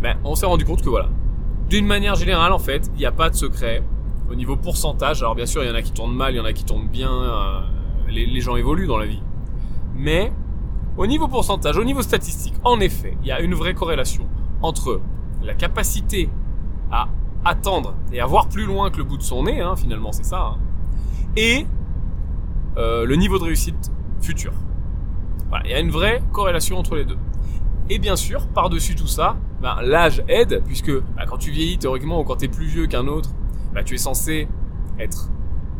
Mais 0.00 0.16
on 0.24 0.34
s'est 0.34 0.46
rendu 0.46 0.64
compte 0.64 0.82
que 0.82 0.88
voilà, 0.88 1.08
d'une 1.68 1.86
manière 1.86 2.14
générale, 2.14 2.52
en 2.52 2.58
fait, 2.58 2.90
il 2.94 2.98
n'y 2.98 3.06
a 3.06 3.12
pas 3.12 3.30
de 3.30 3.34
secret. 3.34 3.82
Au 4.30 4.34
niveau 4.34 4.56
pourcentage, 4.56 5.22
alors 5.22 5.34
bien 5.34 5.46
sûr, 5.46 5.64
il 5.64 5.68
y 5.68 5.70
en 5.70 5.74
a 5.74 5.82
qui 5.82 5.92
tournent 5.92 6.14
mal, 6.14 6.34
il 6.34 6.36
y 6.36 6.40
en 6.40 6.44
a 6.44 6.52
qui 6.52 6.64
tournent 6.64 6.88
bien, 6.88 7.10
euh, 7.10 7.60
les, 8.08 8.40
gens 8.40 8.56
évoluent 8.56 8.86
dans 8.86 8.98
la 8.98 9.06
vie. 9.06 9.22
Mais, 9.94 10.32
au 10.98 11.06
niveau 11.06 11.28
pourcentage, 11.28 11.78
au 11.78 11.84
niveau 11.84 12.02
statistique, 12.02 12.54
en 12.62 12.78
effet, 12.80 13.16
il 13.22 13.28
y 13.28 13.32
a 13.32 13.40
une 13.40 13.54
vraie 13.54 13.74
corrélation 13.74 14.28
entre 14.60 15.00
la 15.42 15.54
capacité 15.54 16.28
à 16.90 17.08
attendre 17.44 17.94
et 18.12 18.20
à 18.20 18.26
voir 18.26 18.48
plus 18.48 18.66
loin 18.66 18.90
que 18.90 18.98
le 18.98 19.04
bout 19.04 19.16
de 19.16 19.22
son 19.22 19.44
nez, 19.44 19.60
hein, 19.60 19.76
finalement 19.76 20.12
c'est 20.12 20.24
ça, 20.24 20.40
hein, 20.40 20.58
et 21.36 21.66
euh, 22.76 23.06
le 23.06 23.16
niveau 23.16 23.38
de 23.38 23.44
réussite 23.44 23.92
futur. 24.20 24.52
Voilà, 25.48 25.64
il 25.66 25.70
y 25.70 25.74
a 25.74 25.80
une 25.80 25.90
vraie 25.90 26.22
corrélation 26.32 26.76
entre 26.76 26.96
les 26.96 27.04
deux. 27.04 27.18
Et 27.88 27.98
bien 27.98 28.16
sûr, 28.16 28.46
par-dessus 28.48 28.94
tout 28.94 29.06
ça, 29.06 29.36
ben, 29.62 29.76
l'âge 29.82 30.22
aide, 30.28 30.62
puisque 30.66 30.92
ben, 30.92 31.24
quand 31.26 31.38
tu 31.38 31.50
vieillis 31.50 31.78
théoriquement 31.78 32.20
ou 32.20 32.24
quand 32.24 32.36
tu 32.36 32.44
es 32.44 32.48
plus 32.48 32.66
vieux 32.66 32.86
qu'un 32.86 33.06
autre, 33.06 33.30
ben, 33.74 33.84
tu 33.84 33.94
es 33.94 33.98
censé 33.98 34.48
être 34.98 35.30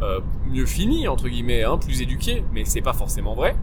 euh, 0.02 0.20
mieux 0.50 0.66
fini, 0.66 1.08
entre 1.08 1.28
guillemets, 1.28 1.64
hein, 1.64 1.78
plus 1.78 2.02
éduqué, 2.02 2.44
mais 2.52 2.64
c'est 2.64 2.80
pas 2.80 2.92
forcément 2.92 3.34
vrai. 3.34 3.56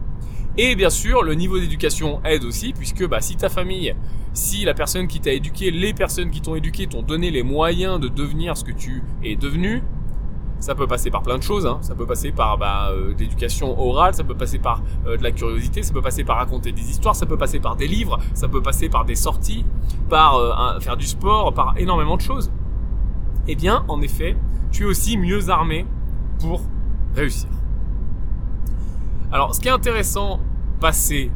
Et 0.58 0.74
bien 0.74 0.90
sûr, 0.90 1.22
le 1.22 1.34
niveau 1.34 1.58
d'éducation 1.58 2.20
aide 2.24 2.44
aussi, 2.44 2.72
puisque 2.72 3.06
bah, 3.06 3.20
si 3.20 3.36
ta 3.36 3.50
famille, 3.50 3.94
si 4.32 4.64
la 4.64 4.72
personne 4.72 5.06
qui 5.06 5.20
t'a 5.20 5.32
éduqué, 5.32 5.70
les 5.70 5.92
personnes 5.92 6.30
qui 6.30 6.40
t'ont 6.40 6.54
éduqué 6.54 6.86
t'ont 6.86 7.02
donné 7.02 7.30
les 7.30 7.42
moyens 7.42 8.00
de 8.00 8.08
devenir 8.08 8.56
ce 8.56 8.64
que 8.64 8.72
tu 8.72 9.02
es 9.22 9.36
devenu, 9.36 9.82
ça 10.58 10.74
peut 10.74 10.86
passer 10.86 11.10
par 11.10 11.22
plein 11.22 11.36
de 11.36 11.42
choses. 11.42 11.66
Hein. 11.66 11.78
Ça 11.82 11.94
peut 11.94 12.06
passer 12.06 12.32
par 12.32 12.56
bah, 12.56 12.88
euh, 12.90 13.14
l'éducation 13.18 13.78
orale, 13.78 14.14
ça 14.14 14.24
peut 14.24 14.34
passer 14.34 14.58
par 14.58 14.82
euh, 15.06 15.16
de 15.16 15.22
la 15.22 15.30
curiosité, 15.30 15.82
ça 15.82 15.92
peut 15.92 16.02
passer 16.02 16.24
par 16.24 16.38
raconter 16.38 16.72
des 16.72 16.90
histoires, 16.90 17.14
ça 17.14 17.26
peut 17.26 17.36
passer 17.36 17.60
par 17.60 17.76
des 17.76 17.86
livres, 17.86 18.18
ça 18.34 18.48
peut 18.48 18.62
passer 18.62 18.88
par 18.88 19.04
des 19.04 19.14
sorties, 19.14 19.64
par 20.08 20.36
euh, 20.36 20.80
faire 20.80 20.96
du 20.96 21.06
sport, 21.06 21.52
par 21.52 21.74
énormément 21.76 22.16
de 22.16 22.22
choses. 22.22 22.50
Eh 23.48 23.54
bien, 23.54 23.84
en 23.88 24.00
effet, 24.00 24.36
tu 24.70 24.84
es 24.84 24.86
aussi 24.86 25.16
mieux 25.16 25.50
armé 25.50 25.86
pour 26.40 26.62
réussir. 27.14 27.48
Alors, 29.32 29.54
ce 29.54 29.60
qui 29.60 29.68
est 29.68 29.72
intéressant, 29.72 30.40
passer 30.80 31.30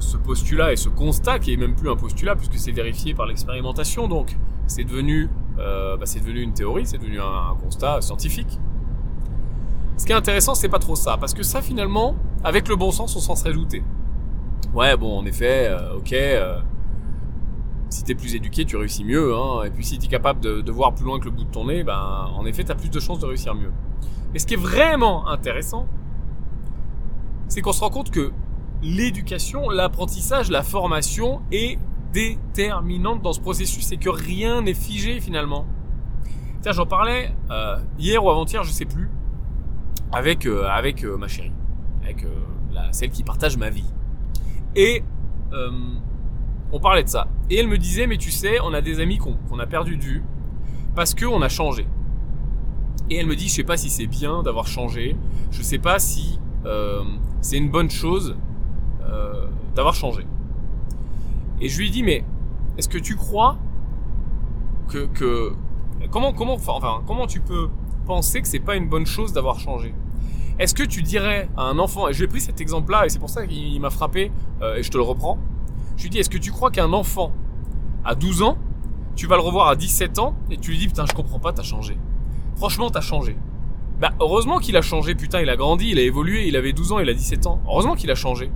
ce 0.00 0.16
postulat 0.16 0.72
et 0.72 0.76
ce 0.76 0.88
constat, 0.88 1.38
qui 1.38 1.52
est 1.52 1.56
même 1.56 1.74
plus 1.74 1.90
un 1.90 1.96
postulat 1.96 2.36
puisque 2.36 2.56
c'est 2.56 2.72
vérifié 2.72 3.14
par 3.14 3.26
l'expérimentation, 3.26 4.08
donc 4.08 4.36
c'est 4.66 4.84
devenu 4.84 5.30
euh, 5.58 5.96
bah, 5.96 6.06
devenu 6.06 6.40
une 6.40 6.52
théorie, 6.52 6.86
c'est 6.86 6.98
devenu 6.98 7.20
un, 7.20 7.56
constat 7.62 8.00
scientifique. 8.00 8.58
Ce 9.96 10.06
qui 10.06 10.12
est 10.12 10.16
intéressant, 10.16 10.54
c'est 10.54 10.68
pas 10.68 10.78
trop 10.78 10.96
ça, 10.96 11.16
parce 11.18 11.34
que 11.34 11.42
ça, 11.42 11.62
finalement, 11.62 12.16
avec 12.42 12.68
le 12.68 12.76
bon 12.76 12.90
sens, 12.90 13.14
on 13.14 13.20
s'en 13.20 13.36
serait 13.36 13.52
douté. 13.52 13.84
Ouais, 14.74 14.96
bon, 14.96 15.18
en 15.18 15.26
effet, 15.26 15.68
euh, 15.68 15.96
ok, 15.98 16.12
euh, 16.12 16.60
si 17.92 18.04
t'es 18.04 18.14
plus 18.14 18.34
éduqué, 18.34 18.64
tu 18.64 18.76
réussis 18.76 19.04
mieux, 19.04 19.34
hein, 19.34 19.64
et 19.64 19.70
puis 19.70 19.84
si 19.84 19.98
t'es 19.98 20.06
capable 20.06 20.40
de, 20.40 20.72
voir 20.72 20.94
plus 20.94 21.04
loin 21.04 21.20
que 21.20 21.26
le 21.26 21.30
bout 21.30 21.44
de 21.44 21.50
ton 21.50 21.66
nez, 21.66 21.84
ben, 21.84 22.30
en 22.34 22.46
effet, 22.46 22.64
t'as 22.64 22.74
plus 22.74 22.88
de 22.88 22.98
chances 22.98 23.18
de 23.18 23.26
réussir 23.26 23.54
mieux. 23.54 23.70
Mais 24.32 24.38
ce 24.38 24.46
qui 24.46 24.54
est 24.54 24.60
vraiment 24.60 25.28
intéressant, 25.28 25.86
c'est 27.48 27.60
qu'on 27.60 27.72
se 27.72 27.80
rend 27.80 27.90
compte 27.90 28.10
que 28.10 28.32
l'éducation, 28.82 29.68
l'apprentissage, 29.68 30.50
la 30.50 30.62
formation 30.62 31.42
est 31.52 31.78
déterminante 32.14 33.20
dans 33.20 33.34
ce 33.34 33.40
processus, 33.40 33.84
c'est 33.84 33.98
que 33.98 34.08
rien 34.08 34.62
n'est 34.62 34.74
figé 34.74 35.20
finalement. 35.20 35.66
Tiens, 36.62 36.72
j'en 36.72 36.86
parlais 36.86 37.34
euh, 37.50 37.76
hier 37.98 38.24
ou 38.24 38.30
avant-hier, 38.30 38.64
je 38.64 38.70
sais 38.70 38.86
plus, 38.86 39.10
avec 40.12 40.46
euh, 40.46 40.64
euh, 40.64 41.16
ma 41.18 41.28
chérie, 41.28 41.52
avec 42.02 42.24
celle 42.92 43.10
qui 43.10 43.22
partage 43.22 43.58
ma 43.58 43.68
vie. 43.68 43.92
Et 44.76 45.04
on 46.72 46.80
parlait 46.80 47.04
de 47.04 47.08
ça. 47.08 47.28
Et 47.52 47.56
elle 47.56 47.68
me 47.68 47.76
disait, 47.76 48.06
mais 48.06 48.16
tu 48.16 48.30
sais, 48.30 48.60
on 48.64 48.72
a 48.72 48.80
des 48.80 48.98
amis 48.98 49.18
qu'on 49.18 49.58
a 49.58 49.66
perdu 49.66 49.98
de 49.98 50.02
vue 50.02 50.22
parce 50.94 51.12
que 51.12 51.26
on 51.26 51.42
a 51.42 51.50
changé. 51.50 51.86
Et 53.10 53.16
elle 53.16 53.26
me 53.26 53.36
dit, 53.36 53.48
je 53.48 53.52
sais 53.52 53.62
pas 53.62 53.76
si 53.76 53.90
c'est 53.90 54.06
bien 54.06 54.42
d'avoir 54.42 54.66
changé, 54.66 55.18
je 55.50 55.60
sais 55.60 55.76
pas 55.76 55.98
si 55.98 56.40
c'est 57.42 57.58
une 57.58 57.68
bonne 57.68 57.90
chose 57.90 58.38
d'avoir 59.76 59.94
changé. 59.94 60.26
Et 61.60 61.68
je 61.68 61.78
lui 61.78 61.90
dis, 61.90 62.02
mais 62.02 62.24
est-ce 62.78 62.88
que 62.88 62.96
tu 62.96 63.16
crois 63.16 63.58
que, 64.88 65.52
comment, 66.10 66.32
comment, 66.32 66.56
comment 67.06 67.26
tu 67.26 67.40
peux 67.40 67.68
penser 68.06 68.40
que 68.40 68.48
c'est 68.48 68.60
pas 68.60 68.76
une 68.76 68.88
bonne 68.88 69.04
chose 69.04 69.34
d'avoir 69.34 69.58
changé? 69.58 69.94
Est-ce 70.58 70.74
que 70.74 70.84
tu 70.84 71.02
dirais 71.02 71.50
à 71.58 71.64
un 71.64 71.78
enfant, 71.78 72.08
et 72.08 72.14
je 72.14 72.20
lui 72.20 72.24
ai 72.24 72.28
pris 72.28 72.40
cet 72.40 72.62
exemple-là, 72.62 73.04
et 73.04 73.10
c'est 73.10 73.18
pour 73.18 73.28
ça 73.28 73.46
qu'il 73.46 73.78
m'a 73.78 73.90
frappé, 73.90 74.32
euh, 74.62 74.76
et 74.76 74.82
je 74.82 74.90
te 74.90 74.96
le 74.96 75.02
reprends, 75.02 75.36
je 75.98 76.04
lui 76.04 76.08
dis, 76.10 76.18
est-ce 76.18 76.30
que 76.30 76.38
tu 76.38 76.50
crois 76.50 76.70
qu'un 76.70 76.94
enfant 76.94 77.32
à 78.04 78.14
12 78.14 78.42
ans, 78.42 78.58
tu 79.16 79.26
vas 79.26 79.36
le 79.36 79.42
revoir 79.42 79.68
à 79.68 79.76
17 79.76 80.18
ans, 80.18 80.34
et 80.50 80.56
tu 80.56 80.70
lui 80.70 80.78
dis, 80.78 80.88
putain, 80.88 81.04
je 81.06 81.12
comprends 81.12 81.38
pas, 81.38 81.52
t'as 81.52 81.62
changé. 81.62 81.96
Franchement, 82.56 82.90
t'as 82.90 83.00
changé. 83.00 83.36
Bah, 84.00 84.10
heureusement 84.20 84.58
qu'il 84.58 84.76
a 84.76 84.82
changé, 84.82 85.14
putain, 85.14 85.40
il 85.40 85.50
a 85.50 85.56
grandi, 85.56 85.88
il 85.90 85.98
a 85.98 86.02
évolué, 86.02 86.48
il 86.48 86.56
avait 86.56 86.72
12 86.72 86.92
ans, 86.92 86.98
il 86.98 87.08
a 87.08 87.14
17 87.14 87.46
ans. 87.46 87.60
Heureusement 87.66 87.94
qu'il 87.94 88.10
a 88.10 88.14
changé. 88.14 88.50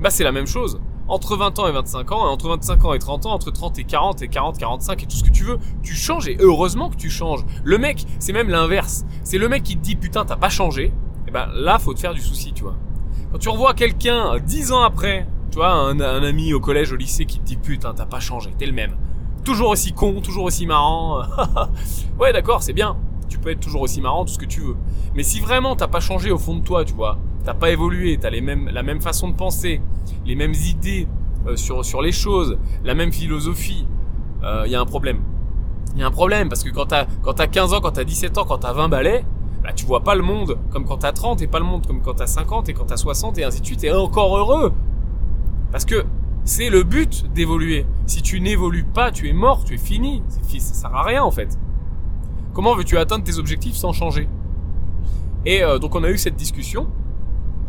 Bah, 0.00 0.10
c'est 0.10 0.24
la 0.24 0.32
même 0.32 0.46
chose 0.46 0.80
entre 1.08 1.36
20 1.36 1.58
ans 1.58 1.68
et 1.68 1.72
25 1.72 2.12
ans, 2.12 2.26
et 2.26 2.30
entre 2.30 2.48
25 2.48 2.84
ans 2.84 2.94
et 2.94 2.98
30 2.98 3.26
ans, 3.26 3.32
entre 3.32 3.50
30 3.50 3.78
et 3.78 3.84
40 3.84 4.22
et 4.22 4.28
40, 4.28 4.58
45 4.58 5.02
et 5.02 5.06
tout 5.06 5.16
ce 5.16 5.24
que 5.24 5.30
tu 5.30 5.44
veux, 5.44 5.58
tu 5.82 5.94
changes 5.94 6.28
et 6.28 6.36
heureusement 6.40 6.90
que 6.90 6.96
tu 6.96 7.10
changes. 7.10 7.44
Le 7.64 7.78
mec, 7.78 8.06
c'est 8.18 8.32
même 8.32 8.48
l'inverse. 8.48 9.04
C'est 9.22 9.38
le 9.38 9.48
mec 9.48 9.62
qui 9.62 9.76
te 9.76 9.82
dit 9.82 9.96
putain 9.96 10.24
t'as 10.24 10.36
pas 10.36 10.48
changé, 10.48 10.84
et 10.84 10.92
eh 11.28 11.30
ben 11.30 11.48
là 11.54 11.78
faut 11.78 11.92
te 11.92 12.00
faire 12.00 12.14
du 12.14 12.20
souci, 12.20 12.52
tu 12.52 12.62
vois. 12.62 12.76
Quand 13.30 13.38
tu 13.38 13.48
revois 13.48 13.74
quelqu'un 13.74 14.38
10 14.38 14.72
ans 14.72 14.82
après, 14.82 15.26
tu 15.52 15.58
vois, 15.58 15.70
un, 15.70 16.00
ami 16.00 16.54
au 16.54 16.60
collège, 16.60 16.92
au 16.92 16.96
lycée 16.96 17.26
qui 17.26 17.38
te 17.38 17.44
dit 17.44 17.56
putain 17.56 17.92
t'as 17.94 18.06
pas 18.06 18.20
changé, 18.20 18.50
t'es 18.58 18.64
le 18.64 18.72
même. 18.72 18.96
Toujours 19.44 19.68
aussi 19.68 19.92
con, 19.92 20.22
toujours 20.22 20.44
aussi 20.44 20.66
marrant. 20.66 21.22
ouais 22.18 22.32
d'accord, 22.32 22.62
c'est 22.62 22.72
bien. 22.72 22.96
Tu 23.28 23.38
peux 23.38 23.50
être 23.50 23.60
toujours 23.60 23.82
aussi 23.82 24.00
marrant, 24.00 24.24
tout 24.24 24.32
ce 24.32 24.38
que 24.38 24.46
tu 24.46 24.60
veux. 24.60 24.76
Mais 25.14 25.22
si 25.22 25.40
vraiment 25.40 25.76
t'as 25.76 25.88
pas 25.88 26.00
changé 26.00 26.30
au 26.30 26.38
fond 26.38 26.56
de 26.56 26.62
toi, 26.62 26.86
tu 26.86 26.94
vois, 26.94 27.18
t'as 27.44 27.52
pas 27.52 27.70
évolué, 27.70 28.16
t'as 28.18 28.30
les 28.30 28.40
mêmes, 28.40 28.70
la 28.72 28.82
même 28.82 29.02
façon 29.02 29.28
de 29.28 29.34
penser, 29.34 29.82
les 30.24 30.36
mêmes 30.36 30.54
idées 30.54 31.06
euh, 31.46 31.56
sur, 31.56 31.84
sur 31.84 32.00
les 32.00 32.12
choses, 32.12 32.58
la 32.82 32.94
même 32.94 33.12
philosophie, 33.12 33.86
il 34.40 34.46
euh, 34.46 34.66
y 34.68 34.74
a 34.74 34.80
un 34.80 34.86
problème. 34.86 35.20
Il 35.94 36.00
y 36.00 36.02
a 36.02 36.06
un 36.06 36.10
problème 36.10 36.48
parce 36.48 36.64
que 36.64 36.70
quand 36.70 36.86
t'as 36.86 37.04
quand 37.20 37.34
t'as 37.34 37.46
15 37.46 37.74
ans, 37.74 37.80
quand 37.80 37.92
t'as 37.92 38.04
17 38.04 38.38
ans, 38.38 38.44
quand 38.46 38.58
t'as 38.58 38.72
20 38.72 38.88
balais, 38.88 39.24
bah 39.62 39.72
tu 39.74 39.84
vois 39.84 40.00
pas 40.00 40.14
le 40.14 40.22
monde 40.22 40.56
comme 40.70 40.86
quand 40.86 40.98
t'as 40.98 41.12
30 41.12 41.42
et 41.42 41.46
pas 41.46 41.58
le 41.58 41.66
monde 41.66 41.86
comme 41.86 42.00
quand 42.00 42.14
t'as 42.14 42.26
50 42.26 42.70
et 42.70 42.72
quand 42.72 42.86
t'as 42.86 42.96
60 42.96 43.36
et 43.38 43.44
ainsi 43.44 43.60
de 43.60 43.66
suite 43.66 43.84
et 43.84 43.92
encore 43.92 44.38
heureux. 44.38 44.72
Parce 45.72 45.84
que 45.84 46.04
c'est 46.44 46.70
le 46.70 46.84
but 46.84 47.32
d'évoluer. 47.32 47.86
Si 48.06 48.22
tu 48.22 48.40
n'évolues 48.40 48.84
pas, 48.84 49.10
tu 49.10 49.28
es 49.28 49.32
mort, 49.32 49.64
tu 49.64 49.74
es 49.74 49.78
fini. 49.78 50.22
Ça 50.46 50.74
sert 50.74 50.94
à 50.94 51.02
rien 51.02 51.24
en 51.24 51.30
fait. 51.30 51.58
Comment 52.52 52.76
veux-tu 52.76 52.98
atteindre 52.98 53.24
tes 53.24 53.38
objectifs 53.38 53.74
sans 53.74 53.92
changer? 53.92 54.28
Et 55.44 55.64
euh, 55.64 55.78
donc 55.78 55.94
on 55.94 56.04
a 56.04 56.10
eu 56.10 56.18
cette 56.18 56.36
discussion 56.36 56.86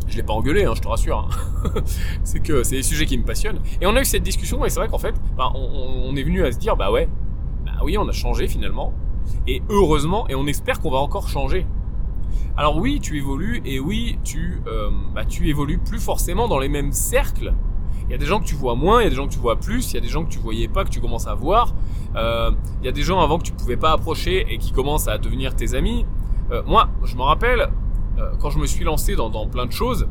je 0.06 0.16
l'ai 0.16 0.22
pas 0.22 0.32
engueulé, 0.32 0.64
hein, 0.64 0.72
je 0.74 0.80
te 0.80 0.88
rassure. 0.88 1.18
Hein. 1.18 1.70
c'est 2.24 2.40
que 2.40 2.62
c'est 2.62 2.76
des 2.76 2.82
sujets 2.82 3.06
qui 3.06 3.18
me 3.18 3.24
passionnent. 3.24 3.60
Et 3.80 3.86
on 3.86 3.96
a 3.96 4.00
eu 4.00 4.04
cette 4.04 4.22
discussion 4.22 4.64
et 4.64 4.70
c'est 4.70 4.80
vrai 4.80 4.88
qu'en 4.88 4.98
fait, 4.98 5.14
bah, 5.36 5.50
on, 5.54 6.14
est 6.16 6.22
venu 6.22 6.44
à 6.44 6.52
se 6.52 6.58
dire, 6.58 6.76
bah 6.76 6.90
ouais, 6.90 7.08
bah 7.64 7.72
oui, 7.82 7.96
on 7.98 8.08
a 8.08 8.12
changé 8.12 8.46
finalement. 8.46 8.92
Et 9.46 9.62
heureusement, 9.68 10.28
et 10.28 10.34
on 10.34 10.46
espère 10.46 10.80
qu'on 10.80 10.90
va 10.90 10.98
encore 10.98 11.28
changer. 11.28 11.66
Alors 12.56 12.76
oui, 12.76 13.00
tu 13.00 13.16
évolues 13.16 13.62
et 13.64 13.80
oui, 13.80 14.18
tu, 14.22 14.60
euh, 14.66 14.90
bah, 15.14 15.24
tu 15.24 15.48
évolues 15.48 15.78
plus 15.78 15.98
forcément 15.98 16.48
dans 16.48 16.58
les 16.58 16.68
mêmes 16.68 16.92
cercles. 16.92 17.54
Il 18.06 18.12
y 18.12 18.14
a 18.14 18.18
des 18.18 18.26
gens 18.26 18.38
que 18.38 18.44
tu 18.44 18.54
vois 18.54 18.74
moins, 18.74 19.00
il 19.00 19.04
y 19.04 19.06
a 19.06 19.10
des 19.10 19.16
gens 19.16 19.26
que 19.26 19.32
tu 19.32 19.38
vois 19.38 19.56
plus, 19.56 19.92
il 19.92 19.94
y 19.94 19.98
a 19.98 20.00
des 20.00 20.08
gens 20.08 20.24
que 20.24 20.30
tu 20.30 20.38
voyais 20.38 20.68
pas, 20.68 20.84
que 20.84 20.90
tu 20.90 21.00
commences 21.00 21.26
à 21.26 21.34
voir. 21.34 21.74
Euh, 22.16 22.50
il 22.80 22.86
y 22.86 22.88
a 22.88 22.92
des 22.92 23.02
gens 23.02 23.20
avant 23.20 23.38
que 23.38 23.44
tu 23.44 23.52
pouvais 23.52 23.76
pas 23.76 23.92
approcher 23.92 24.46
et 24.52 24.58
qui 24.58 24.72
commencent 24.72 25.08
à 25.08 25.18
devenir 25.18 25.56
tes 25.56 25.74
amis. 25.74 26.04
Euh, 26.50 26.62
moi, 26.66 26.88
je 27.02 27.16
me 27.16 27.22
rappelle, 27.22 27.70
euh, 28.18 28.32
quand 28.38 28.50
je 28.50 28.58
me 28.58 28.66
suis 28.66 28.84
lancé 28.84 29.16
dans, 29.16 29.48
plein 29.48 29.66
de 29.66 29.72
choses, 29.72 30.06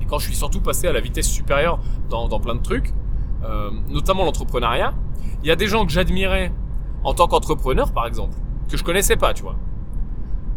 et 0.00 0.06
quand 0.06 0.18
je 0.18 0.26
suis 0.26 0.34
surtout 0.34 0.60
passé 0.60 0.88
à 0.88 0.92
la 0.92 1.00
vitesse 1.00 1.28
supérieure 1.28 1.78
dans, 2.08 2.28
dans 2.28 2.40
plein 2.40 2.54
de 2.54 2.62
trucs, 2.62 2.92
notamment 3.88 4.24
l'entrepreneuriat, 4.24 4.92
il 5.42 5.48
y 5.48 5.50
a 5.50 5.56
des 5.56 5.66
gens 5.66 5.86
que 5.86 5.92
j'admirais 5.92 6.52
en 7.04 7.14
tant 7.14 7.26
qu'entrepreneur, 7.26 7.92
par 7.92 8.06
exemple, 8.06 8.36
que 8.68 8.76
je 8.76 8.84
connaissais 8.84 9.16
pas, 9.16 9.32
tu 9.32 9.42
vois, 9.42 9.56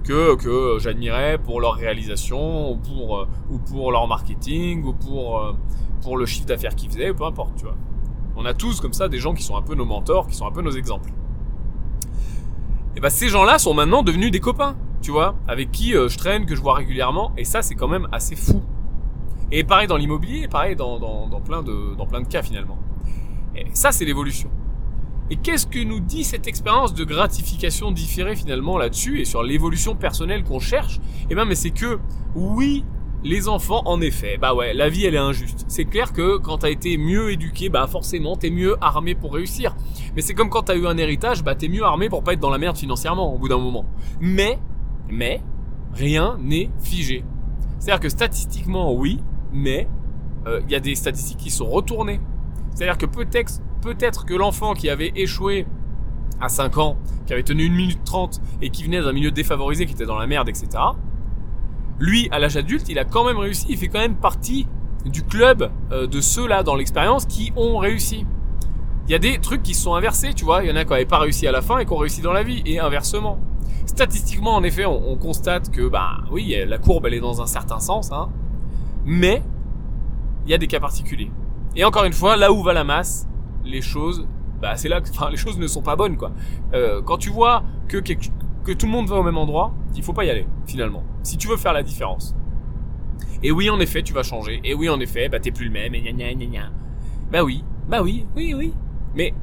que 0.03 0.35
que 0.35 0.77
j'admirais 0.79 1.37
pour 1.37 1.61
leur 1.61 1.73
réalisation, 1.73 2.71
ou 2.71 2.77
pour 2.77 3.17
euh, 3.17 3.27
ou 3.49 3.57
pour 3.59 3.91
leur 3.91 4.07
marketing, 4.07 4.83
ou 4.83 4.93
pour 4.93 5.39
euh, 5.39 5.53
pour 6.01 6.17
le 6.17 6.25
chiffre 6.25 6.45
d'affaires 6.45 6.75
qu'ils 6.75 6.89
faisaient, 6.89 7.13
peu 7.13 7.25
importe, 7.25 7.55
tu 7.55 7.65
vois. 7.65 7.75
On 8.35 8.45
a 8.45 8.53
tous 8.53 8.81
comme 8.81 8.93
ça 8.93 9.07
des 9.09 9.19
gens 9.19 9.33
qui 9.33 9.43
sont 9.43 9.55
un 9.55 9.61
peu 9.61 9.75
nos 9.75 9.85
mentors, 9.85 10.27
qui 10.27 10.35
sont 10.35 10.47
un 10.47 10.51
peu 10.51 10.61
nos 10.61 10.71
exemples. 10.71 11.11
Et 12.95 12.99
ben 12.99 13.09
ces 13.09 13.29
gens-là 13.29 13.59
sont 13.59 13.73
maintenant 13.73 14.03
devenus 14.03 14.31
des 14.31 14.39
copains 14.39 14.75
tu 15.03 15.11
vois, 15.11 15.35
avec 15.47 15.71
qui 15.71 15.95
euh, 15.95 16.07
je 16.07 16.17
traîne, 16.17 16.45
que 16.45 16.55
je 16.55 16.61
vois 16.61 16.73
régulièrement, 16.75 17.33
et 17.37 17.43
ça 17.43 17.61
c'est 17.61 17.75
quand 17.75 17.89
même 17.89 18.07
assez 18.11 18.35
fou. 18.35 18.63
Et 19.51 19.63
pareil 19.63 19.85
dans 19.85 19.97
l'immobilier, 19.97 20.47
pareil 20.47 20.75
dans, 20.75 20.97
dans, 20.97 21.41
plein 21.41 21.61
de, 21.61 21.93
dans 21.95 22.07
plein 22.07 22.21
de 22.21 22.27
cas 22.27 22.41
finalement. 22.41 22.79
Et 23.55 23.65
ça, 23.73 23.91
c'est 23.91 24.05
l'évolution. 24.05 24.49
Et 25.29 25.37
qu'est-ce 25.37 25.65
que 25.65 25.83
nous 25.83 25.99
dit 25.99 26.23
cette 26.23 26.47
expérience 26.47 26.93
de 26.93 27.03
gratification 27.03 27.91
différée 27.91 28.35
finalement 28.35 28.77
là-dessus 28.77 29.21
et 29.21 29.25
sur 29.25 29.41
l'évolution 29.41 29.95
personnelle 29.95 30.43
qu'on 30.43 30.59
cherche? 30.59 30.99
Eh 31.29 31.35
bien, 31.35 31.45
mais 31.45 31.55
c'est 31.55 31.71
que 31.71 31.99
oui, 32.35 32.83
les 33.23 33.47
enfants, 33.47 33.81
en 33.85 34.01
effet, 34.01 34.37
bah 34.37 34.53
ouais, 34.53 34.73
la 34.73 34.89
vie 34.89 35.05
elle 35.05 35.15
est 35.15 35.19
injuste. 35.19 35.65
C'est 35.69 35.85
clair 35.85 36.11
que 36.11 36.37
quand 36.37 36.59
t'as 36.59 36.69
été 36.69 36.97
mieux 36.97 37.31
éduqué, 37.31 37.69
bah 37.69 37.87
forcément 37.87 38.35
t'es 38.35 38.49
mieux 38.49 38.75
armé 38.81 39.15
pour 39.15 39.33
réussir. 39.33 39.75
Mais 40.15 40.21
c'est 40.21 40.33
comme 40.33 40.49
quand 40.49 40.63
t'as 40.63 40.75
eu 40.75 40.85
un 40.85 40.97
héritage, 40.97 41.43
bah 41.43 41.55
t'es 41.55 41.69
mieux 41.69 41.83
armé 41.83 42.09
pour 42.09 42.23
pas 42.23 42.33
être 42.33 42.41
dans 42.41 42.49
la 42.49 42.57
merde 42.57 42.77
financièrement 42.77 43.33
au 43.33 43.37
bout 43.37 43.47
d'un 43.47 43.57
moment. 43.57 43.85
Mais, 44.19 44.59
mais, 45.09 45.41
rien 45.93 46.37
n'est 46.41 46.69
figé. 46.81 47.23
C'est-à-dire 47.79 48.01
que 48.01 48.09
statistiquement 48.09 48.93
oui, 48.93 49.19
mais 49.53 49.87
il 50.45 50.49
euh, 50.49 50.61
y 50.69 50.75
a 50.75 50.79
des 50.81 50.95
statistiques 50.95 51.37
qui 51.37 51.49
sont 51.49 51.69
retournées. 51.69 52.19
C'est-à-dire 52.75 52.97
que 52.97 53.05
peut-être 53.05 53.61
peut-être 53.83 54.25
que 54.25 54.33
l'enfant 54.33 54.73
qui 54.73 54.89
avait 54.89 55.11
échoué 55.15 55.67
à 56.39 56.49
5 56.49 56.77
ans, 56.77 56.97
qui 57.27 57.33
avait 57.33 57.43
tenu 57.43 57.67
1 57.67 57.69
minute 57.69 58.03
30 58.03 58.41
et 58.61 58.69
qui 58.69 58.83
venait 58.83 59.01
d'un 59.01 59.11
milieu 59.11 59.31
défavorisé, 59.31 59.85
qui 59.85 59.93
était 59.93 60.05
dans 60.05 60.17
la 60.17 60.27
merde, 60.27 60.49
etc., 60.49 60.69
lui, 61.99 62.27
à 62.31 62.39
l'âge 62.39 62.57
adulte, 62.57 62.89
il 62.89 62.97
a 62.97 63.05
quand 63.05 63.23
même 63.23 63.37
réussi, 63.37 63.67
il 63.69 63.77
fait 63.77 63.87
quand 63.87 63.99
même 63.99 64.15
partie 64.15 64.67
du 65.05 65.23
club 65.23 65.71
euh, 65.91 66.07
de 66.07 66.21
ceux-là 66.21 66.63
dans 66.63 66.75
l'expérience 66.75 67.25
qui 67.25 67.53
ont 67.55 67.77
réussi. 67.77 68.25
Il 69.07 69.11
y 69.11 69.15
a 69.15 69.19
des 69.19 69.37
trucs 69.39 69.61
qui 69.63 69.73
se 69.73 69.83
sont 69.83 69.95
inversés, 69.95 70.33
tu 70.33 70.45
vois, 70.45 70.63
il 70.63 70.69
y 70.69 70.71
en 70.71 70.75
a 70.75 70.85
qui 70.85 70.91
n'avaient 70.91 71.05
pas 71.05 71.19
réussi 71.19 71.45
à 71.45 71.51
la 71.51 71.61
fin 71.61 71.77
et 71.77 71.85
qui 71.85 71.93
ont 71.93 71.97
réussi 71.97 72.21
dans 72.21 72.33
la 72.33 72.43
vie, 72.43 72.63
et 72.65 72.79
inversement. 72.79 73.39
Statistiquement, 73.85 74.55
en 74.55 74.63
effet, 74.63 74.85
on, 74.85 75.15
constate 75.17 75.69
que, 75.69 75.87
bah 75.87 76.21
oui, 76.31 76.55
la 76.65 76.77
courbe, 76.77 77.05
elle 77.05 77.15
est 77.15 77.19
dans 77.19 77.41
un 77.41 77.45
certain 77.45 77.79
sens, 77.79 78.11
hein, 78.11 78.29
mais 79.05 79.43
il 80.45 80.51
y 80.51 80.53
a 80.53 80.57
des 80.57 80.67
cas 80.67 80.79
particuliers. 80.79 81.31
Et 81.75 81.83
encore 81.83 82.05
une 82.05 82.13
fois, 82.13 82.37
là 82.37 82.51
où 82.51 82.63
va 82.63 82.73
la 82.73 82.85
masse, 82.85 83.27
les 83.65 83.81
choses, 83.81 84.27
bah 84.61 84.75
c'est 84.77 84.89
là 84.89 85.01
enfin, 85.01 85.29
les 85.29 85.37
choses 85.37 85.57
ne 85.57 85.67
sont 85.67 85.81
pas 85.81 85.95
bonnes, 85.95 86.17
quoi. 86.17 86.31
Euh, 86.73 87.01
quand 87.01 87.17
tu 87.17 87.29
vois 87.29 87.63
que, 87.87 87.97
que 87.97 88.71
tout 88.71 88.85
le 88.85 88.91
monde 88.91 89.07
va 89.07 89.17
au 89.17 89.23
même 89.23 89.37
endroit, 89.37 89.73
il 89.95 90.03
faut 90.03 90.13
pas 90.13 90.25
y 90.25 90.29
aller, 90.29 90.47
finalement. 90.65 91.03
Si 91.23 91.37
tu 91.37 91.47
veux 91.47 91.57
faire 91.57 91.73
la 91.73 91.83
différence. 91.83 92.35
Et 93.41 93.51
oui, 93.51 93.69
en 93.69 93.79
effet, 93.79 94.03
tu 94.03 94.13
vas 94.13 94.23
changer. 94.23 94.61
Et 94.63 94.73
oui, 94.73 94.89
en 94.89 94.99
effet, 95.01 95.27
bah 95.27 95.39
t'es 95.39 95.51
plus 95.51 95.65
le 95.65 95.71
même. 95.71 95.93
Et 95.93 96.01
gna 96.01 96.11
gna 96.13 96.33
gna 96.33 96.45
gna. 96.45 96.71
Bah 97.31 97.43
oui, 97.43 97.63
bah 97.89 98.01
oui, 98.01 98.25
oui, 98.35 98.53
oui. 98.53 98.73
Mais 99.15 99.33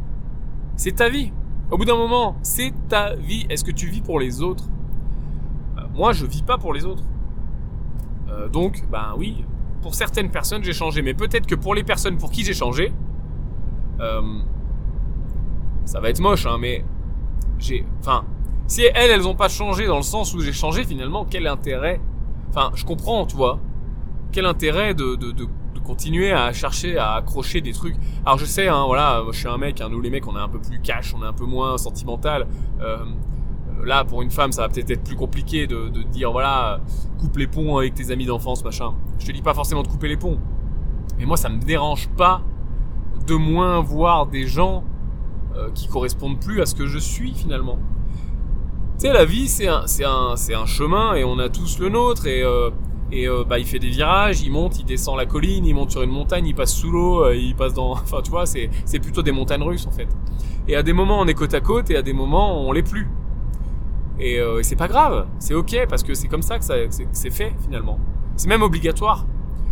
c'est 0.76 0.96
ta 0.96 1.08
vie. 1.10 1.32
Au 1.70 1.76
bout 1.76 1.84
d'un 1.84 1.96
moment, 1.96 2.36
c'est 2.42 2.72
ta 2.88 3.14
vie. 3.14 3.46
Est-ce 3.50 3.62
que 3.62 3.70
tu 3.70 3.86
vis 3.86 4.00
pour 4.00 4.18
les 4.18 4.42
autres? 4.42 4.64
Euh, 5.76 5.82
Moi, 5.94 6.12
je 6.12 6.24
vis 6.24 6.42
pas 6.42 6.56
pour 6.56 6.72
les 6.72 6.86
autres. 6.86 7.04
Euh, 8.30 8.48
donc, 8.48 8.84
bah 8.90 9.14
oui, 9.18 9.44
pour 9.82 9.94
certaines 9.94 10.30
personnes, 10.30 10.64
j'ai 10.64 10.72
changé. 10.72 11.02
Mais 11.02 11.14
peut-être 11.14 11.46
que 11.46 11.54
pour 11.54 11.74
les 11.74 11.84
personnes 11.84 12.16
pour 12.16 12.30
qui 12.30 12.42
j'ai 12.42 12.54
changé, 12.54 12.92
euh, 14.00 14.20
ça 15.84 16.00
va 16.00 16.10
être 16.10 16.20
moche, 16.20 16.46
hein, 16.46 16.56
mais 16.58 16.84
j'ai, 17.58 17.84
enfin, 18.00 18.24
si 18.66 18.82
elles, 18.82 19.10
elles 19.10 19.26
ont 19.26 19.34
pas 19.34 19.48
changé 19.48 19.86
dans 19.86 19.96
le 19.96 20.02
sens 20.02 20.34
où 20.34 20.40
j'ai 20.40 20.52
changé, 20.52 20.84
finalement, 20.84 21.26
quel 21.28 21.46
intérêt 21.46 22.00
Enfin, 22.48 22.70
je 22.74 22.84
comprends, 22.84 23.26
tu 23.26 23.36
vois. 23.36 23.58
Quel 24.32 24.46
intérêt 24.46 24.94
de, 24.94 25.14
de, 25.14 25.32
de, 25.32 25.46
continuer 25.84 26.30
à 26.30 26.52
chercher 26.52 26.98
à 26.98 27.14
accrocher 27.14 27.60
des 27.60 27.72
trucs 27.72 27.96
Alors 28.24 28.38
je 28.38 28.44
sais, 28.44 28.68
hein, 28.68 28.84
voilà, 28.86 29.24
je 29.32 29.36
suis 29.36 29.48
un 29.48 29.58
mec, 29.58 29.80
hein, 29.80 29.88
nous 29.90 30.00
les 30.00 30.10
mecs, 30.10 30.24
on 30.28 30.36
est 30.36 30.40
un 30.40 30.48
peu 30.48 30.60
plus 30.60 30.80
cash, 30.80 31.14
on 31.14 31.22
est 31.24 31.26
un 31.26 31.32
peu 31.32 31.46
moins 31.46 31.78
sentimental. 31.78 32.46
Euh, 32.80 32.98
là, 33.82 34.04
pour 34.04 34.22
une 34.22 34.30
femme, 34.30 34.52
ça 34.52 34.62
va 34.62 34.68
peut-être 34.68 34.90
être 34.90 35.02
plus 35.02 35.16
compliqué 35.16 35.66
de, 35.66 35.88
de 35.88 36.02
dire, 36.02 36.30
voilà, 36.30 36.80
coupe 37.18 37.36
les 37.38 37.48
ponts 37.48 37.78
avec 37.78 37.94
tes 37.94 38.12
amis 38.12 38.26
d'enfance, 38.26 38.62
machin. 38.62 38.94
Je 39.18 39.26
te 39.26 39.32
dis 39.32 39.42
pas 39.42 39.54
forcément 39.54 39.82
de 39.82 39.88
couper 39.88 40.06
les 40.06 40.16
ponts. 40.16 40.38
Mais 41.18 41.24
moi, 41.24 41.36
ça 41.36 41.48
me 41.48 41.58
dérange 41.58 42.08
pas 42.10 42.42
de 43.30 43.36
moins 43.36 43.80
voir 43.80 44.26
des 44.26 44.46
gens 44.46 44.82
euh, 45.56 45.70
qui 45.72 45.86
correspondent 45.88 46.40
plus 46.40 46.60
à 46.60 46.66
ce 46.66 46.74
que 46.74 46.86
je 46.86 46.98
suis 46.98 47.32
finalement. 47.32 47.78
Tu 48.98 49.06
sais, 49.06 49.12
la 49.12 49.24
vie, 49.24 49.48
c'est 49.48 49.68
un, 49.68 49.84
un, 50.04 50.34
un 50.34 50.66
chemin 50.66 51.14
et 51.14 51.24
on 51.24 51.38
a 51.38 51.48
tous 51.48 51.78
le 51.78 51.88
nôtre 51.88 52.26
et 52.26 52.42
euh, 52.42 52.70
et 53.12 53.26
euh, 53.26 53.42
bah 53.44 53.58
il 53.58 53.66
fait 53.66 53.80
des 53.80 53.88
virages, 53.88 54.40
il 54.42 54.52
monte, 54.52 54.78
il 54.78 54.84
descend 54.84 55.16
la 55.16 55.26
colline, 55.26 55.64
il 55.66 55.74
monte 55.74 55.90
sur 55.90 56.02
une 56.02 56.10
montagne, 56.10 56.46
il 56.46 56.54
passe 56.54 56.72
sous 56.72 56.92
l'eau, 56.92 57.28
il 57.32 57.56
passe 57.56 57.74
dans, 57.74 57.90
enfin 57.92 58.20
tu 58.22 58.30
vois, 58.30 58.46
c'est 58.46 58.68
plutôt 59.00 59.22
des 59.22 59.32
montagnes 59.32 59.62
russes 59.62 59.86
en 59.86 59.90
fait. 59.90 60.08
Et 60.68 60.76
à 60.76 60.82
des 60.84 60.92
moments 60.92 61.18
on 61.18 61.26
est 61.26 61.34
côte 61.34 61.54
à 61.54 61.60
côte 61.60 61.90
et 61.90 61.96
à 61.96 62.02
des 62.02 62.12
moments 62.12 62.60
on 62.64 62.70
l'est 62.72 62.88
plus. 62.88 63.08
Et, 64.20 64.34
et 64.36 64.62
c'est 64.62 64.76
pas 64.76 64.86
grave, 64.86 65.26
c'est 65.40 65.54
ok 65.54 65.86
parce 65.88 66.04
que 66.04 66.14
c'est 66.14 66.28
comme 66.28 66.42
ça 66.42 66.58
que 66.58 66.64
ça 66.64 66.74
c'est 67.12 67.30
fait 67.30 67.52
finalement. 67.64 67.98
C'est 68.36 68.48
même 68.48 68.62
obligatoire 68.62 69.26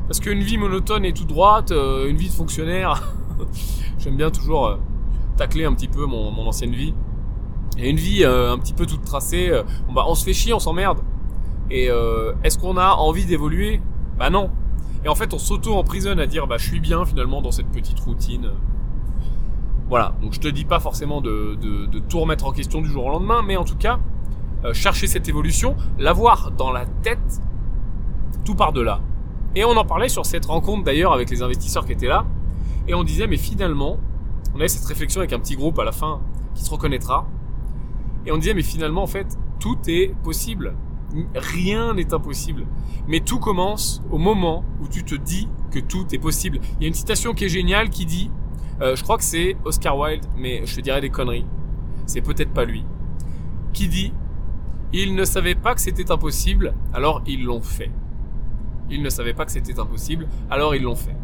parce 0.09 0.19
qu'une 0.19 0.43
vie 0.43 0.59
monotone 0.59 1.05
et 1.05 1.13
toute 1.13 1.29
droite, 1.29 1.71
une 1.71 2.17
vie 2.17 2.29
de 2.29 2.35
fonctionnaire, 2.35 3.15
j'aime 3.99 4.17
bien 4.17 4.31
toujours 4.31 4.79
tacler 5.39 5.65
un 5.65 5.73
petit 5.73 5.89
peu 5.89 6.05
mon, 6.05 6.37
ancienne 6.47 6.73
vie. 6.73 6.93
Et 7.79 7.89
une 7.89 7.97
vie 7.97 8.25
euh, 8.25 8.53
un 8.53 8.59
petit 8.59 8.75
peu 8.75 8.85
toute 8.85 9.05
tracée, 9.05 9.49
euh, 9.49 9.63
bah, 9.95 10.05
on 10.07 10.15
se 10.15 10.25
fait 10.25 10.35
chier, 10.35 10.53
on 10.53 10.59
s'emmerde. 10.59 10.99
Et 11.71 11.89
euh, 11.91 12.33
est-ce 12.43 12.59
qu'on 12.59 12.77
a 12.77 12.91
envie 12.95 13.25
d'évoluer? 13.25 13.81
Bah 14.19 14.31
non. 14.31 14.51
Et 15.05 15.09
en 15.09 15.15
fait, 15.15 15.33
on 15.33 15.39
s'auto-emprisonne 15.39 16.19
à 16.19 16.27
dire 16.27 16.47
bah 16.47 16.57
je 16.59 16.67
suis 16.67 16.81
bien 16.81 17.05
finalement 17.05 17.41
dans 17.41 17.53
cette 17.53 17.69
petite 17.69 18.01
routine. 18.01 18.51
Voilà. 19.89 20.15
Donc 20.21 20.33
je 20.33 20.41
te 20.41 20.49
dis 20.49 20.65
pas 20.65 20.81
forcément 20.81 21.21
de, 21.21 21.57
tout 22.09 22.21
remettre 22.21 22.47
en 22.47 22.53
question 22.53 22.83
du 22.83 22.89
jour 22.89 23.07
au 23.07 23.11
lendemain, 23.11 23.43
mais 23.47 23.57
en 23.57 23.65
tout 23.65 23.77
cas, 23.77 24.01
chercher 24.73 25.07
cette 25.07 25.29
évolution, 25.29 25.77
l'avoir 25.99 26.51
dans 26.51 26.73
la 26.73 26.85
tête, 27.03 27.41
tout 28.45 28.57
par 28.57 28.73
de 28.73 28.81
là. 28.81 29.01
Et 29.59 29.65
on 29.65 29.77
en 29.77 29.85
parlait 29.85 30.09
sur 30.09 30.25
cette 30.25 30.47
rencontre 30.47 30.85
d'ailleurs 30.85 31.13
avec 31.13 31.31
les 31.31 31.43
investisseurs 31.43 31.85
qui 31.85 31.91
étaient 31.91 32.07
là. 32.07 32.25
Et 32.87 32.95
on 32.95 33.03
disait 33.03 33.27
mais 33.27 33.37
finalement, 33.37 33.99
on 34.55 34.61
avait 34.61 34.69
cette 34.69 34.85
réflexion 34.85 35.21
avec 35.21 35.33
un 35.33 35.41
petit 35.41 35.57
groupe 35.57 35.81
à 35.81 35.85
la 35.85 35.91
fin 35.91 36.21
qui 36.55 36.63
se 36.63 36.71
reconnaîtra. 36.71 37.27
Et 38.25 38.31
on 38.31 38.39
disait, 38.39 38.55
mais 38.55 38.63
finalement, 38.63 39.03
en 39.03 39.09
fait, 39.09 39.37
tout 39.59 39.77
est 39.89 40.15
possible. 40.23 40.77
Rien 41.35 41.93
n'est 41.95 42.15
impossible. 42.15 42.67
Mais 43.09 43.19
tout 43.19 43.41
commence 43.41 44.01
au 44.13 44.19
moment 44.19 44.65
où 44.81 44.87
tu 44.87 45.03
te 45.03 45.17
dis 45.17 45.49
que 45.73 45.81
tout 45.81 46.07
est 46.13 46.21
possible. 46.21 46.61
Il 46.77 46.83
y 46.83 46.85
a 46.85 46.89
une 46.89 46.95
citation 46.95 47.35
qui 47.35 47.47
est 47.47 47.49
géniale 47.49 47.91
qui 47.91 48.07
dit, 48.07 48.31
euh, 48.81 48.95
je 48.95 49.03
crois 49.03 49.17
que 49.17 49.25
c'est 49.25 49.57
Oscar 49.65 49.99
Wilde, 49.99 50.25
mais 50.37 50.67
je 50.67 50.77
te 50.77 50.81
dirais 50.83 51.01
des 51.01 51.11
conneries. 51.11 51.47
C'est 52.07 52.21
peut-être 52.21 52.53
pas 52.53 52.65
lui. 52.65 52.85
Qui 53.73 53.89
dit, 53.89 54.13
ils 54.93 55.17
ne 55.17 55.25
savaient 55.25 55.57
pas 55.57 55.75
que 55.75 55.81
c'était 55.81 56.13
impossible, 56.13 56.75
alors 56.95 57.23
ils 57.27 57.43
l'ont 57.43 57.61
fait. 57.61 57.91
Ils 58.91 59.03
ne 59.03 59.11
savaient 59.11 59.35
pas 59.35 59.45
que 59.45 59.53
c'était 59.53 59.79
impossible, 59.79 60.27
alors 60.51 60.75
ils 60.75 60.83
l'ont 60.83 60.97
fait. 60.97 61.17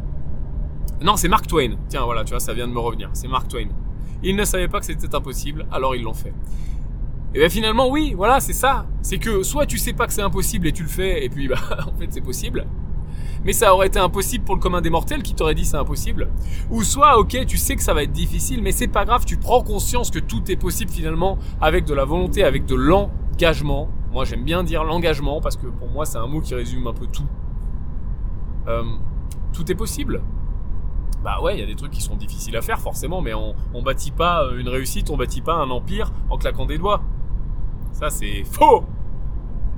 Non, 1.01 1.17
c'est 1.17 1.29
Mark 1.29 1.47
Twain. 1.47 1.77
Tiens, 1.89 2.05
voilà, 2.05 2.25
tu 2.25 2.31
vois, 2.31 2.41
ça 2.41 2.55
vient 2.55 2.69
de 2.69 2.73
me 2.73 2.79
revenir. 2.79 3.11
C'est 3.13 3.29
Mark 3.29 3.49
Twain. 3.49 3.69
Ils 4.23 4.37
ne 4.37 4.45
savaient 4.45 4.69
pas 4.69 4.81
que 4.81 4.87
c'était 4.87 5.15
impossible, 5.15 5.67
alors 5.71 5.95
ils 5.95 6.03
l'ont 6.03 6.15
fait. 6.15 6.33
Et 7.35 7.39
bien 7.41 7.49
finalement, 7.49 7.91
oui, 7.91 8.15
voilà, 8.17 8.41
c'est 8.41 8.53
ça. 8.53 8.87
C'est 9.03 9.19
que 9.19 9.43
soit 9.43 9.67
tu 9.67 9.77
sais 9.77 9.93
pas 9.93 10.07
que 10.07 10.13
c'est 10.13 10.23
impossible 10.23 10.69
et 10.69 10.73
tu 10.73 10.83
le 10.83 10.89
fais, 10.89 11.25
et 11.25 11.29
puis 11.29 11.49
bah 11.49 11.57
en 11.87 11.99
fait 11.99 12.07
c'est 12.11 12.21
possible. 12.21 12.65
Mais 13.45 13.53
ça 13.53 13.75
aurait 13.75 13.89
été 13.89 13.99
impossible 13.99 14.45
pour 14.45 14.55
le 14.55 14.61
commun 14.61 14.81
des 14.81 14.89
mortels 14.89 15.23
qui 15.23 15.35
t'aurait 15.35 15.55
dit 15.55 15.65
c'est 15.65 15.77
impossible. 15.77 16.31
Ou 16.71 16.83
soit, 16.83 17.19
ok, 17.19 17.45
tu 17.47 17.59
sais 17.59 17.77
que 17.77 17.83
ça 17.83 17.93
va 17.93 18.05
être 18.05 18.13
difficile, 18.13 18.63
mais 18.63 18.73
c'est 18.73 18.89
pas 18.89 19.05
grave, 19.05 19.25
tu 19.27 19.37
prends 19.37 19.63
conscience 19.63 20.11
que 20.11 20.21
tout 20.21 20.51
est 20.51 20.57
possible 20.57 20.91
finalement 20.91 21.39
avec 21.61 21.85
de 21.85 21.93
la 21.93 22.05
volonté, 22.05 22.45
avec 22.45 22.65
de 22.67 22.77
l'engagement. 22.77 23.91
Moi 24.13 24.25
j'aime 24.25 24.45
bien 24.45 24.63
dire 24.63 24.85
l'engagement 24.85 25.41
parce 25.41 25.57
que 25.57 25.67
pour 25.67 25.91
moi 25.91 26.07
c'est 26.07 26.19
un 26.19 26.27
mot 26.27 26.41
qui 26.41 26.55
résume 26.55 26.87
un 26.87 26.95
peu 26.95 27.07
tout. 27.07 27.27
Euh, 28.69 28.83
tout 29.53 29.71
est 29.71 29.75
possible. 29.75 30.23
Bah 31.23 31.41
ouais, 31.43 31.57
il 31.57 31.61
y 31.61 31.63
a 31.63 31.67
des 31.67 31.77
trucs 31.77 31.93
qui 31.93 32.03
sont 32.03 32.17
difficiles 32.17 32.57
à 32.57 32.63
faire 32.63 32.81
forcément, 32.81 33.23
mais 33.23 33.33
on, 33.35 33.55
on 33.73 33.83
bâtit 33.83 34.11
pas 34.11 34.47
une 34.57 34.69
réussite, 34.69 35.11
on 35.11 35.17
bâtit 35.17 35.41
pas 35.41 35.55
un 35.55 35.71
empire 35.71 36.13
en 36.29 36.37
claquant 36.37 36.67
des 36.67 36.79
doigts. 36.79 37.03
Ça, 37.93 38.11
c'est 38.11 38.45
faux 38.45 38.85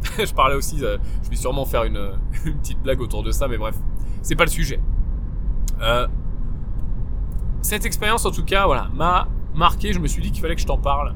Je 0.18 0.32
parlais 0.32 0.54
aussi, 0.54 0.84
euh, 0.84 0.98
je 1.22 1.30
vais 1.30 1.36
sûrement 1.36 1.64
faire 1.64 1.84
une, 1.84 2.12
petite 2.44 2.80
blague 2.82 3.00
autour 3.00 3.22
de 3.22 3.30
ça, 3.30 3.48
mais 3.48 3.58
bref, 3.58 3.76
c'est 4.22 4.36
pas 4.36 4.44
le 4.44 4.50
sujet. 4.50 4.80
Euh, 5.80 6.06
cette 7.62 7.84
expérience, 7.84 8.24
en 8.24 8.30
tout 8.30 8.44
cas, 8.44 8.66
voilà, 8.66 8.88
m'a 8.94 9.28
marqué. 9.54 9.92
Je 9.92 9.98
me 9.98 10.06
suis 10.06 10.22
dit 10.22 10.30
qu'il 10.30 10.40
fallait 10.40 10.54
que 10.54 10.60
je 10.60 10.66
t'en 10.66 10.78
parle. 10.78 11.14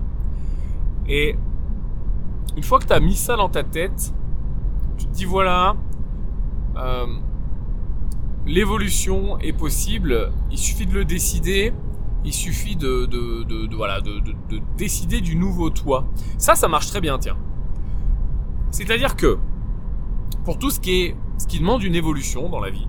Et 1.07 1.37
une 2.57 2.63
fois 2.63 2.79
que 2.79 2.87
tu 2.87 2.93
as 2.93 3.01
mis 3.01 3.15
ça 3.15 3.37
dans 3.37 3.49
ta 3.49 3.63
tête, 3.63 4.13
tu 4.99 5.07
te 5.07 5.13
dis 5.13 5.25
voilà, 5.25 5.77
euh, 6.77 7.07
l'évolution 8.47 9.39
est 9.39 9.53
possible. 9.53 10.33
Il 10.51 10.59
suffit 10.59 10.87
de 10.87 10.95
le 10.95 11.05
décider 11.05 11.73
il 12.25 12.33
suffit 12.33 12.77
de, 12.77 13.07
de, 13.07 13.45
de, 13.45 13.75
voilà, 13.75 14.01
de, 14.01 14.23
décider 14.77 15.21
du 15.21 15.37
nouveau 15.37 15.71
toi. 15.71 16.07
Ça, 16.39 16.55
ça 16.55 16.69
marche 16.69 16.89
très 16.89 17.01
bien, 17.01 17.19
tiens. 17.19 17.37
C'est-à-dire 18.71 19.17
que 19.17 19.39
pour 20.45 20.59
tout 20.59 20.71
ce 20.71 20.81
qui 20.81 21.03
est, 21.03 21.17
ce 21.39 21.47
qui 21.47 21.59
demande 21.59 21.83
une 21.83 21.95
évolution 21.95 22.49
dans 22.49 22.61
la 22.61 22.71
vie, 22.71 22.87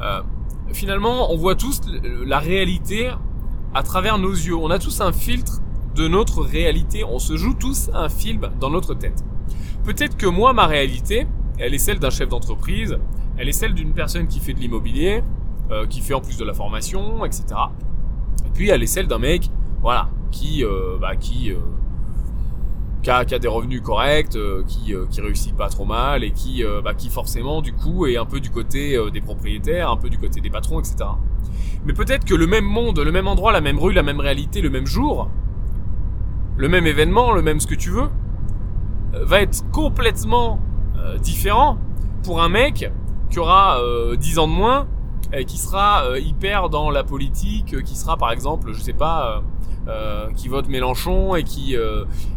euh, 0.00 0.22
finalement, 0.72 1.32
on 1.32 1.36
voit 1.36 1.54
tous 1.54 1.82
la 2.26 2.38
réalité 2.38 3.10
à 3.74 3.82
travers 3.82 4.18
nos 4.18 4.32
yeux. 4.32 4.56
On 4.56 4.70
a 4.70 4.78
tous 4.78 5.00
un 5.00 5.12
filtre 5.12 5.60
de 5.94 6.08
notre 6.08 6.42
réalité. 6.42 7.04
On 7.04 7.18
se 7.18 7.36
joue 7.36 7.54
tous 7.54 7.90
un 7.92 8.08
film 8.08 8.50
dans 8.60 8.70
notre 8.70 8.94
tête. 8.94 9.24
Peut-être 9.84 10.16
que 10.16 10.26
moi, 10.26 10.52
ma 10.52 10.66
réalité, 10.66 11.26
elle 11.58 11.74
est 11.74 11.78
celle 11.78 11.98
d'un 11.98 12.10
chef 12.10 12.28
d'entreprise, 12.28 12.98
elle 13.36 13.48
est 13.48 13.52
celle 13.52 13.74
d'une 13.74 13.92
personne 13.92 14.26
qui 14.26 14.40
fait 14.40 14.52
de 14.52 14.60
l'immobilier, 14.60 15.22
euh, 15.70 15.86
qui 15.86 16.00
fait 16.00 16.14
en 16.14 16.20
plus 16.20 16.36
de 16.36 16.44
la 16.44 16.52
formation, 16.52 17.24
etc. 17.24 17.46
Et 18.46 18.50
puis 18.52 18.68
elle 18.68 18.82
est 18.82 18.86
celle 18.86 19.08
d'un 19.08 19.18
mec, 19.18 19.50
voilà, 19.80 20.08
qui, 20.30 20.62
euh, 20.62 20.98
bah, 21.00 21.16
qui, 21.16 21.50
euh, 21.50 21.56
qui, 23.02 23.10
a, 23.10 23.24
qui, 23.24 23.34
a, 23.34 23.38
des 23.38 23.48
revenus 23.48 23.80
corrects, 23.80 24.36
qui, 24.66 24.94
qui 25.10 25.20
réussit 25.20 25.56
pas 25.56 25.68
trop 25.68 25.84
mal 25.84 26.22
et 26.22 26.32
qui, 26.32 26.62
bah, 26.82 26.94
qui 26.94 27.08
forcément 27.08 27.60
du 27.60 27.72
coup 27.72 28.06
est 28.06 28.16
un 28.16 28.26
peu 28.26 28.40
du 28.40 28.50
côté 28.50 28.98
des 29.10 29.20
propriétaires, 29.20 29.90
un 29.90 29.96
peu 29.96 30.10
du 30.10 30.18
côté 30.18 30.40
des 30.40 30.50
patrons, 30.50 30.80
etc. 30.80 30.96
Mais 31.84 31.92
peut-être 31.92 32.24
que 32.24 32.34
le 32.34 32.46
même 32.46 32.64
monde, 32.64 32.98
le 32.98 33.12
même 33.12 33.26
endroit, 33.26 33.52
la 33.52 33.60
même 33.60 33.78
rue, 33.78 33.92
la 33.92 34.02
même 34.02 34.20
réalité, 34.20 34.60
le 34.60 34.70
même 34.70 34.86
jour, 34.86 35.30
le 36.56 36.68
même 36.68 36.86
événement, 36.86 37.32
le 37.32 37.42
même 37.42 37.58
ce 37.58 37.66
que 37.66 37.74
tu 37.74 37.90
veux, 37.90 38.08
va 39.12 39.40
être 39.40 39.70
complètement 39.70 40.58
différent 41.20 41.78
pour 42.22 42.42
un 42.42 42.48
mec 42.48 42.90
qui 43.34 43.40
aura 43.40 43.80
euh, 43.80 44.14
10 44.14 44.38
ans 44.38 44.46
de 44.46 44.52
moins, 44.52 44.86
qui 45.42 45.58
sera 45.58 46.04
euh, 46.04 46.20
hyper 46.20 46.68
dans 46.68 46.88
la 46.88 47.02
politique, 47.02 47.74
euh, 47.74 47.80
qui 47.80 47.96
sera 47.96 48.16
par 48.16 48.30
exemple, 48.30 48.72
je 48.72 48.80
sais 48.80 48.92
pas, 48.92 49.42
euh, 49.88 50.30
qui 50.36 50.46
vote 50.46 50.68
Mélenchon 50.68 51.34
et 51.34 51.42
qui 51.42 51.74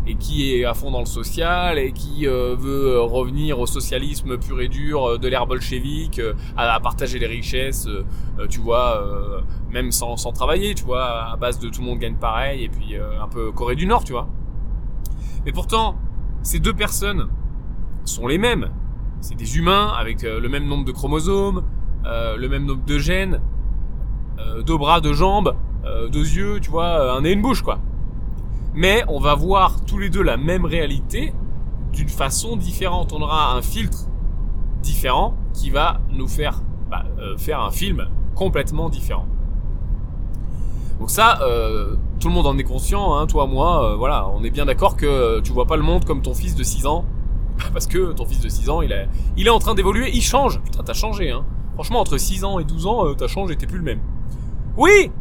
et 0.07 0.15
qui 0.15 0.55
est 0.55 0.65
à 0.65 0.73
fond 0.73 0.89
dans 0.89 1.01
le 1.01 1.05
social 1.05 1.77
et 1.77 1.91
qui 1.91 2.25
veut 2.25 2.99
revenir 2.99 3.59
au 3.59 3.67
socialisme 3.67 4.39
pur 4.39 4.59
et 4.59 4.67
dur 4.67 5.19
de 5.19 5.27
l'ère 5.27 5.45
bolchevique, 5.45 6.19
à, 6.57 6.79
partager 6.79 7.19
les 7.19 7.27
richesses, 7.27 7.87
tu 8.49 8.59
vois, 8.59 9.05
même 9.69 9.91
sans, 9.91 10.17
sans 10.17 10.31
travailler, 10.31 10.73
tu 10.73 10.83
vois, 10.83 11.31
à 11.31 11.37
base 11.37 11.59
de 11.59 11.69
tout 11.69 11.81
le 11.81 11.87
monde 11.87 11.99
gagne 11.99 12.15
pareil 12.15 12.63
et 12.63 12.69
puis 12.69 12.95
un 12.97 13.27
peu 13.27 13.51
Corée 13.51 13.75
du 13.75 13.85
Nord, 13.85 14.03
tu 14.03 14.11
vois. 14.11 14.27
Mais 15.45 15.53
pourtant, 15.53 15.95
ces 16.41 16.59
deux 16.59 16.73
personnes 16.73 17.29
sont 18.03 18.27
les 18.27 18.39
mêmes 18.39 18.71
c'est 19.21 19.35
des 19.35 19.57
humains 19.57 19.93
avec 19.97 20.23
euh, 20.23 20.39
le 20.39 20.49
même 20.49 20.65
nombre 20.65 20.85
de 20.85 20.91
chromosomes, 20.91 21.63
euh, 22.05 22.37
le 22.37 22.49
même 22.49 22.65
nombre 22.65 22.85
de 22.85 22.97
gènes, 22.97 23.41
euh, 24.39 24.61
deux 24.61 24.77
bras, 24.77 25.01
deux 25.01 25.13
jambes, 25.13 25.55
deux 26.11 26.19
yeux, 26.19 26.59
tu 26.59 26.69
vois, 26.69 27.13
un 27.13 27.21
nez, 27.21 27.31
une 27.31 27.41
bouche, 27.41 27.61
quoi. 27.61 27.79
Mais 28.73 29.05
on 29.07 29.21
va 29.21 29.35
voir 29.35 29.85
tous 29.85 29.97
les 29.97 30.09
deux 30.09 30.21
la 30.21 30.35
même 30.35 30.65
réalité 30.65 31.33
d'une 31.93 32.09
façon 32.09 32.57
différente. 32.57 33.13
On 33.13 33.21
aura 33.21 33.53
un 33.55 33.61
filtre 33.61 33.99
différent 34.83 35.37
qui 35.53 35.69
va 35.69 36.01
nous 36.11 36.27
faire 36.27 36.61
bah, 36.91 37.05
faire 37.37 37.61
un 37.61 37.71
film 37.71 38.05
complètement 38.35 38.89
différent. 38.89 39.27
Donc 40.99 41.09
ça, 41.09 41.39
tout 42.19 42.27
le 42.27 42.33
monde 42.33 42.47
en 42.47 42.57
est 42.57 42.65
conscient, 42.65 43.15
hein, 43.15 43.27
toi, 43.27 43.47
moi, 43.47 43.95
voilà, 43.95 44.27
on 44.27 44.43
est 44.43 44.51
bien 44.51 44.65
d'accord 44.65 44.97
que 44.97 45.39
tu 45.39 45.53
vois 45.53 45.67
pas 45.67 45.77
le 45.77 45.83
monde 45.83 46.03
comme 46.03 46.21
ton 46.21 46.33
fils 46.33 46.53
de 46.53 46.63
6 46.63 46.85
ans 46.85 47.05
Parce 47.73 47.87
que 47.87 48.13
ton 48.13 48.25
fils 48.25 48.41
de 48.41 48.49
6 48.49 48.69
ans, 48.69 48.81
il 48.81 48.91
est, 48.91 49.07
il 49.35 49.47
est 49.47 49.51
en 49.51 49.59
train 49.59 49.75
d'évoluer, 49.75 50.09
il 50.13 50.21
change. 50.21 50.61
Putain, 50.61 50.83
t'as 50.83 50.93
changé, 50.93 51.31
hein. 51.31 51.45
Franchement, 51.73 51.99
entre 51.99 52.17
6 52.17 52.43
ans 52.43 52.59
et 52.59 52.63
12 52.63 52.87
ans, 52.87 53.05
euh, 53.05 53.13
t'as 53.13 53.27
changé, 53.27 53.55
t'es 53.55 53.67
plus 53.67 53.77
le 53.77 53.83
même. 53.83 53.99
Oui 54.77 55.11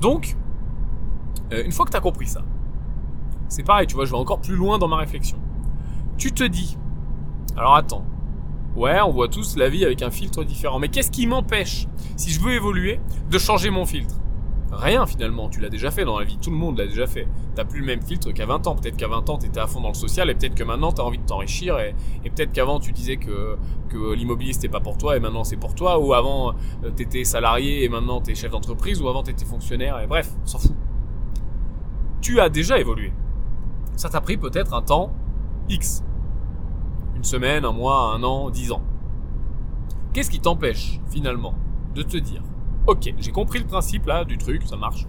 Donc, 0.00 0.36
euh, 1.52 1.64
une 1.64 1.72
fois 1.72 1.84
que 1.86 1.90
t'as 1.90 2.00
compris 2.00 2.26
ça, 2.26 2.42
c'est 3.48 3.62
pareil, 3.62 3.86
tu 3.86 3.94
vois, 3.94 4.04
je 4.04 4.10
vais 4.10 4.16
encore 4.16 4.40
plus 4.40 4.56
loin 4.56 4.78
dans 4.78 4.88
ma 4.88 4.96
réflexion. 4.96 5.38
Tu 6.16 6.32
te 6.32 6.44
dis, 6.44 6.76
alors 7.56 7.76
attends, 7.76 8.04
ouais, 8.76 9.00
on 9.00 9.10
voit 9.10 9.28
tous 9.28 9.56
la 9.56 9.68
vie 9.68 9.84
avec 9.84 10.02
un 10.02 10.10
filtre 10.10 10.44
différent, 10.44 10.78
mais 10.78 10.88
qu'est-ce 10.88 11.10
qui 11.10 11.26
m'empêche, 11.26 11.86
si 12.16 12.30
je 12.30 12.40
veux 12.40 12.52
évoluer, 12.52 13.00
de 13.30 13.38
changer 13.38 13.70
mon 13.70 13.86
filtre? 13.86 14.16
Rien 14.70 15.06
finalement, 15.06 15.48
tu 15.48 15.60
l'as 15.60 15.70
déjà 15.70 15.90
fait 15.90 16.04
dans 16.04 16.18
la 16.18 16.26
vie, 16.26 16.36
tout 16.38 16.50
le 16.50 16.56
monde 16.56 16.76
l'a 16.76 16.86
déjà 16.86 17.06
fait. 17.06 17.26
T'as 17.54 17.64
plus 17.64 17.80
le 17.80 17.86
même 17.86 18.02
filtre 18.02 18.32
qu'à 18.32 18.44
20 18.44 18.66
ans, 18.66 18.76
peut-être 18.76 18.96
qu'à 18.96 19.08
20 19.08 19.30
ans 19.30 19.38
t'étais 19.38 19.60
à 19.60 19.66
fond 19.66 19.80
dans 19.80 19.88
le 19.88 19.94
social 19.94 20.28
et 20.28 20.34
peut-être 20.34 20.54
que 20.54 20.64
maintenant 20.64 20.92
t'as 20.92 21.04
envie 21.04 21.18
de 21.18 21.24
t'enrichir 21.24 21.78
et, 21.78 21.94
peut-être 22.22 22.52
qu'avant 22.52 22.78
tu 22.78 22.92
disais 22.92 23.16
que, 23.16 23.56
que 23.88 24.12
l'immobilier 24.12 24.52
c'était 24.52 24.68
pas 24.68 24.80
pour 24.80 24.98
toi 24.98 25.16
et 25.16 25.20
maintenant 25.20 25.44
c'est 25.44 25.56
pour 25.56 25.74
toi 25.74 25.98
ou 25.98 26.12
avant 26.12 26.54
euh, 26.84 26.90
t'étais 26.90 27.24
salarié 27.24 27.82
et 27.84 27.88
maintenant 27.88 28.20
t'es 28.20 28.34
chef 28.34 28.50
d'entreprise 28.50 29.00
ou 29.00 29.08
avant 29.08 29.22
t'étais 29.22 29.46
fonctionnaire 29.46 29.98
et 30.00 30.06
bref, 30.06 30.30
on 30.42 30.46
s'en 30.46 30.58
fout. 30.58 30.76
Tu 32.20 32.38
as 32.40 32.50
déjà 32.50 32.78
évolué. 32.78 33.12
Ça 33.96 34.10
t'a 34.10 34.20
pris 34.20 34.36
peut-être 34.36 34.74
un 34.74 34.82
temps 34.82 35.12
X. 35.70 36.04
Une 37.16 37.24
semaine, 37.24 37.64
un 37.64 37.72
mois, 37.72 38.12
un 38.12 38.22
an, 38.22 38.50
dix 38.50 38.70
ans. 38.70 38.82
Qu'est-ce 40.12 40.30
qui 40.30 40.40
t'empêche 40.40 41.00
finalement 41.10 41.54
de 41.94 42.02
te 42.02 42.18
dire 42.18 42.42
ok, 42.88 43.14
j'ai 43.18 43.32
compris 43.32 43.58
le 43.58 43.66
principe 43.66 44.06
là 44.06 44.24
du 44.24 44.38
truc, 44.38 44.62
ça 44.64 44.76
marche. 44.76 45.06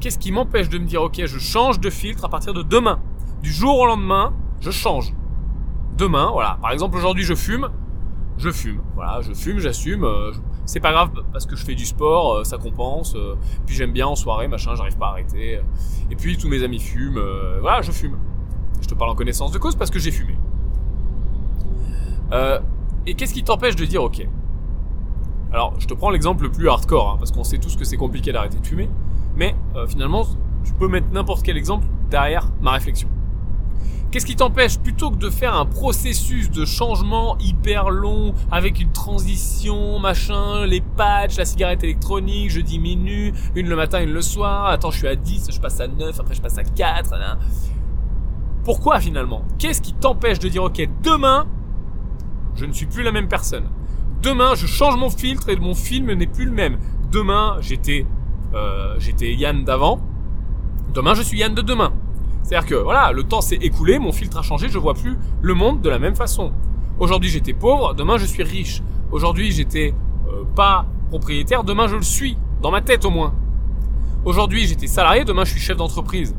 Qu'est-ce 0.00 0.18
qui 0.18 0.32
m'empêche 0.32 0.68
de 0.68 0.78
me 0.78 0.84
dire 0.84 1.02
ok, 1.02 1.24
je 1.24 1.38
change 1.38 1.80
de 1.80 1.90
filtre 1.90 2.24
à 2.24 2.28
partir 2.28 2.52
de 2.52 2.62
demain? 2.62 3.00
Du 3.42 3.50
jour 3.50 3.78
au 3.78 3.86
lendemain, 3.86 4.34
je 4.60 4.70
change. 4.70 5.14
Demain, 5.96 6.30
voilà. 6.30 6.58
Par 6.60 6.72
exemple, 6.72 6.96
aujourd'hui, 6.96 7.24
je 7.24 7.34
fume. 7.34 7.70
Je 8.36 8.50
fume. 8.50 8.82
Voilà, 8.94 9.20
je 9.22 9.32
fume, 9.32 9.58
j'assume. 9.58 10.04
Euh, 10.04 10.32
c'est 10.66 10.80
pas 10.80 10.92
grave 10.92 11.10
parce 11.32 11.46
que 11.46 11.56
je 11.56 11.64
fais 11.64 11.74
du 11.74 11.86
sport, 11.86 12.34
euh, 12.36 12.44
ça 12.44 12.58
compense. 12.58 13.14
Euh, 13.16 13.34
puis 13.66 13.74
j'aime 13.74 13.92
bien 13.92 14.06
en 14.06 14.14
soirée, 14.14 14.46
machin, 14.46 14.74
j'arrive 14.74 14.96
pas 14.98 15.08
à 15.08 15.10
arrêter. 15.10 15.60
Et 16.10 16.16
puis 16.16 16.36
tous 16.36 16.48
mes 16.48 16.62
amis 16.62 16.80
fument. 16.80 17.20
voilà, 17.60 17.80
je 17.80 17.92
fume. 17.92 18.18
Je 18.80 18.88
te 18.88 18.94
parle 18.94 19.10
en 19.10 19.14
connaissance 19.14 19.52
de 19.52 19.58
cause 19.58 19.74
parce 19.74 19.90
que 19.90 19.98
j'ai 19.98 20.10
fumé. 20.10 20.36
et 23.06 23.14
qu'est-ce 23.14 23.32
qui 23.32 23.42
t'empêche 23.42 23.76
de 23.76 23.86
dire 23.86 24.02
ok 24.02 24.26
alors, 25.52 25.74
je 25.80 25.86
te 25.86 25.94
prends 25.94 26.10
l'exemple 26.10 26.44
le 26.44 26.50
plus 26.50 26.68
hardcore, 26.68 27.10
hein, 27.10 27.16
parce 27.18 27.32
qu'on 27.32 27.44
sait 27.44 27.58
tous 27.58 27.76
que 27.76 27.84
c'est 27.84 27.96
compliqué 27.96 28.30
d'arrêter 28.30 28.58
de 28.58 28.66
fumer, 28.66 28.88
mais 29.36 29.56
euh, 29.74 29.86
finalement, 29.86 30.24
tu 30.64 30.72
peux 30.74 30.86
mettre 30.86 31.08
n'importe 31.12 31.42
quel 31.42 31.56
exemple 31.56 31.86
derrière 32.08 32.48
ma 32.60 32.72
réflexion. 32.72 33.08
Qu'est-ce 34.10 34.26
qui 34.26 34.34
t'empêche 34.34 34.78
plutôt 34.78 35.10
que 35.12 35.16
de 35.16 35.30
faire 35.30 35.54
un 35.54 35.66
processus 35.66 36.50
de 36.50 36.64
changement 36.64 37.36
hyper 37.38 37.90
long 37.90 38.34
avec 38.50 38.80
une 38.80 38.90
transition, 38.90 40.00
machin, 40.00 40.66
les 40.66 40.80
patchs, 40.80 41.36
la 41.36 41.44
cigarette 41.44 41.84
électronique, 41.84 42.50
je 42.50 42.60
diminue, 42.60 43.32
une 43.54 43.68
le 43.68 43.76
matin, 43.76 44.02
une 44.02 44.12
le 44.12 44.22
soir, 44.22 44.66
attends, 44.66 44.90
je 44.90 44.98
suis 44.98 45.08
à 45.08 45.14
10, 45.14 45.50
je 45.52 45.60
passe 45.60 45.78
à 45.78 45.86
9, 45.86 46.18
après 46.18 46.34
je 46.34 46.42
passe 46.42 46.58
à 46.58 46.64
4. 46.64 47.12
Hein. 47.14 47.38
Pourquoi 48.64 48.98
finalement? 48.98 49.42
Qu'est-ce 49.58 49.80
qui 49.80 49.92
t'empêche 49.92 50.40
de 50.40 50.48
dire 50.48 50.64
ok, 50.64 50.88
demain, 51.04 51.46
je 52.56 52.64
ne 52.66 52.72
suis 52.72 52.86
plus 52.86 53.04
la 53.04 53.12
même 53.12 53.28
personne? 53.28 53.68
Demain, 54.22 54.54
je 54.54 54.66
change 54.66 54.96
mon 54.96 55.08
filtre 55.08 55.48
et 55.48 55.56
mon 55.56 55.74
film 55.74 56.12
n'est 56.12 56.26
plus 56.26 56.44
le 56.44 56.52
même. 56.52 56.78
Demain, 57.10 57.56
j'étais 57.60 58.06
euh, 58.54 58.96
j'étais 58.98 59.32
Yann 59.34 59.64
d'avant. 59.64 60.00
Demain, 60.92 61.14
je 61.14 61.22
suis 61.22 61.38
Yann 61.38 61.54
de 61.54 61.62
demain. 61.62 61.92
C'est-à-dire 62.42 62.68
que 62.68 62.74
voilà, 62.74 63.12
le 63.12 63.22
temps 63.22 63.40
s'est 63.40 63.58
écoulé, 63.60 63.98
mon 63.98 64.12
filtre 64.12 64.38
a 64.38 64.42
changé, 64.42 64.68
je 64.68 64.78
vois 64.78 64.94
plus 64.94 65.16
le 65.40 65.54
monde 65.54 65.80
de 65.80 65.88
la 65.88 65.98
même 65.98 66.16
façon. 66.16 66.52
Aujourd'hui, 66.98 67.30
j'étais 67.30 67.52
pauvre, 67.52 67.94
demain 67.94 68.18
je 68.18 68.26
suis 68.26 68.42
riche. 68.42 68.82
Aujourd'hui, 69.12 69.52
j'étais 69.52 69.94
euh, 70.28 70.44
pas 70.56 70.86
propriétaire, 71.08 71.64
demain 71.64 71.86
je 71.86 71.96
le 71.96 72.02
suis, 72.02 72.36
dans 72.60 72.70
ma 72.70 72.82
tête 72.82 73.04
au 73.04 73.10
moins. 73.10 73.34
Aujourd'hui, 74.24 74.66
j'étais 74.66 74.86
salarié, 74.86 75.24
demain 75.24 75.44
je 75.44 75.52
suis 75.52 75.60
chef 75.60 75.76
d'entreprise. 75.76 76.34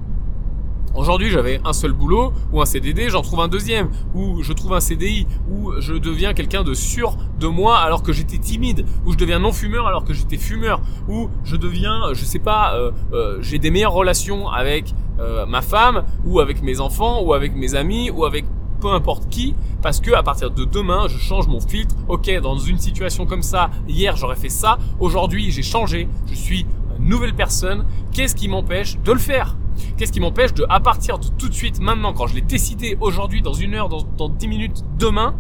Aujourd'hui, 0.93 1.30
j'avais 1.30 1.62
un 1.63 1.71
seul 1.71 1.93
boulot 1.93 2.34
ou 2.51 2.62
un 2.62 2.65
CDD, 2.65 3.10
j'en 3.10 3.21
trouve 3.21 3.39
un 3.39 3.47
deuxième, 3.47 3.89
ou 4.13 4.43
je 4.43 4.51
trouve 4.51 4.73
un 4.73 4.82
CDI, 4.82 5.25
ou 5.49 5.71
je 5.80 5.93
deviens 5.93 6.34
quelqu'un 6.34 6.63
de 6.63 6.73
sûr 6.73 7.15
de 7.39 7.47
moi 7.47 7.77
alors 7.77 8.04
que 8.04 8.12
j'étais 8.12 8.38
timide, 8.38 8.86
ou 9.06 9.13
je 9.13 9.17
deviens 9.17 9.39
non 9.39 9.54
fumeur 9.54 9.88
alors 9.88 10.04
que 10.04 10.13
j'étais 10.13 10.38
fumeur, 10.38 10.82
ou 11.08 11.30
je 11.45 11.56
deviens, 11.56 12.13
je 12.13 12.25
sais 12.25 12.39
pas, 12.39 12.75
euh, 12.75 12.91
euh, 13.13 13.38
j'ai 13.41 13.58
des 13.58 13.71
meilleures 13.71 13.93
relations 13.93 14.49
avec 14.49 14.93
euh, 15.19 15.45
ma 15.45 15.62
femme, 15.62 16.04
ou 16.25 16.41
avec 16.41 16.62
mes 16.62 16.82
enfants, 16.82 17.21
ou 17.23 17.34
avec 17.34 17.56
mes 17.56 17.75
amis, 17.75 18.10
ou 18.10 18.25
avec 18.25 18.43
peu 18.82 18.89
importe 18.89 19.30
qui, 19.30 19.56
parce 19.82 20.01
que 20.01 20.12
à 20.12 20.23
partir 20.23 20.51
de 20.51 20.65
demain, 20.65 21.08
je 21.08 21.17
change 21.17 21.47
mon 21.47 21.62
filtre. 21.62 21.95
Ok, 22.10 22.30
dans 22.41 22.58
une 22.58 22.80
situation 22.80 23.25
comme 23.25 23.43
ça, 23.43 23.69
hier 23.88 24.17
j'aurais 24.17 24.36
fait 24.36 24.49
ça, 24.49 24.77
aujourd'hui 24.99 25.51
j'ai 25.51 25.62
changé, 25.62 26.10
je 26.27 26.34
suis 26.34 26.65
nouvelle 26.99 27.34
personne. 27.34 27.86
Qu'est-ce 28.12 28.36
qui 28.36 28.47
m'empêche 28.47 28.97
de 28.99 29.12
le 29.12 29.19
faire? 29.19 29.58
Qu'est-ce 29.97 30.12
qui 30.12 30.19
m'empêche 30.19 30.54
de, 30.54 30.65
à 30.69 30.80
partir 30.80 31.19
de 31.19 31.27
tout 31.38 31.49
de 31.49 31.54
suite, 31.54 31.80
maintenant, 31.80 32.13
quand 32.13 32.27
je 32.27 32.36
l'ai 32.36 32.41
décidé 32.41 32.97
aujourd'hui, 32.99 33.41
dans 33.41 33.54
une 33.54 33.73
heure, 33.73 33.89
dans, 33.89 34.30
10 34.30 34.47
minutes, 34.47 34.84
demain, 34.99 35.36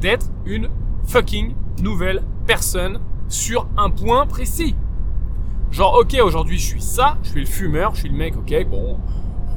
d'être 0.00 0.26
une 0.46 0.68
fucking 1.06 1.54
nouvelle 1.82 2.22
personne 2.46 3.00
sur 3.28 3.66
un 3.76 3.90
point 3.90 4.26
précis? 4.26 4.74
Genre, 5.70 5.98
ok, 6.00 6.16
aujourd'hui 6.24 6.58
je 6.58 6.66
suis 6.66 6.82
ça, 6.82 7.16
je 7.22 7.30
suis 7.30 7.40
le 7.40 7.46
fumeur, 7.46 7.94
je 7.94 8.00
suis 8.00 8.08
le 8.08 8.16
mec, 8.16 8.34
ok, 8.36 8.66
bon, 8.68 8.98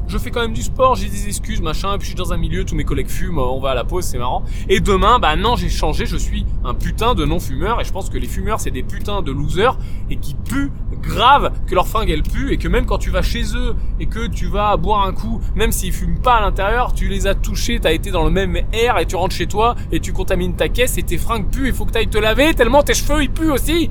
je 0.08 0.18
fais 0.18 0.32
quand 0.32 0.42
même 0.42 0.54
du 0.54 0.62
sport, 0.62 0.96
j'ai 0.96 1.10
des 1.10 1.28
excuses, 1.28 1.62
machin, 1.62 1.98
puis 1.98 2.02
je 2.02 2.08
suis 2.08 2.16
dans 2.16 2.34
un 2.34 2.38
milieu, 2.38 2.66
tous 2.66 2.76
mes 2.76 2.84
collègues 2.84 3.08
fument, 3.08 3.40
on 3.40 3.60
va 3.60 3.72
à 3.72 3.74
la 3.74 3.84
pause, 3.84 4.04
c'est 4.04 4.18
marrant. 4.18 4.44
Et 4.70 4.80
demain, 4.80 5.18
bah 5.20 5.36
non, 5.36 5.56
j'ai 5.56 5.70
changé, 5.70 6.06
je 6.06 6.18
suis 6.18 6.46
un 6.64 6.74
putain 6.74 7.16
de 7.16 7.26
non-fumeur, 7.26 7.82
et 7.82 7.84
je 7.84 7.92
pense 7.92 8.10
que 8.10 8.18
les 8.18 8.28
fumeurs, 8.28 8.60
c'est 8.60 8.72
des 8.72 8.84
putains 8.84 9.22
de 9.22 9.32
losers, 9.32 9.78
et 10.10 10.18
qui 10.18 10.36
puent 10.36 10.72
grave, 11.04 11.52
que 11.68 11.76
leur 11.76 11.88
fringue 11.88 12.10
elle 12.10 12.24
pue, 12.24 12.54
et 12.54 12.58
que 12.58 12.68
même 12.68 12.86
quand 12.86 12.98
tu 12.98 13.12
vas 13.12 13.22
chez 13.22 13.44
eux, 13.56 13.76
et 14.00 14.08
que 14.08 14.26
tu 14.26 14.48
vas 14.48 14.76
boire 14.78 15.06
un 15.06 15.14
coup, 15.14 15.40
même 15.56 15.72
s'ils 15.72 15.94
fument 15.94 16.20
pas 16.20 16.38
à 16.38 16.42
l'intérieur, 16.42 16.94
tu 16.94 17.08
les 17.08 17.28
as 17.28 17.36
touchés, 17.36 17.80
t'as 17.80 17.92
été 17.92 18.10
dans 18.10 18.24
le 18.24 18.32
même 18.32 18.58
air, 18.72 18.98
et 18.98 19.06
tu 19.06 19.16
rentres 19.16 19.36
chez 19.36 19.48
toi, 19.48 19.76
et 19.92 20.00
tu 20.00 20.14
contamines 20.14 20.56
ta 20.56 20.70
caisse, 20.70 20.98
et 20.98 21.04
tes 21.04 21.18
fringues 21.18 21.50
puent, 21.52 21.68
il 21.68 21.74
faut 21.74 21.86
que 21.86 21.92
t'ailles 21.92 22.08
te 22.08 22.18
laver, 22.18 22.56
tellement 22.56 22.82
tes 22.82 22.96
cheveux 22.96 23.22
ils 23.22 23.32
puent 23.32 23.52
aussi. 23.52 23.90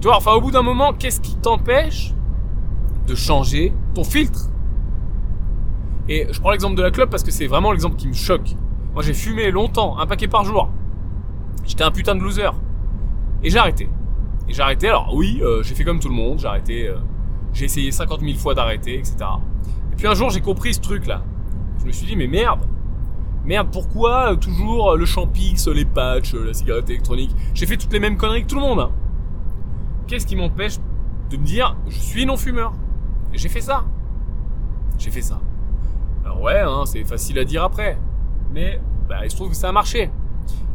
Tu 0.00 0.08
vois, 0.08 0.16
enfin 0.16 0.32
au 0.32 0.40
bout 0.40 0.50
d'un 0.50 0.62
moment, 0.62 0.92
qu'est-ce 0.92 1.20
qui 1.20 1.36
t'empêche 1.36 2.14
de 3.06 3.14
changer 3.14 3.72
ton 3.94 4.04
filtre? 4.04 4.50
Et 6.08 6.28
je 6.30 6.40
prends 6.40 6.52
l'exemple 6.52 6.76
de 6.76 6.82
la 6.82 6.90
clope 6.90 7.10
parce 7.10 7.24
que 7.24 7.30
c'est 7.32 7.46
vraiment 7.46 7.72
l'exemple 7.72 7.96
qui 7.96 8.08
me 8.08 8.14
choque. 8.14 8.54
Moi 8.94 9.02
j'ai 9.02 9.14
fumé 9.14 9.50
longtemps, 9.50 9.98
un 9.98 10.06
paquet 10.06 10.28
par 10.28 10.44
jour. 10.44 10.70
J'étais 11.64 11.82
un 11.82 11.90
putain 11.90 12.14
de 12.14 12.20
loser. 12.20 12.50
Et 13.42 13.50
j'ai 13.50 13.58
arrêté. 13.58 13.88
Et 14.48 14.52
j'ai 14.52 14.62
arrêté, 14.62 14.88
alors 14.88 15.14
oui, 15.14 15.40
euh, 15.42 15.62
j'ai 15.62 15.74
fait 15.74 15.84
comme 15.84 16.00
tout 16.00 16.08
le 16.08 16.14
monde, 16.14 16.38
j'ai 16.38 16.46
arrêté, 16.46 16.88
euh, 16.88 16.96
j'ai 17.52 17.64
essayé 17.64 17.90
50 17.90 18.20
000 18.20 18.38
fois 18.38 18.54
d'arrêter, 18.54 18.98
etc. 18.98 19.16
Et 19.92 19.96
puis 19.96 20.06
un 20.06 20.14
jour, 20.14 20.30
j'ai 20.30 20.40
compris 20.40 20.74
ce 20.74 20.80
truc-là. 20.80 21.22
Je 21.80 21.86
me 21.86 21.92
suis 21.92 22.06
dit, 22.06 22.16
mais 22.16 22.26
merde, 22.26 22.60
merde, 23.44 23.68
pourquoi 23.72 24.32
euh, 24.32 24.36
toujours 24.36 24.96
le 24.96 25.04
champix, 25.04 25.66
les 25.68 25.84
patchs, 25.84 26.34
la 26.34 26.54
cigarette 26.54 26.88
électronique? 26.90 27.34
J'ai 27.54 27.66
fait 27.66 27.76
toutes 27.76 27.92
les 27.92 28.00
mêmes 28.00 28.16
conneries 28.16 28.42
que 28.42 28.48
tout 28.48 28.56
le 28.56 28.62
monde. 28.62 28.80
Hein. 28.80 28.90
Qu'est-ce 30.06 30.26
qui 30.26 30.36
m'empêche 30.36 30.76
de 31.30 31.36
me 31.36 31.44
dire, 31.44 31.76
je 31.88 31.98
suis 31.98 32.24
non-fumeur? 32.24 32.72
J'ai 33.32 33.48
fait 33.48 33.60
ça. 33.60 33.84
J'ai 34.98 35.10
fait 35.10 35.22
ça. 35.22 35.40
Alors 36.24 36.40
ouais, 36.40 36.60
hein, 36.60 36.84
c'est 36.86 37.04
facile 37.04 37.38
à 37.38 37.44
dire 37.44 37.64
après. 37.64 37.98
Mais 38.52 38.80
bah, 39.08 39.24
il 39.24 39.30
se 39.30 39.36
trouve 39.36 39.50
que 39.50 39.56
ça 39.56 39.68
a 39.68 39.72
marché. 39.72 40.10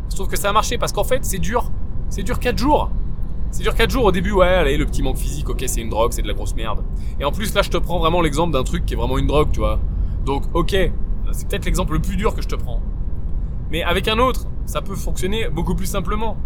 Il 0.08 0.12
se 0.12 0.16
trouve 0.16 0.28
que 0.28 0.38
ça 0.38 0.50
a 0.50 0.54
marché 0.54 0.78
parce 0.78 0.92
qu'en 0.92 1.04
fait, 1.04 1.24
c'est 1.26 1.40
dur. 1.40 1.72
C'est 2.10 2.24
dur 2.24 2.40
4 2.40 2.58
jours. 2.58 2.92
C'est 3.52 3.64
dur 3.64 3.76
4 3.76 3.90
jours 3.90 4.06
au 4.06 4.12
début, 4.12 4.32
ouais, 4.32 4.48
allez, 4.48 4.78
le 4.78 4.86
petit 4.86 5.04
manque 5.04 5.18
physique, 5.18 5.50
ok, 5.50 5.64
c'est 5.68 5.82
une 5.82 5.90
drogue, 5.90 6.14
c'est 6.14 6.22
de 6.22 6.28
la 6.28 6.34
grosse 6.34 6.56
merde. 6.56 6.84
Et 7.20 7.26
en 7.26 7.32
plus, 7.32 7.54
là, 7.54 7.62
je 7.62 7.70
te 7.70 7.78
prends 7.78 8.00
vraiment 8.00 8.22
l'exemple 8.22 8.54
d'un 8.54 8.64
truc 8.64 8.86
qui 8.86 8.94
est 8.94 8.98
vraiment 8.98 9.18
une 9.18 9.28
drogue, 9.28 9.50
tu 9.52 9.60
vois. 9.60 9.80
Donc, 10.26 10.44
ok, 10.54 10.72
c'est 11.32 11.48
peut-être 11.48 11.66
l'exemple 11.66 11.94
le 11.94 12.00
plus 12.00 12.16
dur 12.16 12.34
que 12.34 12.42
je 12.42 12.48
te 12.48 12.56
prends. 12.56 12.82
Mais 13.70 13.84
avec 13.84 14.08
un 14.08 14.20
autre, 14.20 14.48
ça 14.66 14.82
peut 14.82 14.96
fonctionner 14.96 15.50
beaucoup 15.50 15.76
plus 15.76 15.86
simplement. 15.86 16.38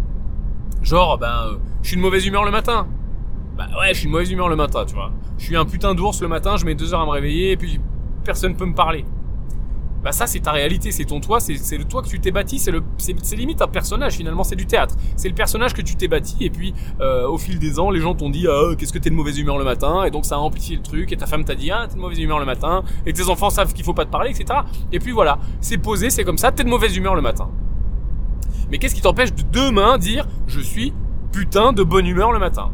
Genre, 0.82 1.16
ben, 1.18 1.28
euh, 1.46 1.56
je 1.82 1.88
suis 1.88 1.96
de 1.96 2.02
mauvaise 2.02 2.26
humeur 2.26 2.44
le 2.44 2.50
matin. 2.50 2.88
Bah 3.56 3.68
ouais, 3.80 3.94
je 3.94 4.00
suis 4.00 4.06
de 4.06 4.12
mauvaise 4.12 4.30
humeur 4.30 4.48
le 4.48 4.56
matin, 4.56 4.84
tu 4.84 4.94
vois. 4.94 5.12
Je 5.38 5.44
suis 5.44 5.56
un 5.56 5.64
putain 5.64 5.94
d'ours 5.94 6.20
le 6.20 6.28
matin, 6.28 6.56
je 6.56 6.66
mets 6.66 6.74
deux 6.74 6.92
heures 6.92 7.00
à 7.00 7.06
me 7.06 7.10
réveiller 7.10 7.52
et 7.52 7.56
puis 7.56 7.80
personne 8.24 8.56
peut 8.56 8.66
me 8.66 8.74
parler 8.74 9.04
bah 10.06 10.12
ça 10.12 10.28
c'est 10.28 10.38
ta 10.38 10.52
réalité, 10.52 10.92
c'est 10.92 11.04
ton 11.04 11.18
toi, 11.18 11.40
c'est 11.40 11.76
le 11.76 11.84
toi 11.84 12.00
que 12.00 12.06
tu 12.06 12.20
t'es 12.20 12.30
bâti, 12.30 12.60
c'est 12.60 13.36
limite 13.36 13.60
un 13.60 13.66
personnage 13.66 14.12
finalement, 14.12 14.44
c'est 14.44 14.54
du 14.54 14.64
théâtre. 14.64 14.94
C'est 15.16 15.28
le 15.28 15.34
personnage 15.34 15.74
que 15.74 15.82
tu 15.82 15.96
t'es 15.96 16.06
bâti 16.06 16.36
et 16.42 16.50
puis 16.50 16.74
euh, 17.00 17.26
au 17.26 17.38
fil 17.38 17.58
des 17.58 17.80
ans, 17.80 17.90
les 17.90 17.98
gens 17.98 18.14
t'ont 18.14 18.30
dit 18.30 18.46
ah, 18.48 18.76
qu'est-ce 18.78 18.92
que 18.92 19.00
t'es 19.00 19.10
de 19.10 19.16
mauvaise 19.16 19.36
humeur 19.36 19.58
le 19.58 19.64
matin 19.64 20.04
et 20.04 20.12
donc 20.12 20.24
ça 20.24 20.36
a 20.36 20.38
amplifié 20.38 20.76
le 20.76 20.82
truc 20.82 21.10
et 21.10 21.16
ta 21.16 21.26
femme 21.26 21.44
t'a 21.44 21.56
dit 21.56 21.72
ah 21.72 21.88
t'es 21.88 21.96
de 21.96 22.00
mauvaise 22.00 22.20
humeur 22.20 22.38
le 22.38 22.44
matin 22.44 22.84
et 23.04 23.12
tes 23.12 23.28
enfants 23.28 23.50
savent 23.50 23.72
qu'il 23.72 23.84
faut 23.84 23.94
pas 23.94 24.04
te 24.04 24.12
parler 24.12 24.30
etc. 24.30 24.60
Et 24.92 25.00
puis 25.00 25.10
voilà, 25.10 25.40
c'est 25.60 25.78
posé, 25.78 26.08
c'est 26.10 26.22
comme 26.22 26.38
ça, 26.38 26.52
t'es 26.52 26.62
de 26.62 26.68
mauvaise 26.68 26.96
humeur 26.96 27.16
le 27.16 27.22
matin. 27.22 27.50
Mais 28.70 28.78
qu'est-ce 28.78 28.94
qui 28.94 29.02
t'empêche 29.02 29.34
de 29.34 29.42
demain 29.42 29.98
dire 29.98 30.28
je 30.46 30.60
suis 30.60 30.92
putain 31.32 31.72
de 31.72 31.82
bonne 31.82 32.06
humeur 32.06 32.30
le 32.30 32.38
matin? 32.38 32.70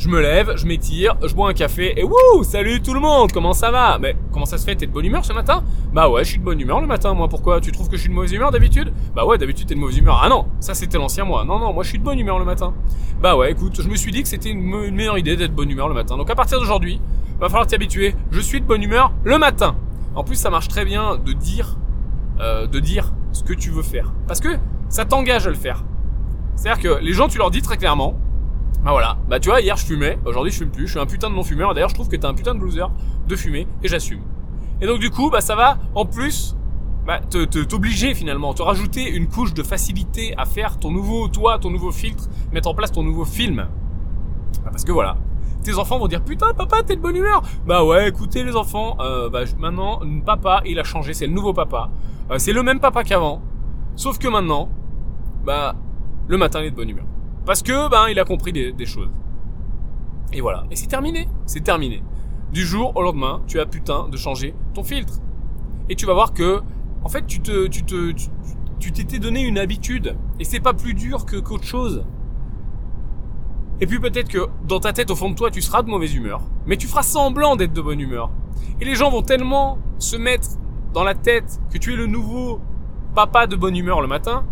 Je 0.00 0.08
me 0.08 0.18
lève, 0.18 0.54
je 0.56 0.64
m'étire, 0.64 1.14
je 1.22 1.34
bois 1.34 1.50
un 1.50 1.52
café 1.52 1.92
et 1.94 2.02
wouh, 2.02 2.42
salut 2.42 2.80
tout 2.80 2.94
le 2.94 3.00
monde, 3.00 3.32
comment 3.32 3.52
ça 3.52 3.70
va? 3.70 3.98
Mais 3.98 4.16
comment 4.32 4.46
ça 4.46 4.56
se 4.56 4.64
fait 4.64 4.74
T'es 4.74 4.86
de 4.86 4.92
bonne 4.92 5.04
humeur 5.04 5.26
ce 5.26 5.34
matin? 5.34 5.62
Bah 5.92 6.08
ouais, 6.08 6.24
je 6.24 6.30
suis 6.30 6.38
de 6.38 6.42
bonne 6.42 6.58
humeur 6.58 6.80
le 6.80 6.86
matin, 6.86 7.12
moi. 7.12 7.28
Pourquoi? 7.28 7.60
Tu 7.60 7.70
trouves 7.70 7.90
que 7.90 7.96
je 7.96 8.00
suis 8.00 8.08
de 8.08 8.14
mauvaise 8.14 8.32
humeur 8.32 8.50
d'habitude? 8.50 8.94
Bah 9.14 9.26
ouais, 9.26 9.36
d'habitude 9.36 9.68
t'es 9.68 9.74
de 9.74 9.78
mauvaise 9.78 9.98
humeur. 9.98 10.18
Ah 10.24 10.30
non, 10.30 10.46
ça 10.58 10.72
c'était 10.72 10.96
l'ancien 10.96 11.24
moi. 11.24 11.44
Non 11.44 11.58
non, 11.58 11.74
moi 11.74 11.84
je 11.84 11.90
suis 11.90 11.98
de 11.98 12.02
bonne 12.02 12.18
humeur 12.18 12.38
le 12.38 12.46
matin. 12.46 12.72
Bah 13.20 13.36
ouais, 13.36 13.52
écoute, 13.52 13.82
je 13.82 13.88
me 13.90 13.94
suis 13.94 14.10
dit 14.10 14.22
que 14.22 14.28
c'était 14.28 14.48
une, 14.48 14.62
meilleure 14.62 15.18
idée 15.18 15.36
d'être 15.36 15.50
de 15.50 15.56
bonne 15.56 15.70
humeur 15.70 15.86
le 15.86 15.94
matin. 15.94 16.16
Donc 16.16 16.30
à 16.30 16.34
partir 16.34 16.58
d'aujourd'hui, 16.58 16.98
va 17.38 17.50
falloir 17.50 17.66
t'y 17.66 17.74
habituer. 17.74 18.14
Je 18.30 18.40
suis 18.40 18.62
de 18.62 18.66
bonne 18.66 18.82
humeur 18.82 19.12
le 19.24 19.36
matin. 19.36 19.76
En 20.14 20.24
plus, 20.24 20.36
ça 20.36 20.48
marche 20.48 20.68
très 20.68 20.86
bien 20.86 21.18
de 21.18 21.34
dire, 21.34 21.76
euh, 22.40 22.66
de 22.66 22.80
dire 22.80 23.12
ce 23.32 23.42
que 23.42 23.52
tu 23.52 23.68
veux 23.68 23.82
faire, 23.82 24.14
parce 24.26 24.40
que 24.40 24.48
ça 24.88 25.04
t'engage 25.04 25.46
à 25.46 25.50
le 25.50 25.56
faire. 25.56 25.84
C'est-à-dire 26.56 26.82
que 26.82 27.04
les 27.04 27.12
gens, 27.12 27.28
tu 27.28 27.36
leur 27.36 27.50
dis 27.50 27.60
très 27.60 27.76
clairement, 27.76 28.18
bah 28.84 28.92
voilà, 28.92 29.18
bah 29.28 29.38
tu 29.38 29.50
vois, 29.50 29.60
hier 29.60 29.76
je 29.76 29.84
fumais, 29.84 30.18
aujourd'hui 30.24 30.50
je 30.50 30.58
fume 30.58 30.70
plus, 30.70 30.86
je 30.86 30.92
suis 30.92 31.00
un 31.00 31.06
putain 31.06 31.28
de 31.28 31.34
non-fumeur, 31.34 31.74
d'ailleurs 31.74 31.90
je 31.90 31.94
trouve 31.94 32.08
que 32.08 32.16
t'es 32.16 32.24
un 32.24 32.32
putain 32.32 32.54
de 32.54 32.60
loser 32.60 32.86
de 33.28 33.36
fumer, 33.36 33.66
et 33.82 33.88
j'assume. 33.88 34.22
Et 34.80 34.86
donc 34.86 35.00
du 35.00 35.10
coup, 35.10 35.28
bah 35.30 35.42
ça 35.42 35.54
va, 35.54 35.76
en 35.94 36.06
plus, 36.06 36.56
bah, 37.06 37.20
te, 37.20 37.44
t'obliger 37.44 38.14
finalement, 38.14 38.54
te 38.54 38.62
rajouter 38.62 39.06
une 39.06 39.28
couche 39.28 39.52
de 39.52 39.62
facilité 39.62 40.34
à 40.38 40.46
faire 40.46 40.78
ton 40.78 40.90
nouveau 40.90 41.28
toi, 41.28 41.58
ton 41.58 41.70
nouveau 41.70 41.92
filtre, 41.92 42.24
mettre 42.52 42.68
en 42.68 42.74
place 42.74 42.90
ton 42.90 43.02
nouveau 43.02 43.26
film. 43.26 43.66
Bah, 44.64 44.70
parce 44.70 44.84
que 44.84 44.92
voilà, 44.92 45.18
tes 45.62 45.74
enfants 45.76 45.98
vont 45.98 46.08
dire 46.08 46.24
putain 46.24 46.54
papa 46.54 46.82
t'es 46.82 46.96
de 46.96 47.02
bonne 47.02 47.16
humeur. 47.16 47.42
Bah 47.66 47.84
ouais, 47.84 48.08
écoutez 48.08 48.44
les 48.44 48.56
enfants, 48.56 48.96
euh, 49.00 49.28
bah 49.28 49.40
maintenant 49.58 50.00
papa 50.24 50.62
il 50.64 50.78
a 50.78 50.84
changé, 50.84 51.12
c'est 51.12 51.26
le 51.26 51.34
nouveau 51.34 51.52
papa, 51.52 51.90
euh, 52.30 52.38
c'est 52.38 52.54
le 52.54 52.62
même 52.62 52.80
papa 52.80 53.04
qu'avant, 53.04 53.42
sauf 53.94 54.18
que 54.18 54.28
maintenant, 54.28 54.70
bah 55.44 55.74
le 56.28 56.38
matin 56.38 56.60
il 56.60 56.66
est 56.66 56.70
de 56.70 56.76
bonne 56.76 56.88
humeur. 56.88 57.04
Parce 57.50 57.64
que, 57.64 57.88
ben, 57.88 58.06
il 58.08 58.20
a 58.20 58.24
compris 58.24 58.52
des, 58.52 58.86
choses. 58.86 59.10
Et 60.32 60.40
voilà. 60.40 60.62
Et 60.70 60.76
c'est 60.76 60.86
terminé. 60.86 61.26
C'est 61.46 61.64
terminé. 61.64 62.00
Du 62.52 62.64
jour 62.64 62.92
au 62.94 63.02
lendemain, 63.02 63.42
tu 63.48 63.58
as 63.58 63.66
putain 63.66 64.08
de 64.08 64.16
changer 64.16 64.54
ton 64.72 64.84
filtre. 64.84 65.14
Et 65.88 65.96
tu 65.96 66.06
vas 66.06 66.14
voir 66.14 66.32
que, 66.32 66.60
en 67.02 67.08
fait, 67.08 67.26
tu 67.26 67.40
te, 67.40 67.66
tu 67.66 67.82
te, 67.82 68.12
tu 68.78 68.92
t'étais 68.92 69.18
donné 69.18 69.40
une 69.40 69.58
habitude. 69.58 70.16
Et 70.38 70.44
c'est 70.44 70.60
pas 70.60 70.74
plus 70.74 70.94
dur 70.94 71.26
que 71.26 71.38
qu'autre 71.38 71.64
chose. 71.64 72.04
Et 73.80 73.86
puis 73.88 73.98
peut-être 73.98 74.28
que 74.28 74.46
dans 74.62 74.78
ta 74.78 74.92
tête, 74.92 75.10
au 75.10 75.16
fond 75.16 75.30
de 75.30 75.34
toi, 75.34 75.50
tu 75.50 75.60
seras 75.60 75.82
de 75.82 75.90
mauvaise 75.90 76.14
humeur. 76.14 76.42
Mais 76.66 76.76
tu 76.76 76.86
feras 76.86 77.02
semblant 77.02 77.56
d'être 77.56 77.72
de 77.72 77.82
bonne 77.82 78.00
humeur. 78.00 78.30
Et 78.80 78.84
les 78.84 78.94
gens 78.94 79.10
vont 79.10 79.22
tellement 79.22 79.78
se 79.98 80.14
mettre 80.14 80.50
dans 80.94 81.02
la 81.02 81.16
tête 81.16 81.60
que 81.72 81.78
tu 81.78 81.94
es 81.94 81.96
le 81.96 82.06
nouveau 82.06 82.60
papa 83.16 83.48
de 83.48 83.56
bonne 83.56 83.76
humeur 83.76 84.00
le 84.00 84.06
matin 84.06 84.46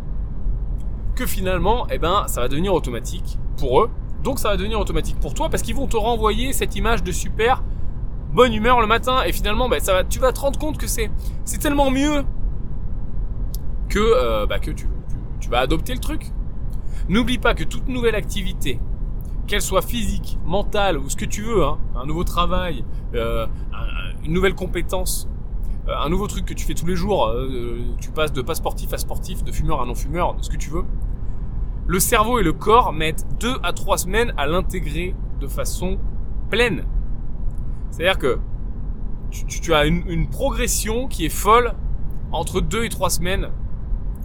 que 1.18 1.26
finalement, 1.26 1.88
eh 1.90 1.98
ben, 1.98 2.24
ça 2.28 2.40
va 2.40 2.48
devenir 2.48 2.72
automatique 2.72 3.38
pour 3.56 3.82
eux. 3.82 3.90
Donc 4.22 4.38
ça 4.38 4.50
va 4.50 4.56
devenir 4.56 4.78
automatique 4.78 5.18
pour 5.18 5.34
toi 5.34 5.48
parce 5.48 5.64
qu'ils 5.64 5.74
vont 5.74 5.88
te 5.88 5.96
renvoyer 5.96 6.52
cette 6.52 6.76
image 6.76 7.02
de 7.02 7.10
super 7.10 7.64
bonne 8.32 8.54
humeur 8.54 8.80
le 8.80 8.86
matin 8.86 9.22
et 9.26 9.32
finalement, 9.32 9.68
ben, 9.68 9.80
ça 9.80 9.92
va, 9.94 10.04
tu 10.04 10.20
vas 10.20 10.32
te 10.32 10.38
rendre 10.38 10.58
compte 10.60 10.78
que 10.78 10.86
c'est, 10.86 11.10
tellement 11.60 11.90
mieux 11.90 12.24
que, 13.88 13.98
euh, 13.98 14.46
bah, 14.46 14.60
que 14.60 14.70
tu, 14.70 14.86
tu, 15.40 15.48
vas 15.48 15.58
adopter 15.58 15.92
le 15.92 15.98
truc. 15.98 16.30
N'oublie 17.08 17.38
pas 17.38 17.54
que 17.54 17.64
toute 17.64 17.88
nouvelle 17.88 18.14
activité, 18.14 18.80
qu'elle 19.48 19.62
soit 19.62 19.82
physique, 19.82 20.38
mentale 20.46 20.98
ou 20.98 21.08
ce 21.08 21.16
que 21.16 21.24
tu 21.24 21.42
veux, 21.42 21.64
hein, 21.64 21.78
un 21.96 22.06
nouveau 22.06 22.22
travail, 22.22 22.84
euh, 23.14 23.46
une 24.24 24.32
nouvelle 24.32 24.54
compétence, 24.54 25.28
euh, 25.88 25.96
un 25.98 26.10
nouveau 26.10 26.28
truc 26.28 26.44
que 26.44 26.54
tu 26.54 26.64
fais 26.64 26.74
tous 26.74 26.86
les 26.86 26.96
jours, 26.96 27.34
tu 28.00 28.10
passes 28.10 28.32
de 28.32 28.42
pas 28.42 28.54
sportif 28.54 28.92
à 28.92 28.98
sportif, 28.98 29.42
de 29.42 29.50
fumeur 29.50 29.80
à 29.80 29.86
non 29.86 29.96
fumeur, 29.96 30.36
ce 30.42 30.50
que 30.50 30.58
tu 30.58 30.70
veux, 30.70 30.84
le 31.88 32.00
cerveau 32.00 32.38
et 32.38 32.42
le 32.42 32.52
corps 32.52 32.92
mettent 32.92 33.26
deux 33.40 33.56
à 33.62 33.72
trois 33.72 33.96
semaines 33.96 34.34
à 34.36 34.46
l'intégrer 34.46 35.16
de 35.40 35.46
façon 35.46 35.98
pleine. 36.50 36.84
C'est-à-dire 37.90 38.18
que 38.18 38.38
tu, 39.30 39.72
as 39.74 39.86
une, 39.86 40.28
progression 40.28 41.08
qui 41.08 41.24
est 41.24 41.30
folle 41.30 41.72
entre 42.30 42.60
deux 42.60 42.84
et 42.84 42.90
trois 42.90 43.08
semaines. 43.08 43.48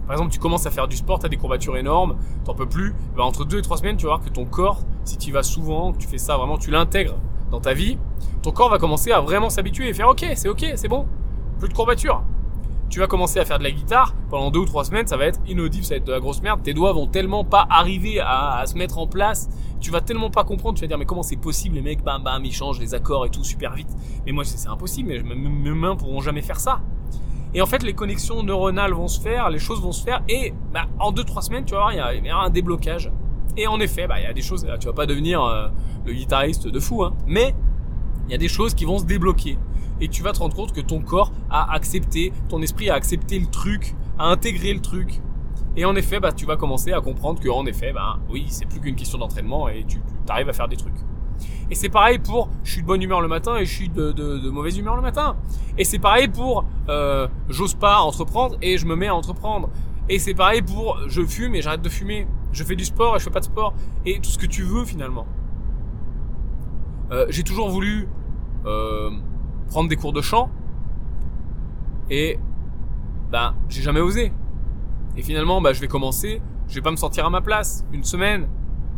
Par 0.06 0.12
exemple, 0.12 0.30
tu 0.30 0.38
commences 0.38 0.66
à 0.66 0.70
faire 0.70 0.88
du 0.88 0.96
sport, 0.96 1.18
tu 1.18 1.24
as 1.24 1.30
des 1.30 1.38
courbatures 1.38 1.78
énormes, 1.78 2.16
t'en 2.44 2.54
peux 2.54 2.68
plus. 2.68 2.94
Ben, 3.16 3.22
entre 3.22 3.46
deux 3.46 3.58
et 3.58 3.62
trois 3.62 3.78
semaines, 3.78 3.96
tu 3.96 4.04
vas 4.04 4.16
voir 4.16 4.24
que 4.24 4.28
ton 4.28 4.44
corps, 4.44 4.82
si 5.04 5.16
tu 5.16 5.32
vas 5.32 5.42
souvent, 5.42 5.94
que 5.94 5.98
tu 5.98 6.06
fais 6.06 6.18
ça 6.18 6.36
vraiment, 6.36 6.58
tu 6.58 6.70
l'intègres 6.70 7.16
dans 7.50 7.60
ta 7.60 7.72
vie, 7.72 7.96
ton 8.42 8.52
corps 8.52 8.68
va 8.68 8.78
commencer 8.78 9.10
à 9.10 9.22
vraiment 9.22 9.48
s'habituer 9.48 9.88
et 9.88 9.94
faire 9.94 10.08
ok, 10.10 10.26
c'est 10.34 10.50
ok, 10.50 10.66
c'est 10.76 10.88
bon, 10.88 11.06
plus 11.58 11.70
de 11.70 11.74
courbatures 11.74 12.22
tu 12.94 13.00
vas 13.00 13.08
commencer 13.08 13.40
à 13.40 13.44
faire 13.44 13.58
de 13.58 13.64
la 13.64 13.72
guitare, 13.72 14.14
pendant 14.30 14.52
deux 14.52 14.60
ou 14.60 14.66
trois 14.66 14.84
semaines, 14.84 15.08
ça 15.08 15.16
va 15.16 15.26
être 15.26 15.40
inaudible, 15.48 15.84
ça 15.84 15.94
va 15.94 15.96
être 15.96 16.06
de 16.06 16.12
la 16.12 16.20
grosse 16.20 16.40
merde. 16.42 16.62
Tes 16.62 16.74
doigts 16.74 16.92
vont 16.92 17.08
tellement 17.08 17.42
pas 17.42 17.66
arriver 17.68 18.20
à, 18.20 18.62
se 18.66 18.78
mettre 18.78 18.98
en 18.98 19.08
place, 19.08 19.48
tu 19.80 19.90
vas 19.90 20.00
tellement 20.00 20.30
pas 20.30 20.44
comprendre, 20.44 20.78
tu 20.78 20.82
vas 20.82 20.86
dire 20.86 20.96
mais 20.96 21.04
comment 21.04 21.24
c'est 21.24 21.34
possible, 21.34 21.74
les 21.74 21.82
mecs, 21.82 22.04
bam 22.04 22.22
bam, 22.22 22.44
ils 22.44 22.54
changent 22.54 22.78
les 22.78 22.94
accords 22.94 23.26
et 23.26 23.30
tout 23.30 23.42
super 23.42 23.74
vite. 23.74 23.88
Mais 24.24 24.30
moi 24.30 24.44
c'est 24.44 24.68
impossible, 24.68 25.10
mais 25.24 25.34
mes 25.34 25.70
mains 25.70 25.96
pourront 25.96 26.20
jamais 26.20 26.40
faire 26.40 26.60
ça. 26.60 26.82
Et 27.52 27.60
en 27.60 27.66
fait, 27.66 27.82
les 27.82 27.94
connexions 27.94 28.44
neuronales 28.44 28.92
vont 28.92 29.08
se 29.08 29.20
faire, 29.20 29.50
les 29.50 29.58
choses 29.58 29.82
vont 29.82 29.90
se 29.90 30.04
faire, 30.04 30.22
et 30.28 30.54
bah, 30.72 30.84
en 31.00 31.10
deux 31.10 31.24
trois 31.24 31.42
semaines, 31.42 31.64
tu 31.64 31.72
vas 31.74 31.80
voir, 31.80 31.92
il 31.92 32.24
y, 32.24 32.30
a, 32.30 32.38
un 32.38 32.50
déblocage. 32.50 33.10
Et 33.56 33.66
en 33.66 33.80
effet, 33.80 34.06
bah, 34.06 34.20
il 34.20 34.22
y 34.22 34.26
a 34.26 34.32
des 34.32 34.42
choses, 34.42 34.64
tu 34.78 34.86
vas 34.86 34.92
pas 34.92 35.06
devenir 35.06 35.42
euh, 35.42 35.66
le 36.06 36.12
guitariste 36.12 36.68
de 36.68 36.78
fou, 36.78 37.02
hein, 37.02 37.12
mais 37.26 37.56
il 38.28 38.30
y 38.30 38.34
a 38.36 38.38
des 38.38 38.46
choses 38.46 38.72
qui 38.72 38.84
vont 38.84 38.98
se 38.98 39.04
débloquer 39.04 39.58
et 40.04 40.08
tu 40.08 40.22
vas 40.22 40.32
te 40.32 40.40
rendre 40.40 40.54
compte 40.54 40.74
que 40.74 40.82
ton 40.82 41.00
corps 41.00 41.32
a 41.48 41.72
accepté, 41.72 42.30
ton 42.50 42.60
esprit 42.60 42.90
a 42.90 42.94
accepté 42.94 43.38
le 43.38 43.46
truc, 43.46 43.94
a 44.18 44.26
intégré 44.26 44.74
le 44.74 44.80
truc. 44.80 45.22
Et 45.78 45.86
en 45.86 45.96
effet, 45.96 46.20
bah, 46.20 46.30
tu 46.30 46.44
vas 46.44 46.56
commencer 46.56 46.92
à 46.92 47.00
comprendre 47.00 47.40
que, 47.40 47.48
en 47.48 47.64
effet, 47.64 47.94
bah, 47.94 48.18
oui, 48.28 48.44
c'est 48.48 48.66
plus 48.66 48.80
qu'une 48.80 48.96
question 48.96 49.16
d'entraînement 49.16 49.66
et 49.70 49.82
tu, 49.88 50.02
arrives 50.28 50.50
à 50.50 50.52
faire 50.52 50.68
des 50.68 50.76
trucs. 50.76 50.94
Et 51.70 51.74
c'est 51.74 51.88
pareil 51.88 52.18
pour, 52.18 52.50
je 52.64 52.72
suis 52.72 52.82
de 52.82 52.86
bonne 52.86 53.00
humeur 53.00 53.22
le 53.22 53.28
matin 53.28 53.56
et 53.56 53.64
je 53.64 53.74
suis 53.74 53.88
de, 53.88 54.50
mauvaise 54.50 54.76
humeur 54.76 54.94
le 54.94 55.00
matin. 55.00 55.36
Et 55.78 55.84
c'est 55.84 55.98
pareil 55.98 56.28
pour, 56.28 56.66
euh, 56.90 57.26
j'ose 57.48 57.74
pas 57.74 58.00
entreprendre 58.00 58.58
et 58.60 58.76
je 58.76 58.84
me 58.84 58.96
mets 58.96 59.08
à 59.08 59.14
entreprendre. 59.14 59.70
Et 60.10 60.18
c'est 60.18 60.34
pareil 60.34 60.60
pour, 60.60 60.98
je 61.08 61.24
fume 61.24 61.54
et 61.54 61.62
j'arrête 61.62 61.80
de 61.80 61.88
fumer. 61.88 62.26
Je 62.52 62.62
fais 62.62 62.76
du 62.76 62.84
sport 62.84 63.16
et 63.16 63.18
je 63.20 63.24
fais 63.24 63.30
pas 63.30 63.40
de 63.40 63.46
sport. 63.46 63.72
Et 64.04 64.20
tout 64.20 64.28
ce 64.28 64.36
que 64.36 64.46
tu 64.46 64.64
veux 64.64 64.84
finalement. 64.84 65.26
Euh, 67.10 67.24
j'ai 67.30 67.42
toujours 67.42 67.70
voulu 67.70 68.06
euh, 68.66 69.10
prendre 69.68 69.88
des 69.88 69.96
cours 69.96 70.12
de 70.12 70.20
chant. 70.20 70.50
Et 72.10 72.38
ben 73.30 73.54
j'ai 73.68 73.82
jamais 73.82 74.00
osé. 74.00 74.32
Et 75.16 75.22
finalement, 75.22 75.60
bah, 75.60 75.72
je 75.72 75.80
vais 75.80 75.88
commencer. 75.88 76.40
Je 76.68 76.74
vais 76.74 76.80
pas 76.80 76.90
me 76.90 76.96
sentir 76.96 77.26
à 77.26 77.30
ma 77.30 77.40
place. 77.40 77.84
Une 77.92 78.04
semaine, 78.04 78.48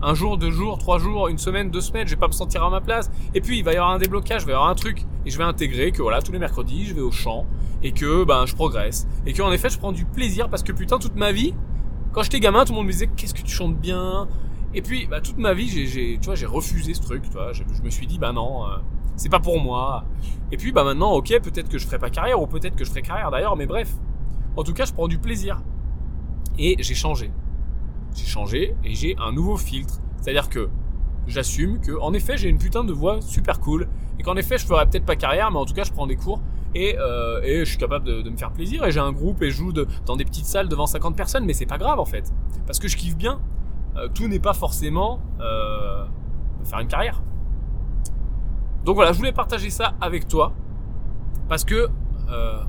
un 0.03 0.15
jour, 0.15 0.39
deux 0.39 0.51
jours, 0.51 0.79
trois 0.79 0.99
jours, 0.99 1.29
une 1.29 1.39
semaine, 1.39 1.71
deux 1.71 1.81
semaines, 1.81 2.07
je 2.07 2.15
vais 2.15 2.21
pas 2.21 2.29
me 2.29 2.33
sentir 2.33 2.63
à 2.63 2.71
ma 2.71 2.81
place. 2.81 3.11
Et 3.35 3.41
puis 3.41 3.59
il 3.59 3.65
va 3.65 3.73
y 3.73 3.77
avoir 3.77 3.91
un 3.91 3.99
déblocage, 3.99 4.43
il 4.43 4.47
va 4.47 4.53
y 4.53 4.55
avoir 4.55 4.71
un 4.71 4.75
truc, 4.75 5.05
et 5.25 5.31
je 5.31 5.39
vais 5.39 5.45
intégrer 5.45 5.91
que 5.91 6.03
voilà 6.03 6.23
tous 6.23 6.33
les 6.33 6.39
mercredis 6.39 6.87
je 6.87 6.95
vais 6.95 7.01
au 7.01 7.11
chant 7.11 7.47
et 7.83 7.93
que 7.93 8.25
ben 8.25 8.47
je 8.47 8.55
progresse 8.55 9.07
et 9.27 9.33
que 9.33 9.43
en 9.43 9.53
effet 9.53 9.69
je 9.69 9.79
prends 9.79 9.93
du 9.93 10.05
plaisir 10.05 10.49
parce 10.49 10.63
que 10.63 10.73
putain 10.73 10.99
toute 10.99 11.17
ma 11.17 11.33
vie, 11.33 11.55
quand 12.13 12.23
j'étais 12.23 12.41
gamin, 12.41 12.65
tout 12.65 12.73
le 12.73 12.77
monde 12.77 12.87
me 12.87 12.93
disait 12.93 13.09
qu'est-ce 13.15 13.35
que 13.35 13.43
tu 13.43 13.53
chantes 13.53 13.77
bien? 13.77 14.27
Et 14.73 14.83
puis, 14.83 15.07
bah, 15.07 15.21
toute 15.21 15.39
ma 15.39 15.55
vie, 15.55 15.69
j'ai, 15.69 16.19
tu 16.19 16.25
vois, 16.27 16.35
j'ai 16.35 16.47
refusé 16.47 16.95
ce 16.95 17.01
truc, 17.01 17.23
tu 17.23 17.31
vois. 17.31 17.53
Je, 17.53 17.63
me 17.83 17.91
suis 17.91 18.07
dit, 18.07 18.19
bah 18.19 18.33
non, 18.33 18.65
euh, 18.65 18.77
c'est 19.17 19.29
pas 19.29 19.41
pour 19.41 19.61
moi. 19.61 20.05
Et 20.53 20.57
puis, 20.57 20.73
bah 20.73 20.85
maintenant, 20.85 21.13
ok, 21.13 21.29
peut-être 21.43 21.69
que 21.69 21.79
je 21.79 21.87
ferai 21.87 21.99
pas 21.99 22.11
carrière, 22.11 22.41
ou 22.41 22.47
peut-être 22.47 22.77
que 22.77 22.85
je 22.85 22.91
ferai 22.91 23.03
carrière 23.03 23.31
d'ailleurs, 23.31 23.57
mais 23.57 23.67
bref. 23.67 23.93
En 24.57 24.63
tout 24.63 24.73
cas, 24.73 24.85
je 24.85 24.93
prends 24.93 25.09
du 25.09 25.19
plaisir. 25.19 25.63
Et 26.59 26.77
j'ai 26.79 26.95
changé. 26.95 27.31
J'ai 28.15 28.25
changé 28.25 28.75
et 28.85 28.95
j'ai 28.95 29.17
un 29.19 29.33
nouveau 29.33 29.57
filtre. 29.57 30.01
C'est-à-dire 30.21 30.49
que 30.49 30.71
j'assume 31.27 31.81
que, 31.81 31.99
en 32.01 32.13
effet, 32.15 32.37
j'ai 32.37 32.49
une 32.49 32.59
putain 32.59 32.85
de 32.85 32.93
voix 32.93 33.21
super 33.21 33.61
cool. 33.61 33.89
Et 34.19 34.23
qu'en 34.23 34.37
effet, 34.37 34.57
je 34.57 34.65
ferai 34.65 34.87
peut-être 34.87 35.05
pas 35.05 35.17
carrière, 35.17 35.51
mais 35.51 35.59
en 35.59 35.67
tout 35.67 35.75
cas, 35.75 35.85
je 35.85 35.93
prends 35.93 36.07
des 36.07 36.17
cours. 36.17 36.41
Et, 36.75 36.97
euh, 36.99 37.43
et 37.43 37.61
je 37.61 37.65
suis 37.65 37.79
capable 37.79 38.05
de, 38.05 38.29
me 38.29 38.37
faire 38.37 38.53
plaisir. 38.53 38.85
Et 38.85 38.93
j'ai 38.93 39.01
un 39.01 39.13
groupe 39.13 39.43
et 39.43 39.51
je 39.51 39.57
joue 39.57 39.73
dans 39.73 40.17
des 40.17 40.25
petites 40.25 40.47
salles 40.47 40.69
devant 40.69 40.87
50 40.87 41.17
personnes. 41.17 41.45
Mais 41.45 41.53
c'est 41.53 41.67
pas 41.67 41.79
grave, 41.79 42.01
en 42.01 42.05
fait. 42.05 42.33
Parce 42.67 42.79
que 42.79 42.89
je 42.89 42.97
kiffe 42.97 43.17
bien. 43.17 43.41
Euh, 43.97 44.09
tout 44.15 44.29
n'est 44.29 44.41
pas 44.41 44.55
forcément 44.55 45.21
euh, 45.41 46.05
faire 46.65 46.81
une 46.81 46.89
carrière. 46.89 47.23
Donc 48.87 48.95
voilà, 48.95 49.13
je 49.13 49.19
voulais 49.19 49.33
partager 49.33 49.69
ça 49.69 49.95
avec 50.01 50.29
toi. 50.29 50.53
Parce 51.49 51.65
que 51.65 51.89
euh, 52.31 52.63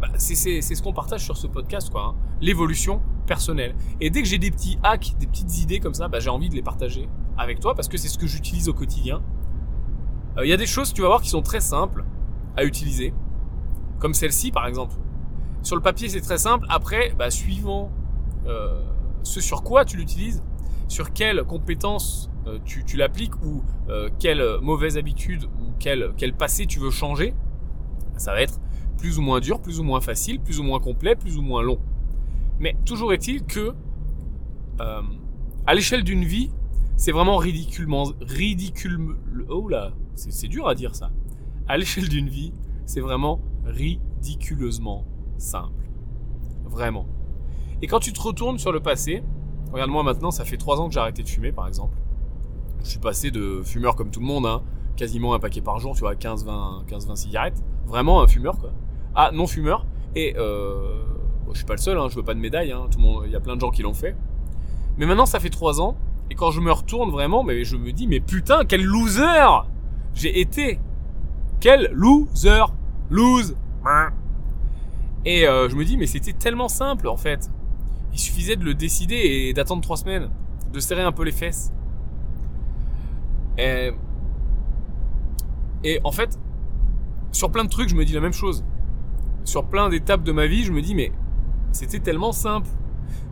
bah, 0.00 0.08
c'est 0.16 0.34
ce 0.34 0.82
qu'on 0.82 0.94
partage 0.94 1.22
sur 1.22 1.36
ce 1.36 1.46
podcast. 1.46 1.92
Hein. 1.94 2.14
L'évolution 2.40 3.02
personnelle. 3.26 3.74
Et 4.00 4.08
dès 4.08 4.22
que 4.22 4.28
j'ai 4.28 4.38
des 4.38 4.50
petits 4.50 4.78
hacks, 4.82 5.14
des 5.18 5.26
petites 5.26 5.58
idées 5.58 5.80
comme 5.80 5.92
ça, 5.92 6.08
bah, 6.08 6.18
j'ai 6.18 6.30
envie 6.30 6.48
de 6.48 6.54
les 6.54 6.62
partager 6.62 7.10
avec 7.36 7.60
toi 7.60 7.74
parce 7.74 7.88
que 7.88 7.98
c'est 7.98 8.08
ce 8.08 8.16
que 8.16 8.26
j'utilise 8.26 8.70
au 8.70 8.72
quotidien. 8.72 9.22
Il 10.42 10.48
y 10.48 10.52
a 10.52 10.56
des 10.56 10.66
choses, 10.66 10.94
tu 10.94 11.02
vas 11.02 11.08
voir, 11.08 11.20
qui 11.20 11.28
sont 11.28 11.42
très 11.42 11.60
simples 11.60 12.04
à 12.56 12.64
utiliser. 12.64 13.12
Comme 13.98 14.14
celle-ci, 14.14 14.50
par 14.50 14.66
exemple. 14.66 14.94
Sur 15.62 15.76
le 15.76 15.82
papier, 15.82 16.08
c'est 16.08 16.20
très 16.20 16.38
simple. 16.38 16.64
Après, 16.70 17.12
bah, 17.18 17.30
suivant 17.30 17.90
euh, 18.46 18.82
ce 19.24 19.40
sur 19.40 19.62
quoi 19.62 19.84
tu 19.84 19.98
l'utilises, 19.98 20.42
sur 20.86 21.12
quelles 21.12 21.42
compétences 21.42 22.30
euh, 22.30 22.37
tu, 22.64 22.84
tu 22.84 22.96
l'appliques 22.96 23.36
ou 23.44 23.62
euh, 23.88 24.08
quelle 24.18 24.42
mauvaise 24.60 24.96
habitude 24.96 25.44
ou 25.44 25.72
quel, 25.78 26.12
passé 26.36 26.66
tu 26.66 26.78
veux 26.78 26.90
changer, 26.90 27.34
ça 28.16 28.32
va 28.32 28.42
être 28.42 28.60
plus 28.96 29.18
ou 29.18 29.22
moins 29.22 29.40
dur, 29.40 29.60
plus 29.60 29.80
ou 29.80 29.84
moins 29.84 30.00
facile, 30.00 30.40
plus 30.40 30.60
ou 30.60 30.62
moins 30.62 30.80
complet, 30.80 31.14
plus 31.14 31.36
ou 31.38 31.42
moins 31.42 31.62
long. 31.62 31.78
Mais 32.58 32.76
toujours 32.84 33.12
est-il 33.12 33.44
que 33.44 33.74
euh, 34.80 35.02
à 35.66 35.74
l'échelle 35.74 36.02
d'une 36.02 36.24
vie, 36.24 36.50
c'est 36.96 37.12
vraiment 37.12 37.36
ridiculement 37.36 38.04
ridicule 38.20 39.16
oh 39.48 39.68
là, 39.68 39.92
c'est 40.16 40.48
dur 40.48 40.66
à 40.68 40.74
dire 40.74 40.94
ça. 40.94 41.10
À 41.68 41.76
l'échelle 41.76 42.08
d'une 42.08 42.28
vie, 42.28 42.52
c'est 42.86 43.00
vraiment 43.00 43.40
ridiculeusement 43.64 45.06
simple. 45.36 45.88
Vraiment. 46.64 47.06
Et 47.82 47.86
quand 47.86 48.00
tu 48.00 48.12
te 48.12 48.20
retournes 48.20 48.58
sur 48.58 48.72
le 48.72 48.80
passé, 48.80 49.22
regarde-moi 49.72 50.02
maintenant, 50.02 50.30
ça 50.30 50.44
fait 50.44 50.56
3 50.56 50.80
ans 50.80 50.88
que 50.88 50.94
j'ai 50.94 51.00
arrêté 51.00 51.22
de 51.22 51.28
fumer 51.28 51.52
par 51.52 51.68
exemple. 51.68 51.96
Je 52.82 52.88
suis 52.88 52.98
passé 52.98 53.30
de 53.30 53.62
fumeur 53.64 53.96
comme 53.96 54.10
tout 54.10 54.20
le 54.20 54.26
monde, 54.26 54.46
hein, 54.46 54.62
quasiment 54.96 55.34
un 55.34 55.38
paquet 55.38 55.60
par 55.60 55.78
jour, 55.78 55.94
tu 55.94 56.00
vois, 56.00 56.14
15-20 56.14 56.86
15, 56.86 57.14
cigarettes. 57.14 57.62
Vraiment 57.86 58.22
un 58.22 58.26
fumeur 58.26 58.58
quoi. 58.58 58.70
Ah, 59.14 59.30
non 59.32 59.46
fumeur. 59.46 59.86
Et 60.14 60.34
euh, 60.36 61.02
je 61.52 61.58
suis 61.58 61.66
pas 61.66 61.74
le 61.74 61.80
seul, 61.80 61.98
hein, 61.98 62.08
je 62.08 62.16
veux 62.16 62.24
pas 62.24 62.34
de 62.34 62.40
médaille, 62.40 62.72
hein, 62.72 62.86
tout 62.90 62.98
monde, 62.98 63.24
il 63.26 63.32
y 63.32 63.36
a 63.36 63.40
plein 63.40 63.56
de 63.56 63.60
gens 63.60 63.70
qui 63.70 63.82
l'ont 63.82 63.94
fait. 63.94 64.16
Mais 64.96 65.06
maintenant 65.06 65.26
ça 65.26 65.40
fait 65.40 65.50
3 65.50 65.80
ans, 65.80 65.96
et 66.30 66.34
quand 66.34 66.50
je 66.50 66.60
me 66.60 66.72
retourne 66.72 67.10
vraiment, 67.10 67.44
je 67.48 67.76
me 67.76 67.92
dis, 67.92 68.06
mais 68.06 68.20
putain, 68.20 68.64
quel 68.64 68.82
loser 68.82 69.64
j'ai 70.14 70.40
été. 70.40 70.80
Quel 71.60 71.90
loser? 71.92 72.64
Lose. 73.10 73.56
Et 75.24 75.46
euh, 75.46 75.68
je 75.68 75.76
me 75.76 75.84
dis, 75.84 75.96
mais 75.96 76.06
c'était 76.06 76.32
tellement 76.32 76.68
simple 76.68 77.08
en 77.08 77.16
fait. 77.16 77.50
Il 78.12 78.18
suffisait 78.18 78.56
de 78.56 78.64
le 78.64 78.74
décider 78.74 79.16
et 79.16 79.52
d'attendre 79.52 79.82
trois 79.82 79.96
semaines, 79.96 80.30
de 80.72 80.80
serrer 80.80 81.02
un 81.02 81.12
peu 81.12 81.24
les 81.24 81.32
fesses. 81.32 81.72
Et, 83.58 83.92
en 86.04 86.12
fait, 86.12 86.38
sur 87.32 87.50
plein 87.50 87.64
de 87.64 87.68
trucs, 87.68 87.88
je 87.88 87.94
me 87.94 88.04
dis 88.04 88.12
la 88.12 88.20
même 88.20 88.32
chose. 88.32 88.64
Sur 89.44 89.66
plein 89.66 89.88
d'étapes 89.88 90.22
de 90.22 90.32
ma 90.32 90.46
vie, 90.46 90.64
je 90.64 90.72
me 90.72 90.80
dis, 90.82 90.94
mais 90.94 91.12
c'était 91.72 92.00
tellement 92.00 92.32
simple. 92.32 92.68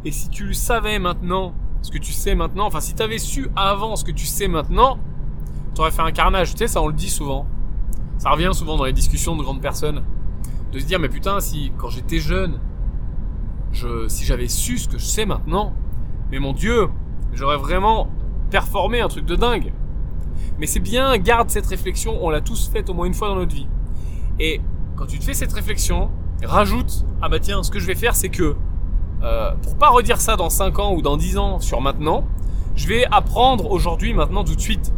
Et 0.05 0.11
si 0.11 0.29
tu 0.29 0.53
savais 0.55 0.99
maintenant 0.99 1.55
ce 1.83 1.91
que 1.91 1.99
tu 1.99 2.13
sais 2.13 2.35
maintenant, 2.35 2.67
enfin 2.67 2.81
si 2.81 2.95
tu 2.95 3.03
avais 3.03 3.19
su 3.19 3.49
avant 3.55 3.97
ce 3.97 4.05
que 4.05 4.11
tu 4.11 4.27
sais 4.27 4.49
maintenant, 4.49 4.99
tu 5.75 5.81
aurais 5.81 5.91
fait 5.91 6.03
un 6.03 6.13
carnage. 6.13 6.53
Tu 6.53 6.59
sais, 6.59 6.69
ça 6.69 6.83
on 6.83 6.89
le 6.89 6.95
dit 6.95 7.11
souvent. 7.11 7.47
Ça 8.19 8.31
revient 8.31 8.51
souvent 8.53 8.77
dans 8.77 8.85
les 8.85 8.93
discussions 8.93 9.37
de 9.37 9.43
grandes 9.43 9.61
personnes. 9.61 10.03
De 10.73 10.79
se 10.79 10.87
dire, 10.87 10.99
mais 10.99 11.09
putain, 11.09 11.41
si 11.41 11.73
quand 11.77 11.91
j'étais 11.91 12.19
jeune, 12.19 12.59
si 14.09 14.25
j'avais 14.25 14.49
su 14.49 14.79
ce 14.79 14.89
que 14.89 14.99
je 14.99 15.05
sais 15.05 15.27
maintenant, 15.27 15.75
mais 16.31 16.39
mon 16.39 16.53
Dieu, 16.53 16.89
j'aurais 17.33 17.59
vraiment 17.59 18.09
performé 18.51 19.01
un 19.01 19.09
truc 19.09 19.27
de 19.27 19.37
dingue. 19.37 19.73
Mais 20.59 20.67
c'est 20.67 20.81
bien, 20.81 21.17
garde 21.19 21.51
cette 21.51 21.67
réflexion, 21.67 22.19
on 22.23 22.31
l'a 22.31 22.41
tous 22.41 22.71
faite 22.73 22.91
au 22.91 22.95
moins 22.95 23.07
une 23.07 23.15
fois 23.15 23.29
dans 23.29 23.37
notre 23.37 23.55
vie. 23.55 23.69
Et 24.39 24.61
quand 24.97 25.07
tu 25.07 25.19
te 25.19 25.25
fais 25.25 25.35
cette 25.35 25.53
réflexion, 25.53 26.11
rajoute, 26.45 27.05
ah 27.23 27.29
bah 27.29 27.39
tiens, 27.39 27.63
ce 27.63 27.71
que 27.71 27.79
je 27.79 27.87
vais 27.87 27.95
faire, 27.95 28.15
c'est 28.15 28.29
que, 28.29 28.57
euh, 29.23 29.51
pour 29.63 29.77
pas 29.77 29.89
redire 29.89 30.21
ça 30.21 30.37
dans 30.37 30.51
5 30.51 30.79
ans 30.79 30.95
ou 30.95 31.03
dans 31.03 31.17
10 31.17 31.39
ans 31.39 31.61
sur 31.61 31.81
maintenant, 31.81 32.27
je 32.75 32.87
vais 32.87 33.07
apprendre 33.11 33.71
aujourd'hui, 33.71 34.13
maintenant, 34.13 34.45
tout 34.45 34.55
de 34.55 34.61
suite. 34.61 34.93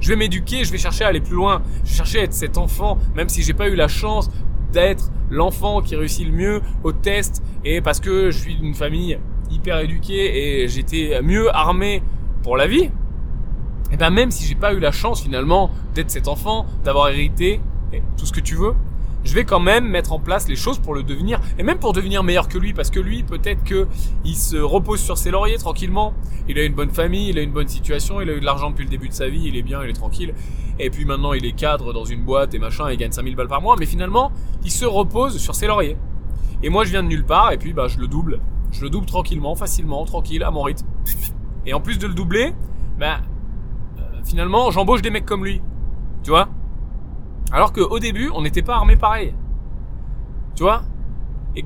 Je 0.00 0.10
vais 0.10 0.16
m'éduquer, 0.16 0.64
je 0.64 0.72
vais 0.72 0.78
chercher 0.78 1.04
à 1.04 1.08
aller 1.08 1.22
plus 1.22 1.34
loin. 1.34 1.62
Je 1.84 1.90
vais 1.90 1.96
chercher 1.96 2.20
à 2.20 2.22
être 2.24 2.34
cet 2.34 2.58
enfant, 2.58 2.98
même 3.14 3.30
si 3.30 3.42
j'ai 3.42 3.54
pas 3.54 3.68
eu 3.68 3.74
la 3.74 3.88
chance 3.88 4.28
d'être 4.72 5.10
l'enfant 5.30 5.80
qui 5.80 5.96
réussit 5.96 6.26
le 6.26 6.32
mieux 6.32 6.60
au 6.82 6.92
test 6.92 7.42
et 7.64 7.80
parce 7.80 8.00
que 8.00 8.30
je 8.30 8.38
suis 8.38 8.56
d'une 8.56 8.74
famille 8.74 9.18
hyper 9.50 9.78
éduquée 9.78 10.62
et 10.62 10.68
j'étais 10.68 11.20
mieux 11.22 11.54
armé 11.54 12.02
pour 12.42 12.56
la 12.56 12.66
vie, 12.66 12.90
et 13.90 13.94
eh 13.94 13.96
ben 13.96 14.10
même 14.10 14.30
si 14.30 14.44
j'ai 14.44 14.54
pas 14.54 14.72
eu 14.72 14.80
la 14.80 14.92
chance 14.92 15.22
finalement 15.22 15.70
d'être 15.94 16.10
cet 16.10 16.26
enfant, 16.26 16.66
d'avoir 16.84 17.10
hérité 17.10 17.60
tout 18.16 18.26
ce 18.26 18.32
que 18.32 18.40
tu 18.40 18.56
veux, 18.56 18.74
je 19.24 19.32
vais 19.32 19.44
quand 19.44 19.60
même 19.60 19.86
mettre 19.86 20.12
en 20.12 20.18
place 20.18 20.48
les 20.48 20.56
choses 20.56 20.78
pour 20.78 20.94
le 20.94 21.02
devenir 21.02 21.40
et 21.58 21.62
même 21.62 21.78
pour 21.78 21.92
devenir 21.92 22.22
meilleur 22.22 22.46
que 22.46 22.58
lui 22.58 22.74
parce 22.74 22.90
que 22.90 23.00
lui 23.00 23.22
peut-être 23.22 23.64
que 23.64 23.88
il 24.24 24.36
se 24.36 24.56
repose 24.56 25.00
sur 25.00 25.16
ses 25.16 25.30
lauriers 25.30 25.56
tranquillement. 25.56 26.12
Il 26.46 26.58
a 26.58 26.64
une 26.64 26.74
bonne 26.74 26.90
famille 26.90 27.30
il 27.30 27.38
a 27.38 27.42
une 27.42 27.52
bonne 27.52 27.68
situation 27.68 28.20
il 28.20 28.28
a 28.28 28.34
eu 28.34 28.40
de 28.40 28.44
l'argent 28.44 28.70
depuis 28.70 28.84
le 28.84 28.90
début 28.90 29.08
de 29.08 29.14
sa 29.14 29.28
vie 29.28 29.44
il 29.46 29.56
est 29.56 29.62
bien 29.62 29.82
il 29.82 29.90
est 29.90 29.94
tranquille. 29.94 30.34
Et 30.78 30.90
puis 30.90 31.04
maintenant 31.06 31.32
il 31.32 31.46
est 31.46 31.52
cadre 31.52 31.92
dans 31.92 32.04
une 32.04 32.22
boîte 32.22 32.54
et 32.54 32.58
machin 32.58 32.90
il 32.90 32.98
gagne 32.98 33.12
5000 33.12 33.34
balles 33.34 33.48
par 33.48 33.62
mois 33.62 33.76
mais 33.78 33.86
finalement 33.86 34.30
il 34.62 34.70
se 34.70 34.84
repose 34.84 35.38
sur 35.38 35.54
ses 35.54 35.66
lauriers. 35.66 35.96
Et 36.62 36.68
moi 36.68 36.84
je 36.84 36.90
viens 36.90 37.02
de 37.02 37.08
nulle 37.08 37.24
part 37.24 37.52
et 37.52 37.56
puis 37.56 37.72
bah 37.72 37.88
je 37.88 37.98
le 37.98 38.08
double. 38.08 38.40
Je 38.72 38.82
le 38.82 38.90
double 38.90 39.06
tranquillement 39.06 39.54
facilement 39.54 40.04
tranquille 40.04 40.42
à 40.42 40.50
mon 40.50 40.62
rythme. 40.62 40.86
Et 41.66 41.72
en 41.72 41.80
plus 41.80 41.98
de 41.98 42.06
le 42.06 42.14
doubler 42.14 42.52
bah 42.98 43.20
finalement 44.24 44.70
j'embauche 44.70 45.02
des 45.02 45.10
mecs 45.10 45.26
comme 45.26 45.44
lui 45.44 45.60
tu 46.24 46.30
vois? 46.30 46.48
Alors 47.52 47.72
qu'au 47.72 47.98
début, 47.98 48.30
on 48.34 48.42
n'était 48.42 48.62
pas 48.62 48.76
armé 48.76 48.96
pareil. 48.96 49.34
Tu 50.56 50.62
vois? 50.62 50.82
Et 51.54 51.64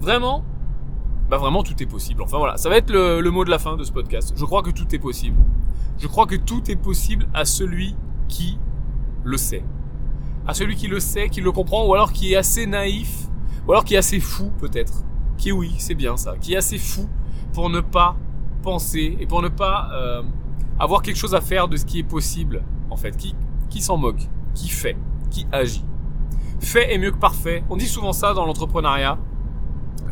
vraiment, 0.00 0.44
bah 1.28 1.36
vraiment 1.36 1.64
tout 1.64 1.82
est 1.82 1.86
possible. 1.86 2.22
Enfin 2.22 2.38
voilà, 2.38 2.56
ça 2.56 2.68
va 2.68 2.76
être 2.76 2.90
le, 2.90 3.28
mot 3.30 3.44
de 3.44 3.50
la 3.50 3.58
fin 3.58 3.76
de 3.76 3.82
ce 3.82 3.92
podcast. 3.92 4.32
Je 4.36 4.44
crois 4.44 4.62
que 4.62 4.70
tout 4.70 4.94
est 4.94 5.00
possible. 5.00 5.36
Je 5.98 6.06
crois 6.06 6.26
que 6.26 6.36
tout 6.36 6.70
est 6.70 6.76
possible 6.76 7.26
à 7.34 7.44
celui 7.44 7.96
qui 8.28 8.58
le 9.24 9.36
sait. 9.36 9.64
À 10.46 10.54
celui 10.54 10.76
qui 10.76 10.86
le 10.86 11.00
sait, 11.00 11.28
qui 11.28 11.40
le 11.40 11.50
comprend, 11.50 11.84
ou 11.86 11.92
alors 11.92 12.12
qui 12.12 12.32
est 12.32 12.36
assez 12.36 12.66
naïf, 12.66 13.26
ou 13.66 13.72
alors 13.72 13.84
qui 13.84 13.94
est 13.94 13.98
assez 13.98 14.20
fou 14.20 14.52
peut-être. 14.58 15.02
Qui 15.36 15.50
oui, 15.50 15.74
c'est 15.78 15.94
bien 15.94 16.16
ça. 16.16 16.36
Qui 16.40 16.54
est 16.54 16.56
assez 16.56 16.78
fou 16.78 17.08
pour 17.52 17.68
ne 17.68 17.80
pas 17.80 18.16
penser 18.62 19.16
et 19.18 19.26
pour 19.26 19.42
ne 19.42 19.48
pas 19.48 19.90
euh, 19.92 20.22
avoir 20.78 21.02
quelque 21.02 21.16
chose 21.16 21.34
à 21.34 21.40
faire 21.40 21.68
de 21.68 21.76
ce 21.76 21.84
qui 21.84 21.98
est 21.98 22.04
possible 22.04 22.62
en 22.90 22.96
fait. 22.96 23.16
Qui, 23.16 23.34
qui 23.68 23.80
s'en 23.80 23.96
moque, 23.96 24.28
qui 24.54 24.68
fait? 24.68 24.96
Qui 25.30 25.46
agit? 25.52 25.84
Fait 26.60 26.92
est 26.92 26.98
mieux 26.98 27.10
que 27.10 27.18
parfait. 27.18 27.64
On 27.70 27.76
dit 27.76 27.86
souvent 27.86 28.12
ça 28.12 28.34
dans 28.34 28.44
l'entrepreneuriat. 28.44 29.18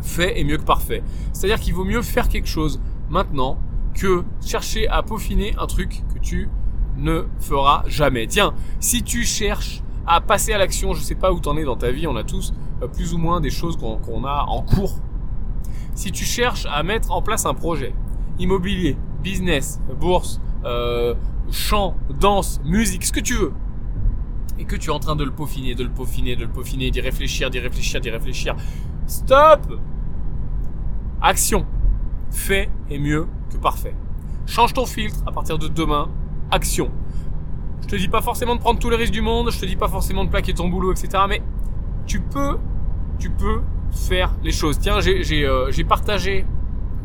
Fait 0.03 0.39
est 0.39 0.45
mieux 0.45 0.59
que 0.59 0.65
parfait. 0.65 1.03
C'est-à-dire 1.33 1.59
qu'il 1.59 1.75
vaut 1.75 1.85
mieux 1.85 2.03
faire 2.03 2.29
quelque 2.29 2.49
chose 2.49 2.81
maintenant 3.09 3.59
que 3.95 4.25
chercher 4.45 4.89
à 4.89 5.03
peaufiner 5.03 5.55
un 5.59 5.67
truc 5.67 6.03
que 6.15 6.19
tu 6.19 6.49
ne 6.97 7.25
feras 7.39 7.83
jamais. 7.87 8.27
Tiens, 8.27 8.55
si 8.79 9.03
tu 9.03 9.25
cherches 9.25 9.83
à 10.07 10.21
passer 10.21 10.53
à 10.53 10.59
l'action, 10.59 10.95
je 10.95 11.03
sais 11.03 11.15
pas 11.15 11.33
où 11.33 11.41
t'en 11.41 11.57
es 11.57 11.65
dans 11.65 11.77
ta 11.77 11.91
vie, 11.91 12.07
on 12.07 12.17
a 12.17 12.25
tous 12.25 12.53
euh, 12.83 12.87
plus 12.87 13.13
ou 13.13 13.19
moins 13.19 13.41
des 13.41 13.51
choses 13.51 13.77
qu'on 13.77 14.25
a 14.25 14.45
en 14.49 14.63
cours. 14.63 15.01
Si 15.95 16.13
tu 16.13 16.25
cherches 16.25 16.67
à 16.71 16.83
mettre 16.83 17.11
en 17.11 17.23
place 17.23 17.47
un 17.47 17.55
projet, 17.55 17.95
immobilier, 18.39 18.97
business, 19.23 19.81
bourse, 19.99 20.41
euh, 20.67 21.15
chant, 21.51 21.97
danse, 22.21 22.61
musique, 22.65 23.05
ce 23.05 23.13
que 23.13 23.21
tu 23.21 23.35
veux, 23.35 23.53
et 24.59 24.65
que 24.65 24.77
tu 24.77 24.91
es 24.91 24.93
en 24.93 24.99
train 24.99 25.17
de 25.17 25.25
le 25.25 25.31
peaufiner, 25.31 25.75
de 25.75 25.85
le 25.85 25.91
peaufiner, 25.91 26.37
de 26.37 26.43
le 26.43 26.51
peaufiner, 26.51 26.91
d'y 26.91 27.01
réfléchir, 27.01 27.51
d'y 27.51 27.59
réfléchir, 27.59 28.01
d'y 28.01 28.11
réfléchir. 28.11 28.57
Stop 29.07 29.79
Action. 31.23 31.67
Fait 32.31 32.69
est 32.91 32.99
mieux 32.99 33.27
que 33.51 33.57
parfait. 33.57 33.95
Change 34.47 34.75
ton 34.75 34.87
filtre 34.87 35.19
à 35.27 35.33
partir 35.33 35.59
de 35.59 35.69
demain. 35.69 36.09
Action. 36.51 36.91
Je 37.83 37.87
te 37.89 37.97
dis 37.97 38.09
pas 38.09 38.21
forcément 38.21 38.57
de 38.57 38.61
prendre 38.61 38.79
tous 38.79 38.91
les 38.91 38.97
risques 38.97 39.13
du 39.13 39.23
monde, 39.23 39.51
je 39.51 39.61
te 39.61 39.67
dis 39.67 39.77
pas 39.77 39.89
forcément 39.89 40.25
de 40.25 40.31
plaquer 40.31 40.55
ton 40.55 40.69
boulot, 40.69 40.93
etc. 40.93 41.25
Mais 41.29 41.43
tu 42.07 42.21
peux, 42.21 42.59
tu 43.19 43.31
peux 43.31 43.63
faire 43.93 44.35
les 44.43 44.53
choses. 44.53 44.79
Tiens, 44.79 45.01
j'ai 45.01 45.45
euh, 45.45 45.71
partagé 45.89 46.45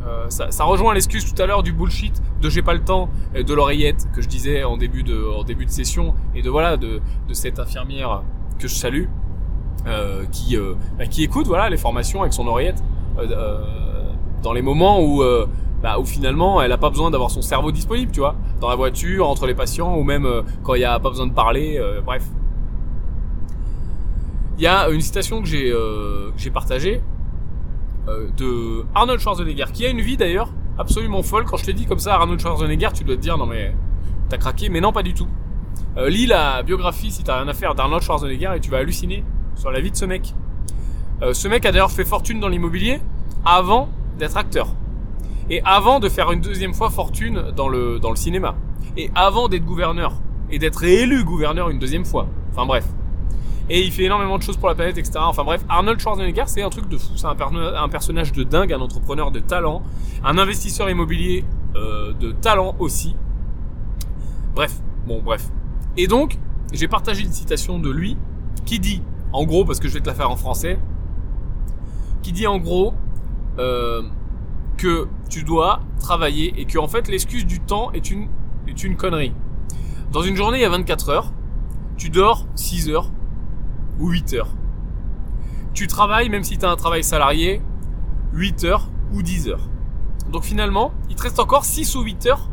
Euh, 0.07 0.29
ça, 0.29 0.63
rejoint 0.63 0.93
l'excuse 0.93 1.31
tout 1.31 1.39
à 1.39 1.45
l'heure 1.45 1.61
du 1.61 1.73
bullshit 1.73 2.21
de 2.41 2.49
j'ai 2.49 2.63
pas 2.63 2.73
le 2.73 2.79
temps 2.79 3.09
de 3.35 3.53
l'oreillette 3.53 4.07
que 4.13 4.21
je 4.21 4.27
disais 4.27 4.63
en 4.63 4.75
début 4.75 5.03
de 5.03 5.29
en 5.29 5.43
début 5.43 5.65
de 5.65 5.69
session 5.69 6.15
et 6.33 6.41
de 6.41 6.49
voilà 6.49 6.75
de, 6.75 7.01
de 7.27 7.33
cette 7.33 7.59
infirmière 7.59 8.23
que 8.57 8.67
je 8.67 8.73
salue 8.73 9.05
euh, 9.85 10.25
qui 10.31 10.57
euh, 10.57 10.73
bah, 10.97 11.05
qui 11.05 11.23
écoute 11.23 11.45
voilà 11.45 11.69
les 11.69 11.77
formations 11.77 12.21
avec 12.21 12.33
son 12.33 12.47
oreillette 12.47 12.83
dans 14.41 14.53
les 14.53 14.63
moments 14.63 15.03
où 15.03 15.23
bah, 15.83 15.99
où 15.99 16.05
finalement 16.05 16.61
elle 16.63 16.71
a 16.71 16.79
pas 16.79 16.89
besoin 16.89 17.11
d'avoir 17.11 17.29
son 17.29 17.43
cerveau 17.43 17.71
disponible 17.71 18.11
tu 18.11 18.21
vois 18.21 18.35
dans 18.59 18.69
la 18.69 18.75
voiture 18.75 19.29
entre 19.29 19.45
les 19.45 19.53
patients 19.53 19.95
ou 19.95 20.03
même 20.03 20.27
quand 20.63 20.73
il 20.73 20.81
y 20.81 20.85
a 20.85 20.99
pas 20.99 21.09
besoin 21.09 21.27
de 21.27 21.33
parler 21.33 21.79
bref. 22.03 22.25
Il 24.57 24.63
y 24.63 24.67
a 24.67 24.89
une 24.89 25.01
citation 25.01 25.41
que 25.43 25.47
j'ai 25.47 26.51
partagée 26.51 27.01
euh, 28.07 28.29
de 28.37 28.83
Arnold 28.95 29.19
Schwarzenegger, 29.19 29.65
qui 29.73 29.85
a 29.85 29.89
une 29.89 30.01
vie 30.01 30.17
d'ailleurs 30.17 30.49
absolument 30.77 31.21
folle. 31.21 31.45
Quand 31.45 31.57
je 31.57 31.65
te 31.65 31.71
dis 31.71 31.85
comme 31.85 31.99
ça 31.99 32.15
Arnold 32.15 32.39
Schwarzenegger, 32.39 32.89
tu 32.93 33.03
dois 33.03 33.15
te 33.15 33.21
dire 33.21 33.37
non 33.37 33.45
mais 33.45 33.75
t'as 34.29 34.37
craqué, 34.37 34.69
mais 34.69 34.81
non 34.81 34.91
pas 34.91 35.03
du 35.03 35.13
tout. 35.13 35.27
Euh, 35.97 36.09
lis 36.09 36.25
la 36.25 36.63
biographie 36.63 37.11
si 37.11 37.23
t'as 37.23 37.37
rien 37.37 37.47
à 37.47 37.53
faire 37.53 37.75
d'Arnold 37.75 38.01
Schwarzenegger 38.01 38.51
et 38.55 38.59
tu 38.59 38.71
vas 38.71 38.77
halluciner 38.77 39.23
sur 39.55 39.71
la 39.71 39.81
vie 39.81 39.91
de 39.91 39.95
ce 39.95 40.05
mec. 40.05 40.33
Euh, 41.21 41.33
ce 41.33 41.47
mec 41.47 41.65
a 41.65 41.71
d'ailleurs 41.71 41.91
fait 41.91 42.05
fortune 42.05 42.39
dans 42.39 42.47
l'immobilier 42.47 43.01
avant 43.45 43.89
d'être 44.17 44.37
acteur. 44.37 44.69
Et 45.49 45.61
avant 45.65 45.99
de 45.99 46.09
faire 46.09 46.31
une 46.31 46.41
deuxième 46.41 46.73
fois 46.73 46.89
fortune 46.89 47.51
dans 47.55 47.67
le, 47.67 47.99
dans 47.99 48.09
le 48.09 48.15
cinéma. 48.15 48.55
Et 48.97 49.11
avant 49.15 49.47
d'être 49.47 49.65
gouverneur. 49.65 50.13
Et 50.49 50.59
d'être 50.59 50.83
élu 50.83 51.23
gouverneur 51.23 51.69
une 51.69 51.79
deuxième 51.79 52.05
fois. 52.05 52.27
Enfin 52.51 52.65
bref 52.65 52.85
et 53.73 53.79
il 53.79 53.91
fait 53.93 54.03
énormément 54.03 54.37
de 54.37 54.43
choses 54.43 54.57
pour 54.57 54.67
la 54.67 54.75
planète, 54.75 54.97
etc. 54.97 55.13
Enfin 55.19 55.45
bref, 55.45 55.63
Arnold 55.69 55.97
Schwarzenegger, 55.97 56.43
c'est 56.47 56.61
un 56.61 56.69
truc 56.69 56.89
de 56.89 56.97
fou. 56.97 57.13
C'est 57.15 57.25
un, 57.25 57.87
personnage 57.87 58.33
de 58.33 58.43
dingue, 58.43 58.73
un 58.73 58.81
entrepreneur 58.81 59.31
de 59.31 59.39
talent, 59.39 59.81
un 60.25 60.37
investisseur 60.37 60.89
immobilier 60.89 61.45
euh, 61.77 62.11
de 62.11 62.33
talent 62.33 62.75
aussi. 62.79 63.15
Bref, 64.53 64.81
bon, 65.07 65.21
bref. 65.23 65.47
Et 65.95 66.07
donc, 66.07 66.37
j'ai 66.73 66.89
partagé 66.89 67.23
une 67.23 67.31
citation 67.31 67.79
de 67.79 67.89
lui 67.89 68.17
qui 68.65 68.79
dit, 68.79 69.01
en 69.31 69.45
gros, 69.45 69.63
parce 69.63 69.79
que 69.79 69.87
je 69.87 69.93
vais 69.93 70.01
te 70.01 70.07
la 70.07 70.15
faire 70.15 70.29
en 70.29 70.35
français, 70.35 70.77
qui 72.23 72.33
dit 72.33 72.47
en 72.47 72.57
gros 72.57 72.93
euh, 73.57 74.01
que 74.75 75.07
tu 75.29 75.43
dois 75.43 75.79
travailler 76.01 76.53
et 76.59 76.65
que 76.65 76.77
en 76.77 76.89
fait 76.89 77.07
l'excuse 77.07 77.45
du 77.45 77.61
temps 77.61 77.93
est 77.93 78.11
une, 78.11 78.27
est 78.67 78.83
une 78.83 78.97
connerie. 78.97 79.33
Dans 80.11 80.23
une 80.23 80.35
journée, 80.35 80.57
il 80.57 80.61
y 80.61 80.65
a 80.65 80.69
24 80.69 81.07
heures. 81.07 81.31
Tu 81.95 82.09
dors 82.09 82.45
6 82.55 82.89
heures 82.89 83.09
ou 84.01 84.09
8 84.09 84.33
heures. 84.33 84.49
Tu 85.73 85.87
travailles, 85.87 86.29
même 86.29 86.43
si 86.43 86.57
tu 86.57 86.65
as 86.65 86.69
un 86.69 86.75
travail 86.75 87.03
salarié, 87.03 87.61
8 88.33 88.63
heures 88.65 88.89
ou 89.13 89.21
10 89.21 89.47
heures. 89.47 89.69
Donc 90.31 90.43
finalement, 90.43 90.91
il 91.09 91.15
te 91.15 91.23
reste 91.23 91.39
encore 91.39 91.63
6 91.63 91.95
ou 91.95 92.01
8 92.01 92.25
heures 92.25 92.49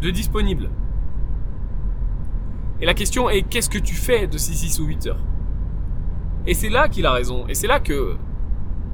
de 0.00 0.10
disponible. 0.10 0.70
Et 2.80 2.86
la 2.86 2.94
question 2.94 3.30
est 3.30 3.42
qu'est-ce 3.42 3.70
que 3.70 3.78
tu 3.78 3.94
fais 3.94 4.26
de 4.26 4.38
ces 4.38 4.52
6 4.52 4.80
ou 4.80 4.86
8 4.86 5.06
heures? 5.06 5.20
Et 6.46 6.54
c'est 6.54 6.68
là 6.68 6.88
qu'il 6.88 7.06
a 7.06 7.12
raison. 7.12 7.46
Et 7.48 7.54
c'est 7.54 7.66
là 7.66 7.80
que 7.80 8.16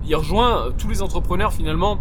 il 0.04 0.14
rejoint 0.14 0.70
tous 0.78 0.88
les 0.88 1.02
entrepreneurs 1.02 1.52
finalement. 1.52 1.98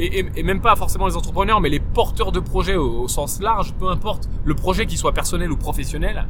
Et, 0.00 0.42
même 0.44 0.60
pas 0.60 0.76
forcément 0.76 1.08
les 1.08 1.16
entrepreneurs, 1.16 1.60
mais 1.60 1.70
les 1.70 1.80
porteurs 1.80 2.30
de 2.30 2.38
projets 2.38 2.76
au, 2.76 3.00
au 3.00 3.08
sens 3.08 3.40
large, 3.40 3.74
peu 3.74 3.88
importe 3.88 4.28
le 4.44 4.54
projet 4.54 4.86
qui 4.86 4.96
soit 4.96 5.12
personnel 5.12 5.50
ou 5.50 5.56
professionnel. 5.56 6.28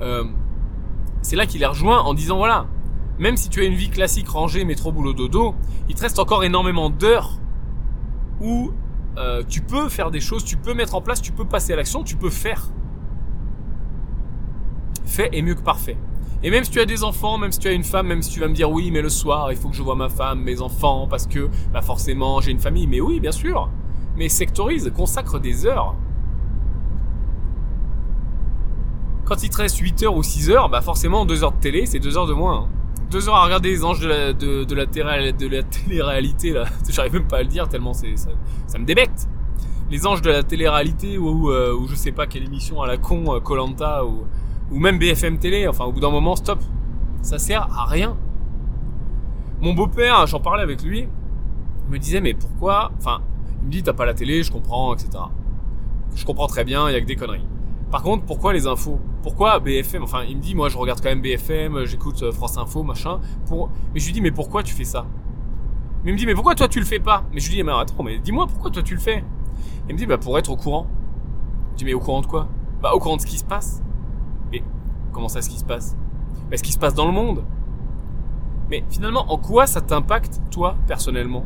Euh, 0.00 0.24
c'est 1.24 1.36
là 1.36 1.46
qu'il 1.46 1.62
est 1.62 1.66
rejoint 1.66 2.00
en 2.00 2.12
disant 2.12 2.36
voilà, 2.36 2.66
même 3.18 3.38
si 3.38 3.48
tu 3.48 3.62
as 3.62 3.64
une 3.64 3.74
vie 3.74 3.88
classique 3.88 4.28
rangée, 4.28 4.64
métro, 4.64 4.92
boulot, 4.92 5.14
dodo, 5.14 5.54
il 5.88 5.94
te 5.94 6.02
reste 6.02 6.18
encore 6.18 6.44
énormément 6.44 6.90
d'heures 6.90 7.40
où 8.42 8.72
euh, 9.16 9.42
tu 9.48 9.62
peux 9.62 9.88
faire 9.88 10.10
des 10.10 10.20
choses, 10.20 10.44
tu 10.44 10.58
peux 10.58 10.74
mettre 10.74 10.94
en 10.94 11.00
place, 11.00 11.22
tu 11.22 11.32
peux 11.32 11.46
passer 11.46 11.72
à 11.72 11.76
l'action, 11.76 12.04
tu 12.04 12.16
peux 12.16 12.28
faire. 12.28 12.68
Fait 15.06 15.30
est 15.32 15.40
mieux 15.40 15.54
que 15.54 15.62
parfait. 15.62 15.96
Et 16.42 16.50
même 16.50 16.62
si 16.62 16.70
tu 16.70 16.78
as 16.78 16.84
des 16.84 17.04
enfants, 17.04 17.38
même 17.38 17.52
si 17.52 17.58
tu 17.58 17.68
as 17.68 17.72
une 17.72 17.84
femme, 17.84 18.06
même 18.06 18.20
si 18.20 18.30
tu 18.30 18.40
vas 18.40 18.48
me 18.48 18.54
dire 18.54 18.70
oui, 18.70 18.90
mais 18.90 19.00
le 19.00 19.08
soir, 19.08 19.50
il 19.50 19.56
faut 19.56 19.70
que 19.70 19.76
je 19.76 19.82
vois 19.82 19.96
ma 19.96 20.10
femme, 20.10 20.42
mes 20.42 20.60
enfants, 20.60 21.06
parce 21.08 21.26
que 21.26 21.48
bah 21.72 21.80
forcément 21.80 22.42
j'ai 22.42 22.50
une 22.50 22.60
famille. 22.60 22.86
Mais 22.86 23.00
oui, 23.00 23.18
bien 23.18 23.32
sûr. 23.32 23.70
Mais 24.18 24.28
sectorise, 24.28 24.92
consacre 24.94 25.38
des 25.38 25.64
heures. 25.64 25.94
Quand 29.24 29.42
il 29.42 29.48
te 29.48 29.56
reste 29.56 29.78
8 29.78 30.02
heures 30.02 30.16
ou 30.16 30.22
6 30.22 30.50
heures, 30.50 30.68
bah 30.68 30.82
forcément 30.82 31.24
2 31.24 31.44
heures 31.44 31.52
de 31.52 31.60
télé, 31.60 31.86
c'est 31.86 31.98
2 31.98 32.18
heures 32.18 32.26
de 32.26 32.34
moins. 32.34 32.68
2 33.10 33.18
hein. 33.18 33.28
heures 33.28 33.36
à 33.36 33.44
regarder 33.44 33.70
les 33.70 33.84
anges 33.84 34.00
de 34.00 34.08
la, 34.08 34.32
de, 34.34 34.64
de 34.64 34.74
la, 34.74 34.86
télé-réalité, 34.86 36.50
là. 36.50 36.64
J'arrive 36.88 37.14
même 37.14 37.26
pas 37.26 37.38
à 37.38 37.42
le 37.42 37.48
dire 37.48 37.68
tellement 37.68 37.94
c'est, 37.94 38.16
ça, 38.16 38.78
me 38.78 38.84
débecte. 38.84 39.28
Les 39.90 40.06
anges 40.06 40.20
de 40.20 40.30
la 40.30 40.42
télé-réalité 40.42 41.16
ou, 41.18 41.50
euh, 41.50 41.74
ou 41.74 41.88
je 41.88 41.94
sais 41.94 42.12
pas 42.12 42.26
quelle 42.26 42.44
émission 42.44 42.82
à 42.82 42.86
la 42.86 42.98
con, 42.98 43.40
Colanta 43.40 44.00
euh, 44.00 44.04
ou, 44.04 44.24
ou 44.72 44.78
même 44.78 44.98
BFM 44.98 45.38
télé, 45.38 45.66
enfin 45.68 45.84
au 45.84 45.92
bout 45.92 46.00
d'un 46.00 46.10
moment, 46.10 46.36
stop. 46.36 46.58
Ça 47.22 47.38
sert 47.38 47.68
à 47.74 47.86
rien. 47.86 48.16
Mon 49.60 49.72
beau-père, 49.72 50.26
j'en 50.26 50.40
parlais 50.40 50.62
avec 50.62 50.82
lui, 50.82 51.08
il 51.86 51.92
me 51.92 51.98
disait 51.98 52.20
mais 52.20 52.34
pourquoi, 52.34 52.92
enfin, 52.98 53.22
il 53.62 53.66
me 53.68 53.72
dit 53.72 53.82
t'as 53.82 53.94
pas 53.94 54.04
la 54.04 54.12
télé, 54.12 54.42
je 54.42 54.52
comprends, 54.52 54.92
etc. 54.92 55.10
Je 56.14 56.24
comprends 56.26 56.46
très 56.46 56.64
bien, 56.64 56.90
il 56.90 56.92
y 56.92 56.96
a 56.96 57.00
que 57.00 57.06
des 57.06 57.16
conneries. 57.16 57.46
Par 57.94 58.02
contre, 58.02 58.24
pourquoi 58.24 58.52
les 58.52 58.66
infos? 58.66 58.98
Pourquoi 59.22 59.60
BFM 59.60 60.02
Enfin, 60.02 60.24
il 60.28 60.36
me 60.38 60.42
dit, 60.42 60.56
moi, 60.56 60.68
je 60.68 60.76
regarde 60.76 61.00
quand 61.00 61.10
même 61.10 61.20
BFM, 61.20 61.84
j'écoute 61.84 62.24
euh, 62.24 62.32
France 62.32 62.58
Info, 62.58 62.82
machin. 62.82 63.20
Pour... 63.46 63.70
Mais 63.94 64.00
je 64.00 64.06
lui 64.06 64.12
dis, 64.12 64.20
mais 64.20 64.32
pourquoi 64.32 64.64
tu 64.64 64.74
fais 64.74 64.82
ça? 64.82 65.06
Mais 66.02 66.10
il 66.10 66.14
me 66.14 66.18
dit, 66.18 66.26
mais 66.26 66.34
pourquoi 66.34 66.56
toi 66.56 66.66
tu 66.66 66.80
le 66.80 66.86
fais 66.86 66.98
pas? 66.98 67.22
Mais 67.32 67.38
je 67.38 67.48
lui 67.48 67.54
dis, 67.54 67.62
mais 67.62 67.70
attends, 67.70 68.02
mais 68.02 68.18
dis-moi 68.18 68.48
pourquoi 68.48 68.72
toi 68.72 68.82
tu 68.82 68.94
le 68.94 69.00
fais? 69.00 69.22
Il 69.88 69.94
me 69.94 69.98
dit, 69.98 70.06
bah 70.06 70.18
pour 70.18 70.36
être 70.40 70.50
au 70.50 70.56
courant. 70.56 70.88
Je 71.74 71.76
dis, 71.76 71.84
mais 71.84 71.94
au 71.94 72.00
courant 72.00 72.20
de 72.20 72.26
quoi? 72.26 72.48
Bah 72.82 72.90
au 72.94 72.98
courant 72.98 73.14
de 73.14 73.20
ce 73.20 73.26
qui 73.26 73.38
se 73.38 73.44
passe. 73.44 73.80
Mais 74.50 74.64
comment 75.12 75.28
ça, 75.28 75.40
ce 75.40 75.48
qui 75.48 75.58
se 75.58 75.64
passe? 75.64 75.96
Mais 76.50 76.56
ce 76.56 76.64
qui 76.64 76.72
se 76.72 76.80
passe 76.80 76.94
dans 76.94 77.06
le 77.06 77.12
monde. 77.12 77.44
Mais 78.70 78.82
finalement, 78.90 79.32
en 79.32 79.38
quoi 79.38 79.68
ça 79.68 79.80
t'impacte, 79.80 80.40
toi, 80.50 80.74
personnellement? 80.88 81.44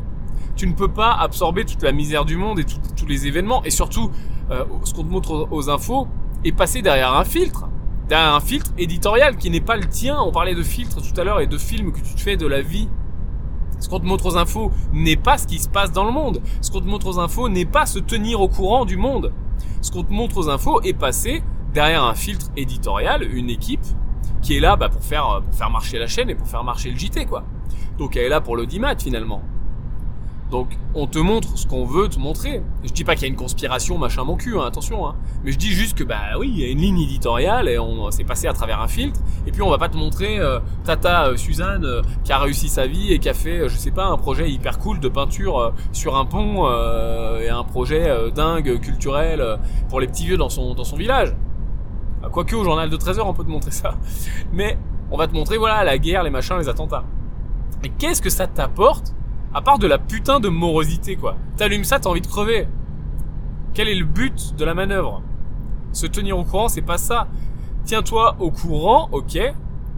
Tu 0.55 0.65
ne 0.65 0.73
peux 0.73 0.91
pas 0.91 1.13
absorber 1.13 1.63
toute 1.63 1.83
la 1.83 1.91
misère 1.91 2.25
du 2.25 2.37
monde 2.37 2.57
et 2.57 2.65
tous 2.65 3.05
les 3.05 3.27
événements, 3.27 3.63
et 3.65 3.69
surtout, 3.69 4.09
euh, 4.49 4.65
ce 4.83 4.95
qu'on 4.95 5.03
te 5.03 5.11
montre 5.11 5.47
aux 5.51 5.69
infos, 5.69 6.07
et 6.43 6.51
passer 6.51 6.81
derrière 6.81 7.13
un 7.13 7.25
filtre, 7.25 7.67
derrière 8.07 8.33
un 8.33 8.39
filtre 8.39 8.71
éditorial 8.77 9.37
qui 9.37 9.49
n'est 9.49 9.61
pas 9.61 9.77
le 9.77 9.87
tien. 9.87 10.19
On 10.19 10.31
parlait 10.31 10.55
de 10.55 10.63
filtres 10.63 11.01
tout 11.01 11.19
à 11.19 11.23
l'heure 11.23 11.41
et 11.41 11.47
de 11.47 11.57
films 11.57 11.91
que 11.91 11.99
tu 11.99 12.13
te 12.15 12.21
fais 12.21 12.37
de 12.37 12.47
la 12.47 12.61
vie. 12.61 12.89
Ce 13.79 13.87
qu'on 13.87 13.99
te 13.99 14.05
montre 14.05 14.25
aux 14.25 14.37
infos 14.37 14.71
n'est 14.91 15.15
pas 15.15 15.37
ce 15.37 15.47
qui 15.47 15.59
se 15.59 15.69
passe 15.69 15.91
dans 15.91 16.03
le 16.03 16.11
monde. 16.11 16.41
Ce 16.61 16.69
qu'on 16.69 16.81
te 16.81 16.87
montre 16.87 17.07
aux 17.07 17.19
infos 17.19 17.47
n'est 17.47 17.65
pas 17.65 17.85
se 17.85 17.99
tenir 17.99 18.41
au 18.41 18.49
courant 18.49 18.85
du 18.85 18.97
monde. 18.97 19.31
Ce 19.81 19.91
qu'on 19.91 20.03
te 20.03 20.11
montre 20.11 20.37
aux 20.37 20.49
infos 20.49 20.81
est 20.81 20.93
passer 20.93 21.43
derrière 21.73 22.03
un 22.03 22.15
filtre 22.15 22.47
éditorial, 22.57 23.23
une 23.23 23.49
équipe 23.49 23.85
qui 24.41 24.57
est 24.57 24.59
là 24.59 24.75
bah, 24.75 24.89
pour 24.89 25.03
faire 25.03 25.41
pour 25.43 25.53
faire 25.53 25.69
marcher 25.69 25.99
la 25.99 26.07
chaîne 26.07 26.29
et 26.29 26.35
pour 26.35 26.47
faire 26.47 26.63
marcher 26.63 26.91
le 26.91 26.97
JT 26.97 27.25
quoi. 27.25 27.43
Donc 27.97 28.15
elle 28.15 28.25
est 28.25 28.29
là 28.29 28.41
pour 28.41 28.57
l'audimat 28.57 28.95
finalement. 28.97 29.41
Donc 30.51 30.77
on 30.95 31.05
te 31.05 31.19
montre 31.19 31.57
ce 31.57 31.67
qu'on 31.67 31.85
veut 31.85 32.09
te 32.09 32.19
montrer. 32.19 32.63
Je 32.83 32.91
dis 32.91 33.03
pas 33.03 33.13
qu'il 33.13 33.23
y 33.23 33.25
a 33.25 33.27
une 33.29 33.35
conspiration, 33.35 33.97
machin 33.97 34.23
mon 34.23 34.35
cul, 34.35 34.57
hein, 34.57 34.65
attention. 34.65 35.07
Hein. 35.07 35.15
Mais 35.43 35.51
je 35.51 35.57
dis 35.57 35.71
juste 35.71 35.97
que 35.97 36.03
bah 36.03 36.37
oui, 36.39 36.49
il 36.51 36.59
y 36.59 36.65
a 36.65 36.69
une 36.69 36.79
ligne 36.79 36.99
éditoriale 36.99 37.69
et 37.69 37.77
on 37.77 38.09
s'est 38.09 38.23
passé 38.23 38.47
à 38.47 38.53
travers 38.53 38.81
un 38.81 38.87
filtre. 38.87 39.19
Et 39.45 39.51
puis 39.51 39.61
on 39.61 39.69
va 39.69 39.77
pas 39.77 39.89
te 39.89 39.97
montrer 39.97 40.39
euh, 40.39 40.59
Tata 40.85 41.27
euh, 41.27 41.37
Suzanne 41.37 41.85
euh, 41.85 42.01
qui 42.23 42.31
a 42.31 42.39
réussi 42.39 42.67
sa 42.67 42.87
vie 42.87 43.13
et 43.13 43.19
qui 43.19 43.29
a 43.29 43.33
fait, 43.33 43.69
je 43.69 43.77
sais 43.77 43.91
pas, 43.91 44.05
un 44.05 44.17
projet 44.17 44.49
hyper 44.49 44.79
cool 44.79 44.99
de 44.99 45.07
peinture 45.07 45.73
sur 45.91 46.17
un 46.17 46.25
pont 46.25 46.67
et 47.39 47.49
un 47.49 47.63
projet 47.63 48.31
dingue 48.33 48.79
culturel 48.79 49.59
pour 49.89 49.99
les 49.99 50.07
petits 50.07 50.25
vieux 50.25 50.37
dans 50.37 50.49
son 50.49 50.73
dans 50.73 50.83
son 50.83 50.95
village. 50.95 51.35
Ah, 52.23 52.27
quoique 52.29 52.55
au 52.55 52.63
journal 52.63 52.89
de 52.89 52.97
13h 52.97 53.21
on 53.21 53.33
peut 53.33 53.43
te 53.43 53.49
montrer 53.49 53.71
ça. 53.71 53.95
Mais 54.53 54.77
on 55.11 55.17
va 55.17 55.27
te 55.27 55.33
montrer 55.33 55.57
voilà 55.57 55.83
la 55.83 55.97
guerre, 55.97 56.23
les 56.23 56.29
machins, 56.29 56.57
les 56.57 56.69
attentats. 56.69 57.03
Et 57.83 57.89
qu'est-ce 57.89 58.21
que 58.21 58.29
ça 58.29 58.47
t'apporte 58.47 59.13
à 59.53 59.61
part 59.61 59.79
de 59.79 59.87
la 59.87 59.97
putain 59.97 60.39
de 60.39 60.49
morosité, 60.49 61.15
quoi. 61.15 61.35
T'allumes 61.57 61.83
ça, 61.83 61.99
t'as 61.99 62.09
envie 62.09 62.21
de 62.21 62.27
crever. 62.27 62.67
Quel 63.73 63.87
est 63.87 63.95
le 63.95 64.05
but 64.05 64.55
de 64.55 64.65
la 64.65 64.73
manœuvre? 64.73 65.21
Se 65.91 66.05
tenir 66.05 66.37
au 66.37 66.43
courant, 66.43 66.67
c'est 66.67 66.81
pas 66.81 66.97
ça. 66.97 67.27
Tiens-toi 67.85 68.35
au 68.39 68.51
courant, 68.51 69.09
ok. 69.11 69.39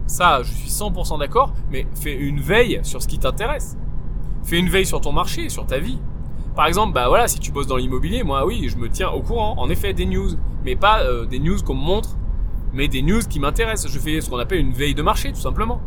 Ça, 0.06 0.42
je 0.42 0.52
suis 0.52 0.68
100% 0.68 1.18
d'accord, 1.18 1.52
mais 1.70 1.86
fais 1.94 2.14
une 2.14 2.40
veille 2.40 2.80
sur 2.82 3.02
ce 3.02 3.08
qui 3.08 3.18
t'intéresse. 3.18 3.76
Fais 4.44 4.58
une 4.58 4.68
veille 4.68 4.86
sur 4.86 5.00
ton 5.00 5.12
marché, 5.12 5.48
sur 5.48 5.66
ta 5.66 5.78
vie. 5.78 5.98
Par 6.54 6.66
exemple, 6.66 6.92
bah 6.92 7.08
voilà, 7.08 7.28
si 7.28 7.38
tu 7.38 7.50
bosses 7.50 7.66
dans 7.66 7.76
l'immobilier, 7.76 8.22
moi 8.24 8.44
oui, 8.44 8.68
je 8.68 8.76
me 8.76 8.90
tiens 8.90 9.10
au 9.10 9.22
courant, 9.22 9.54
en 9.58 9.70
effet, 9.70 9.94
des 9.94 10.04
news, 10.04 10.30
mais 10.64 10.76
pas 10.76 11.00
euh, 11.02 11.24
des 11.24 11.38
news 11.38 11.56
qu'on 11.64 11.74
me 11.74 11.80
montre, 11.80 12.16
mais 12.72 12.88
des 12.88 13.02
news 13.02 13.20
qui 13.20 13.40
m'intéressent. 13.40 13.90
Je 13.90 13.98
fais 13.98 14.20
ce 14.20 14.28
qu'on 14.28 14.38
appelle 14.38 14.60
une 14.60 14.72
veille 14.72 14.94
de 14.94 15.02
marché, 15.02 15.32
tout 15.32 15.40
simplement. 15.40 15.80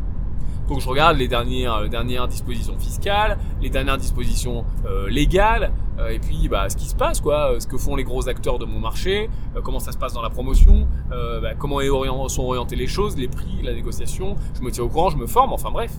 Donc 0.67 0.79
je 0.79 0.89
regarde 0.89 1.17
les 1.17 1.27
dernières, 1.27 1.75
euh, 1.75 1.87
dernières 1.87 2.27
dispositions 2.27 2.77
fiscales, 2.77 3.37
les 3.61 3.69
dernières 3.69 3.97
dispositions 3.97 4.65
euh, 4.85 5.07
légales, 5.09 5.71
euh, 5.99 6.09
et 6.09 6.19
puis 6.19 6.49
bah, 6.49 6.69
ce 6.69 6.75
qui 6.75 6.85
se 6.85 6.95
passe, 6.95 7.21
quoi, 7.21 7.55
ce 7.59 7.67
que 7.67 7.77
font 7.77 7.95
les 7.95 8.03
gros 8.03 8.27
acteurs 8.27 8.57
de 8.57 8.65
mon 8.65 8.79
marché, 8.79 9.29
comment 9.63 9.79
ça 9.79 9.91
se 9.91 9.97
passe 9.97 10.13
dans 10.13 10.21
la 10.21 10.29
promotion, 10.29 10.87
bah, 11.09 11.53
comment 11.57 11.79
sont 12.27 12.43
orientées 12.43 12.75
les 12.75 12.87
choses, 12.87 13.15
les 13.15 13.27
prix, 13.27 13.61
la 13.63 13.73
négociation. 13.73 14.35
Je 14.55 14.61
me 14.61 14.71
tiens 14.71 14.83
au 14.83 14.89
courant, 14.89 15.09
je 15.09 15.17
me 15.17 15.27
forme, 15.27 15.53
enfin 15.53 15.71
bref. 15.71 15.91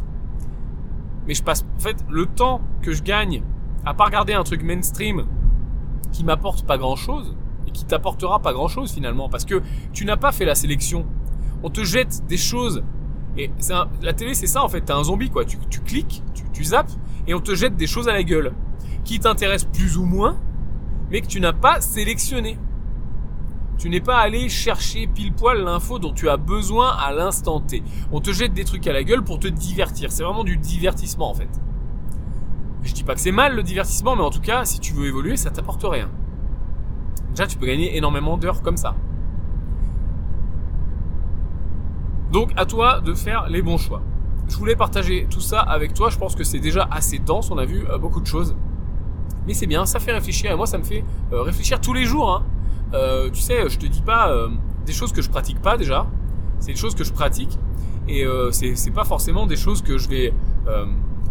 Mais 1.26 1.34
je 1.34 1.42
passe, 1.42 1.64
en 1.76 1.80
fait, 1.80 1.96
le 2.08 2.26
temps 2.26 2.60
que 2.82 2.92
je 2.92 3.02
gagne 3.02 3.42
à 3.84 3.94
pas 3.94 4.04
regarder 4.04 4.34
un 4.34 4.42
truc 4.42 4.62
mainstream 4.62 5.26
qui 6.12 6.24
m'apporte 6.24 6.66
pas 6.66 6.76
grand 6.76 6.96
chose 6.96 7.36
et 7.66 7.70
qui 7.70 7.84
t'apportera 7.84 8.40
pas 8.40 8.52
grand 8.52 8.68
chose 8.68 8.92
finalement 8.92 9.28
parce 9.28 9.44
que 9.44 9.62
tu 9.92 10.04
n'as 10.04 10.16
pas 10.16 10.32
fait 10.32 10.44
la 10.44 10.54
sélection. 10.54 11.06
On 11.62 11.70
te 11.70 11.84
jette 11.84 12.26
des 12.26 12.36
choses 12.36 12.82
et 13.36 13.50
la 14.02 14.12
télé 14.12 14.34
c'est 14.34 14.46
ça 14.46 14.64
en 14.64 14.68
fait, 14.68 14.80
t'es 14.80 14.92
un 14.92 15.04
zombie 15.04 15.30
quoi. 15.30 15.44
Tu, 15.44 15.58
cliques, 15.84 16.22
tu, 16.34 16.44
tu 16.52 16.64
zappes 16.64 16.90
et 17.26 17.34
on 17.34 17.40
te 17.40 17.54
jette 17.54 17.76
des 17.76 17.86
choses 17.86 18.08
à 18.08 18.12
la 18.12 18.22
gueule 18.22 18.52
qui 19.04 19.18
t'intéressent 19.20 19.70
plus 19.72 19.96
ou 19.96 20.04
moins 20.04 20.36
mais 21.10 21.20
que 21.20 21.26
tu 21.26 21.40
n'as 21.40 21.52
pas 21.52 21.80
sélectionné. 21.80 22.58
Tu 23.78 23.90
n'es 23.90 24.00
pas 24.00 24.16
allé 24.16 24.48
chercher 24.48 25.06
pile 25.06 25.34
poil 25.34 25.62
l'info 25.62 25.98
dont 25.98 26.12
tu 26.12 26.28
as 26.28 26.38
besoin 26.38 26.96
à 26.96 27.12
l'instant 27.12 27.60
T. 27.60 27.82
On 28.10 28.20
te 28.20 28.32
jette 28.32 28.54
des 28.54 28.64
trucs 28.64 28.86
à 28.86 28.92
la 28.92 29.04
gueule 29.04 29.22
pour 29.22 29.38
te 29.38 29.48
divertir. 29.48 30.10
C'est 30.10 30.22
vraiment 30.22 30.44
du 30.44 30.56
divertissement 30.56 31.30
en 31.30 31.34
fait. 31.34 31.50
Je 32.82 32.92
dis 32.94 33.04
pas 33.04 33.14
que 33.14 33.20
c'est 33.20 33.32
mal 33.32 33.54
le 33.54 33.62
divertissement, 33.62 34.16
mais 34.16 34.22
en 34.22 34.30
tout 34.30 34.40
cas, 34.40 34.64
si 34.64 34.80
tu 34.80 34.94
veux 34.94 35.06
évoluer, 35.06 35.36
ça 35.36 35.50
t'apporte 35.50 35.84
rien. 35.84 36.08
Déjà, 37.30 37.46
tu 37.46 37.58
peux 37.58 37.66
gagner 37.66 37.96
énormément 37.96 38.38
d'heures 38.38 38.62
comme 38.62 38.76
ça. 38.76 38.94
Donc, 42.32 42.52
à 42.56 42.66
toi 42.66 43.00
de 43.00 43.14
faire 43.14 43.48
les 43.48 43.62
bons 43.62 43.78
choix. 43.78 44.02
Je 44.48 44.56
voulais 44.56 44.76
partager 44.76 45.26
tout 45.28 45.40
ça 45.40 45.60
avec 45.60 45.92
toi. 45.94 46.10
Je 46.10 46.18
pense 46.18 46.34
que 46.34 46.44
c'est 46.44 46.60
déjà 46.60 46.86
assez 46.90 47.18
dense. 47.18 47.50
On 47.50 47.58
a 47.58 47.64
vu 47.64 47.84
euh, 47.88 47.98
beaucoup 47.98 48.20
de 48.20 48.26
choses. 48.26 48.56
Mais 49.46 49.54
c'est 49.54 49.66
bien, 49.66 49.86
ça 49.86 49.98
fait 49.98 50.12
réfléchir. 50.12 50.50
Et 50.50 50.56
moi, 50.56 50.66
ça 50.66 50.78
me 50.78 50.84
fait 50.84 51.04
euh, 51.32 51.42
réfléchir 51.42 51.80
tous 51.80 51.92
les 51.92 52.04
jours. 52.04 52.30
Hein. 52.30 52.44
Euh, 52.94 53.30
tu 53.30 53.40
sais, 53.40 53.68
je 53.68 53.78
te 53.78 53.86
dis 53.86 54.02
pas 54.02 54.32
des 54.84 54.92
choses 54.92 55.12
que 55.12 55.22
je 55.22 55.28
pratique 55.28 55.60
pas 55.60 55.76
déjà. 55.76 56.06
C'est 56.60 56.72
des 56.72 56.78
choses 56.78 56.94
que 56.94 57.04
je 57.04 57.12
pratique. 57.12 57.58
Et 58.08 58.24
c'est 58.52 58.92
pas 58.92 59.04
forcément 59.04 59.46
des 59.46 59.56
choses 59.56 59.82
que 59.82 59.98
je 59.98 60.08
vais 60.08 60.32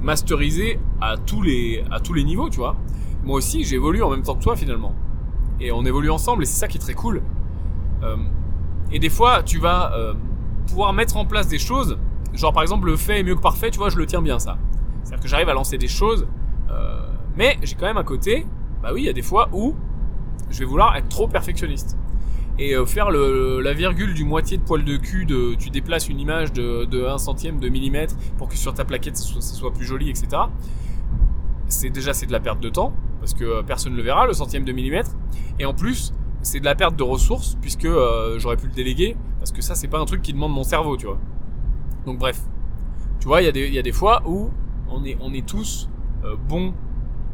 masteriser 0.01 0.77
à 0.99 1.15
tous 1.15 1.41
les 1.41 1.83
à 1.89 2.01
tous 2.01 2.13
les 2.13 2.25
niveaux, 2.25 2.49
tu 2.49 2.57
vois. 2.57 2.75
Moi 3.23 3.37
aussi, 3.37 3.63
j'évolue 3.63 4.03
en 4.03 4.09
même 4.09 4.23
temps 4.23 4.35
que 4.35 4.43
toi 4.43 4.57
finalement. 4.57 4.93
Et 5.61 5.71
on 5.71 5.85
évolue 5.85 6.11
ensemble 6.11 6.43
et 6.43 6.45
c'est 6.45 6.59
ça 6.59 6.67
qui 6.67 6.77
est 6.77 6.81
très 6.81 6.93
cool. 6.93 7.21
et 8.91 8.99
des 8.99 9.09
fois, 9.09 9.41
tu 9.41 9.57
vas 9.57 9.93
pouvoir 10.65 10.93
mettre 10.93 11.17
en 11.17 11.25
place 11.25 11.47
des 11.47 11.59
choses. 11.59 11.97
Genre 12.33 12.53
par 12.53 12.63
exemple, 12.63 12.87
le 12.87 12.97
fait 12.97 13.19
est 13.19 13.23
mieux 13.23 13.35
que 13.35 13.41
parfait, 13.41 13.71
tu 13.71 13.77
vois, 13.77 13.89
je 13.89 13.97
le 13.97 14.05
tiens 14.05 14.21
bien 14.21 14.39
ça. 14.39 14.57
C'est-à-dire 15.03 15.21
que 15.21 15.27
j'arrive 15.27 15.49
à 15.49 15.53
lancer 15.53 15.77
des 15.77 15.87
choses, 15.87 16.27
mais 17.37 17.57
j'ai 17.63 17.75
quand 17.75 17.85
même 17.85 17.97
un 17.97 18.03
côté, 18.03 18.45
bah 18.81 18.89
oui, 18.93 19.03
il 19.03 19.05
y 19.05 19.09
a 19.09 19.13
des 19.13 19.21
fois 19.21 19.49
où 19.51 19.75
je 20.49 20.59
vais 20.59 20.65
vouloir 20.65 20.95
être 20.95 21.09
trop 21.09 21.27
perfectionniste 21.27 21.97
et 22.57 22.73
euh, 22.73 22.85
faire 22.85 23.11
la 23.11 23.73
virgule 23.73 24.13
du 24.13 24.23
moitié 24.23 24.57
de 24.57 24.63
poil 24.63 24.83
de 24.85 24.95
cul 24.95 25.25
de 25.25 25.55
tu 25.55 25.69
déplaces 25.69 26.07
une 26.07 26.19
image 26.19 26.53
de, 26.53 26.85
de 26.85 27.05
1 27.05 27.17
centième 27.17 27.59
de 27.59 27.67
millimètre 27.67 28.15
pour 28.37 28.47
que 28.47 28.55
sur 28.55 28.73
ta 28.73 28.85
plaquette 28.85 29.17
ça 29.17 29.41
soit, 29.41 29.73
plus 29.73 29.85
joli 29.85 30.09
etc 30.09 30.43
c'est 31.67 31.89
déjà 31.89 32.13
c'est 32.13 32.27
de 32.27 32.31
la 32.31 32.39
perte 32.39 32.61
de 32.61 32.69
temps 32.69 32.93
parce 33.19 33.33
que 33.33 33.43
euh, 33.43 33.63
personne 33.63 33.91
ne 33.91 33.97
le 33.97 34.03
verra 34.03 34.25
le 34.25 34.33
centième 34.33 34.63
de 34.63 34.71
millimètre 34.71 35.11
et 35.59 35.65
en 35.65 35.73
plus 35.73 36.13
c'est 36.41 36.61
de 36.61 36.65
la 36.65 36.75
perte 36.75 36.95
de 36.95 37.03
ressources 37.03 37.57
puisque 37.59 37.85
euh, 37.85 38.39
j'aurais 38.39 38.57
pu 38.57 38.67
le 38.67 38.73
déléguer 38.73 39.17
parce 39.45 39.51
que 39.51 39.61
ça 39.61 39.75
c'est 39.75 39.87
pas 39.87 39.99
un 39.99 40.05
truc 40.05 40.21
qui 40.21 40.33
demande 40.33 40.51
mon 40.51 40.63
cerveau 40.63 40.97
tu 40.97 41.05
vois 41.05 41.19
donc 42.05 42.17
bref 42.17 42.41
tu 43.19 43.27
vois 43.27 43.41
il 43.41 43.45
y, 43.45 43.79
a 43.79 43.81
des, 43.81 43.91
fois 43.91 44.21
où 44.25 44.49
on 44.89 45.03
est, 45.03 45.17
on 45.21 45.33
est 45.33 45.45
tous 45.45 45.89
bons 46.47 46.73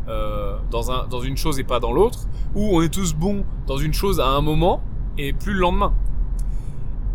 euh, 0.07 0.57
dans, 0.71 0.91
un, 0.91 1.07
dans 1.07 1.21
une 1.21 1.37
chose 1.37 1.59
et 1.59 1.63
pas 1.63 1.79
dans 1.79 1.93
l'autre, 1.93 2.27
ou 2.55 2.75
on 2.75 2.81
est 2.81 2.91
tous 2.91 3.13
bons 3.13 3.45
dans 3.67 3.77
une 3.77 3.93
chose 3.93 4.19
à 4.19 4.25
un 4.25 4.41
moment 4.41 4.81
et 5.19 5.31
plus 5.31 5.53
le 5.53 5.59
lendemain. 5.59 5.93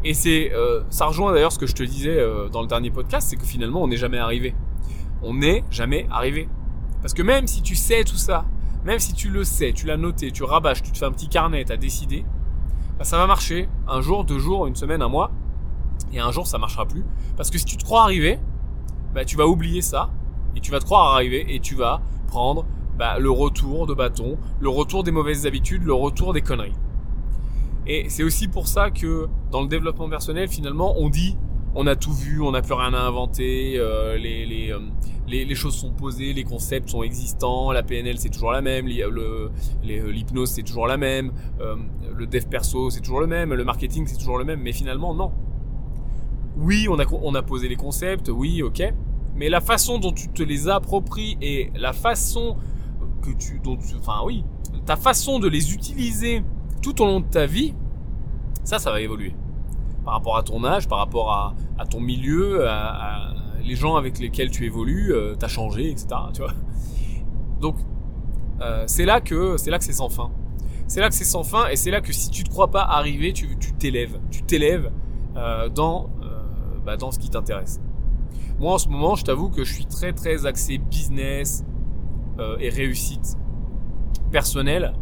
Et 0.05 0.15
c'est, 0.15 0.53
euh, 0.55 0.83
ça 0.89 1.07
rejoint 1.07 1.33
d'ailleurs 1.33 1.51
ce 1.51 1.59
que 1.59 1.67
je 1.67 1.75
te 1.75 1.83
disais 1.83 2.17
euh, 2.17 2.49
dans 2.49 2.61
le 2.63 2.69
dernier 2.69 2.93
podcast, 2.93 3.29
c'est 3.29 3.37
que 3.37 3.45
finalement 3.45 3.83
on 3.83 3.89
n'est 3.89 3.97
jamais 3.97 4.19
arrivé. 4.19 4.55
On 5.21 5.35
n'est 5.35 5.65
jamais 5.69 6.07
arrivé. 6.13 6.49
Parce 7.03 7.13
que 7.13 7.23
même 7.23 7.49
si 7.49 7.61
tu 7.61 7.75
sais 7.75 8.05
tout 8.05 8.17
ça, 8.17 8.45
même 8.85 9.01
si 9.01 9.15
tu 9.15 9.31
le 9.31 9.43
sais, 9.43 9.73
tu 9.73 9.87
l'as 9.87 9.97
noté, 9.97 10.31
tu 10.31 10.45
rabâches, 10.45 10.83
tu 10.83 10.93
te 10.93 10.99
fais 10.99 11.07
un 11.07 11.13
petit 11.13 11.29
carnet, 11.29 11.65
t'as 11.65 11.77
décidé, 11.77 12.25
bah 12.99 13.05
ça 13.05 13.19
va 13.19 13.27
marcher 13.27 13.69
un 13.89 14.01
jour, 14.01 14.25
deux 14.25 14.39
jours, 14.39 14.67
une 14.67 14.77
semaine, 14.77 15.03
un 15.03 15.09
mois, 15.09 15.31
et 16.13 16.21
un 16.21 16.31
jour 16.31 16.47
ça 16.47 16.59
marchera 16.59 16.87
plus. 16.87 17.05
Parce 17.37 17.51
que 17.51 17.59
si 17.59 17.65
tu 17.65 17.77
te 17.77 17.85
crois 17.85 18.03
arrivé, 18.03 18.39
bah 19.15 19.25
tu 19.25 19.37
vas 19.37 19.47
oublier 19.47 19.83
ça, 19.83 20.11
et 20.55 20.61
tu 20.61 20.71
vas 20.71 20.79
te 20.79 20.85
croire 20.85 21.15
arrivé, 21.15 21.55
et 21.55 21.61
tu 21.61 21.75
vas 21.75 22.01
prendre 22.29 22.65
bah, 22.99 23.19
le 23.19 23.31
retour 23.31 23.87
de 23.87 23.95
bâton, 23.95 24.39
le 24.61 24.69
retour 24.69 25.03
des 25.03 25.11
mauvaises 25.11 25.47
habitudes, 25.47 25.83
le 25.83 25.93
retour 25.93 26.33
des 26.33 26.41
conneries. 26.41 26.75
Et 27.87 28.09
c'est 28.09 28.25
aussi 28.25 28.49
pour 28.49 28.67
ça 28.67 28.91
que 28.91 29.29
dans 29.53 29.63
le 29.63 29.69
développement 29.69 30.09
personnel, 30.09 30.49
finalement, 30.49 30.95
on 30.99 31.09
dit 31.09 31.37
on 31.77 31.87
a 31.87 31.95
tout 31.95 32.13
vu, 32.13 32.41
on 32.41 32.53
n'a 32.53 32.63
plus 32.63 32.73
rien 32.73 32.95
à 32.95 33.01
inventer, 33.01 33.75
euh, 33.77 34.17
les, 34.17 34.73
euh, 34.73 34.79
les, 35.29 35.45
les, 35.45 35.55
choses 35.55 35.77
sont 35.77 35.93
posées, 35.93 36.33
les 36.33 36.43
concepts 36.43 36.89
sont 36.89 37.03
existants, 37.03 37.71
la 37.71 37.83
PNL 37.83 38.19
c'est 38.19 38.31
toujours 38.31 38.51
la 38.51 38.63
même, 38.63 38.89
euh, 38.89 39.51
l'hypnose 39.85 40.51
c'est 40.51 40.63
toujours 40.63 40.87
la 40.87 40.97
même, 40.97 41.33
le 42.17 42.27
dev 42.27 42.47
perso 42.47 42.89
c'est 42.89 43.03
toujours 43.03 43.21
le 43.21 43.27
même, 43.27 43.53
le 43.53 43.63
marketing 43.63 44.07
c'est 44.07 44.17
toujours 44.17 44.39
le 44.39 44.45
même, 44.45 44.61
mais 44.63 44.73
finalement 44.73 45.15
non. 45.15 45.33
Oui, 46.57 46.87
on 46.91 46.99
a, 46.99 47.05
on 47.23 47.35
a 47.35 47.43
posé 47.43 47.69
les 47.69 47.77
concepts, 47.77 48.31
oui, 48.31 48.63
ok, 48.63 48.83
mais 49.35 49.51
la 49.51 49.61
façon 49.61 49.99
dont 49.99 50.13
tu 50.13 50.29
te 50.29 50.43
les 50.43 50.69
appropries 50.69 51.37
et 51.43 51.71
la 51.77 51.93
façon 51.93 52.57
que 53.21 53.33
tu, 53.33 53.61
dont 53.63 53.77
enfin 53.99 54.21
oui, 54.25 54.45
ta 54.87 54.97
façon 54.97 55.39
de 55.39 55.49
les 55.49 55.75
utiliser 55.75 56.43
tout 56.81 57.03
au 57.03 57.05
long 57.05 57.21
de 57.21 57.29
ta 57.29 57.45
vie, 57.45 57.75
ça, 58.65 58.79
ça 58.79 58.91
va 58.91 59.03
évoluer. 59.03 59.35
Par 60.07 60.15
rapport 60.15 60.39
à 60.39 60.43
ton 60.43 60.65
âge, 60.65 60.89
par 60.89 60.99
rapport 60.99 61.31
à, 61.33 61.87
ton 61.87 62.01
milieu, 62.01 62.67
à, 62.67 63.35
les 63.63 63.75
gens 63.75 63.97
avec 63.97 64.19
lesquels 64.19 64.51
tu 64.51 64.65
évolues, 64.65 65.13
euh, 65.13 65.35
t'as 65.35 65.49
changé, 65.49 65.91
etc. 65.91 66.07
Tu 66.33 66.41
vois. 66.41 66.53
Donc, 67.61 67.77
euh, 68.61 68.85
c'est 68.87 69.05
là 69.05 69.21
que 69.21 69.57
c'est 69.57 69.71
là 69.71 69.79
que 69.79 69.85
c'est 69.85 69.93
sans 69.93 70.09
fin. 70.09 70.31
C'est 70.87 71.01
là 71.01 71.09
que 71.09 71.15
c'est 71.15 71.25
sans 71.25 71.43
fin, 71.43 71.67
et 71.69 71.77
c'est 71.77 71.91
là 71.91 72.01
que 72.01 72.13
si 72.13 72.31
tu 72.31 72.45
te 72.45 72.49
crois 72.49 72.71
pas 72.71 72.83
arriver, 72.83 73.33
tu 73.33 73.57
t'élèves, 73.79 74.21
tu 74.31 74.43
t'élèves 74.45 74.93
euh, 75.37 75.69
dans 75.69 76.11
euh, 76.23 76.43
bah, 76.85 76.97
dans 76.97 77.11
ce 77.11 77.19
qui 77.19 77.29
t'intéresse. 77.29 77.81
Moi, 78.61 78.73
en 78.73 78.79
ce 78.79 78.89
moment, 78.89 79.17
je 79.17 79.25
t'avoue 79.25 79.51
que 79.51 79.65
je 79.65 79.75
suis 79.75 79.87
très 79.87 80.13
très 80.13 80.47
axé 80.47 80.79
business, 80.79 81.65
et 82.61 82.69
réussite 82.69 83.39
personnelle 84.31 84.93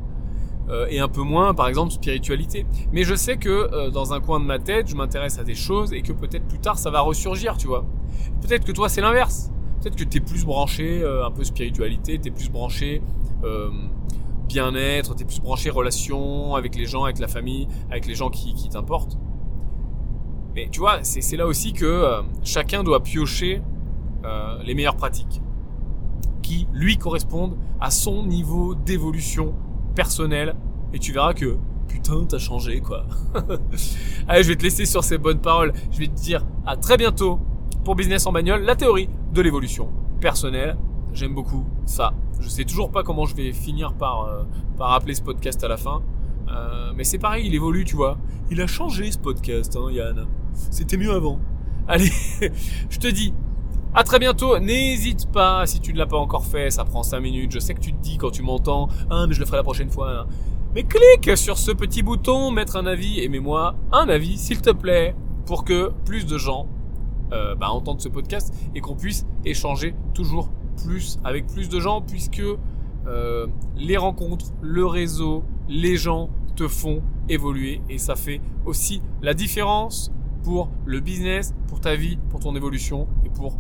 euh, 0.68 0.86
et 0.88 0.98
un 0.98 1.08
peu 1.08 1.22
moins 1.22 1.52
par 1.54 1.68
exemple 1.68 1.92
spiritualité. 1.92 2.66
Mais 2.92 3.04
je 3.04 3.14
sais 3.14 3.36
que 3.36 3.48
euh, 3.48 3.90
dans 3.90 4.14
un 4.14 4.20
coin 4.20 4.40
de 4.40 4.44
ma 4.44 4.58
tête, 4.58 4.88
je 4.88 4.96
m'intéresse 4.96 5.38
à 5.38 5.44
des 5.44 5.54
choses 5.54 5.92
et 5.92 6.02
que 6.02 6.12
peut-être 6.12 6.46
plus 6.46 6.58
tard 6.58 6.78
ça 6.78 6.90
va 6.90 7.00
ressurgir, 7.00 7.56
tu 7.56 7.66
vois. 7.66 7.84
Peut-être 8.40 8.64
que 8.64 8.72
toi 8.72 8.88
c'est 8.88 9.00
l'inverse. 9.00 9.50
Peut-être 9.80 9.96
que 9.96 10.04
tu 10.04 10.18
es 10.18 10.20
plus 10.20 10.46
branché 10.46 11.04
un 11.04 11.30
peu 11.30 11.44
spiritualité, 11.44 12.18
tu 12.18 12.28
es 12.28 12.30
plus 12.30 12.48
branché 12.50 13.02
bien-être, 14.48 15.14
tu 15.14 15.24
es 15.24 15.26
plus 15.26 15.42
branché 15.42 15.68
relation 15.68 16.54
avec 16.54 16.74
les 16.74 16.86
gens, 16.86 17.04
avec 17.04 17.18
la 17.18 17.28
famille, 17.28 17.68
avec 17.90 18.06
les 18.06 18.14
gens 18.14 18.30
qui, 18.30 18.54
qui 18.54 18.70
t'importent. 18.70 19.18
Mais 20.54 20.68
tu 20.72 20.80
vois, 20.80 21.00
c'est 21.02 21.36
là 21.36 21.46
aussi 21.46 21.74
que 21.74 22.22
chacun 22.44 22.82
doit 22.82 23.02
piocher 23.02 23.60
les 24.64 24.74
meilleures 24.74 24.96
pratiques 24.96 25.42
qui 26.40 26.66
lui 26.72 26.96
correspondent 26.96 27.56
à 27.80 27.90
son 27.90 28.24
niveau 28.24 28.74
d'évolution 28.74 29.54
personnelle. 29.95 30.55
Et 30.92 30.99
tu 30.99 31.12
verras 31.12 31.34
que 31.34 31.57
putain, 31.88 32.24
t'as 32.28 32.38
changé 32.38 32.80
quoi. 32.80 33.07
Allez, 34.28 34.42
je 34.42 34.49
vais 34.49 34.57
te 34.57 34.62
laisser 34.62 34.86
sur 34.86 35.05
ces 35.05 35.18
bonnes 35.18 35.40
paroles. 35.40 35.72
Je 35.92 35.99
vais 35.99 36.09
te 36.09 36.20
dire 36.20 36.45
à 36.66 36.76
très 36.76 36.97
bientôt 36.97 37.40
pour 37.84 37.95
Business 37.95 38.26
en 38.26 38.32
bagnole, 38.32 38.62
la 38.62 38.76
théorie 38.76 39.09
de 39.32 39.42
l'évolution 39.42 39.90
personnelle. 40.20 40.76
J'aime 41.12 41.34
beaucoup 41.34 41.64
ça. 41.86 42.12
Je 42.40 42.49
sais 42.49 42.64
toujours 42.64 42.90
pas 42.90 43.03
comment 43.03 43.26
je 43.26 43.36
vais 43.36 43.53
finir 43.53 43.95
par, 43.95 44.22
euh, 44.22 44.42
par 44.76 44.92
appeler 44.92 45.14
ce 45.14 45.22
podcast 45.22 45.62
à 45.62 45.68
la 45.68 45.76
fin. 45.76 46.03
Euh, 46.49 46.92
mais 46.95 47.05
c'est 47.05 47.18
pareil, 47.18 47.47
il 47.47 47.55
évolue, 47.55 47.84
tu 47.84 47.97
vois. 47.97 48.18
Il 48.51 48.61
a 48.61 48.66
changé 48.66 49.11
ce 49.11 49.18
podcast, 49.18 49.76
hein, 49.76 49.90
Yann. 49.90 50.26
C'était 50.53 50.97
mieux 50.97 51.12
avant. 51.12 51.38
Allez, 51.86 52.11
je 52.90 52.99
te 52.99 53.07
dis 53.07 53.34
à 53.95 54.03
très 54.03 54.18
bientôt. 54.18 54.59
N'hésite 54.59 55.30
pas, 55.30 55.66
si 55.66 55.80
tu 55.80 55.92
ne 55.92 55.99
l'as 55.99 56.07
pas 56.07 56.18
encore 56.18 56.45
fait, 56.45 56.70
ça 56.70 56.84
prend 56.84 57.03
5 57.03 57.20
minutes. 57.20 57.53
Je 57.53 57.61
sais 57.61 57.74
que 57.74 57.80
tu 57.80 57.92
te 57.92 58.03
dis 58.03 58.18
quand 58.18 58.30
tu 58.30 58.42
m'entends, 58.42 58.88
ah, 59.11 59.26
mais 59.26 59.34
je 59.34 59.40
le 59.40 59.47
ferai 59.47 59.59
la 59.59 59.62
prochaine 59.62 59.90
fois. 59.90 60.26
Mais 60.74 60.82
clique 60.82 61.36
sur 61.36 61.57
ce 61.57 61.70
petit 61.70 62.03
bouton, 62.03 62.51
mettre 62.51 62.76
un 62.76 62.86
avis, 62.86 63.20
et 63.20 63.28
mets-moi 63.28 63.76
un 63.92 64.09
avis, 64.09 64.36
s'il 64.36 64.61
te 64.61 64.70
plaît, 64.70 65.14
pour 65.47 65.64
que 65.64 65.92
plus 66.05 66.26
de 66.26 66.36
gens 66.36 66.66
euh, 67.32 67.55
bah, 67.55 67.70
entendent 67.70 68.01
ce 68.01 68.09
podcast 68.09 68.53
et 68.74 68.80
qu'on 68.80 68.97
puisse 68.97 69.24
échanger 69.45 69.95
toujours 70.14 70.51
plus 70.82 71.18
avec 71.22 71.47
plus 71.47 71.68
de 71.68 71.78
gens, 71.78 72.01
puisque 72.01 72.42
euh, 73.07 73.47
les 73.76 73.97
rencontres, 73.97 74.47
le 74.61 74.84
réseau, 74.84 75.45
les 75.68 75.97
gens 75.97 76.30
te 76.57 76.66
font 76.66 77.03
évoluer, 77.28 77.80
et 77.88 77.99
ça 77.99 78.16
fait 78.16 78.40
aussi 78.66 79.01
la 79.22 79.34
différence 79.34 80.11
pour 80.42 80.70
le 80.84 81.01
business, 81.01 81.55
pour 81.68 81.80
ta 81.80 81.95
vie, 81.95 82.18
pour 82.30 82.40
ton 82.40 82.57
évolution 82.57 83.07
et 83.24 83.30
pour 83.30 83.59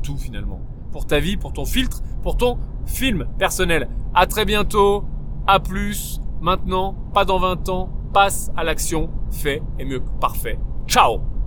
tout 0.00 0.16
finalement. 0.16 0.60
Pour 0.92 1.06
ta 1.06 1.20
vie, 1.20 1.36
pour 1.36 1.52
ton 1.52 1.64
filtre, 1.64 2.02
pour 2.22 2.36
ton 2.36 2.58
film 2.86 3.26
personnel. 3.38 3.88
À 4.14 4.26
très 4.26 4.44
bientôt. 4.44 5.04
À 5.46 5.60
plus. 5.60 6.20
Maintenant, 6.40 6.94
pas 7.14 7.24
dans 7.24 7.38
20 7.38 7.68
ans. 7.68 7.90
Passe 8.12 8.50
à 8.56 8.64
l'action. 8.64 9.10
Fait 9.30 9.62
et 9.78 9.84
mieux. 9.84 10.02
Parfait. 10.20 10.58
Ciao 10.86 11.37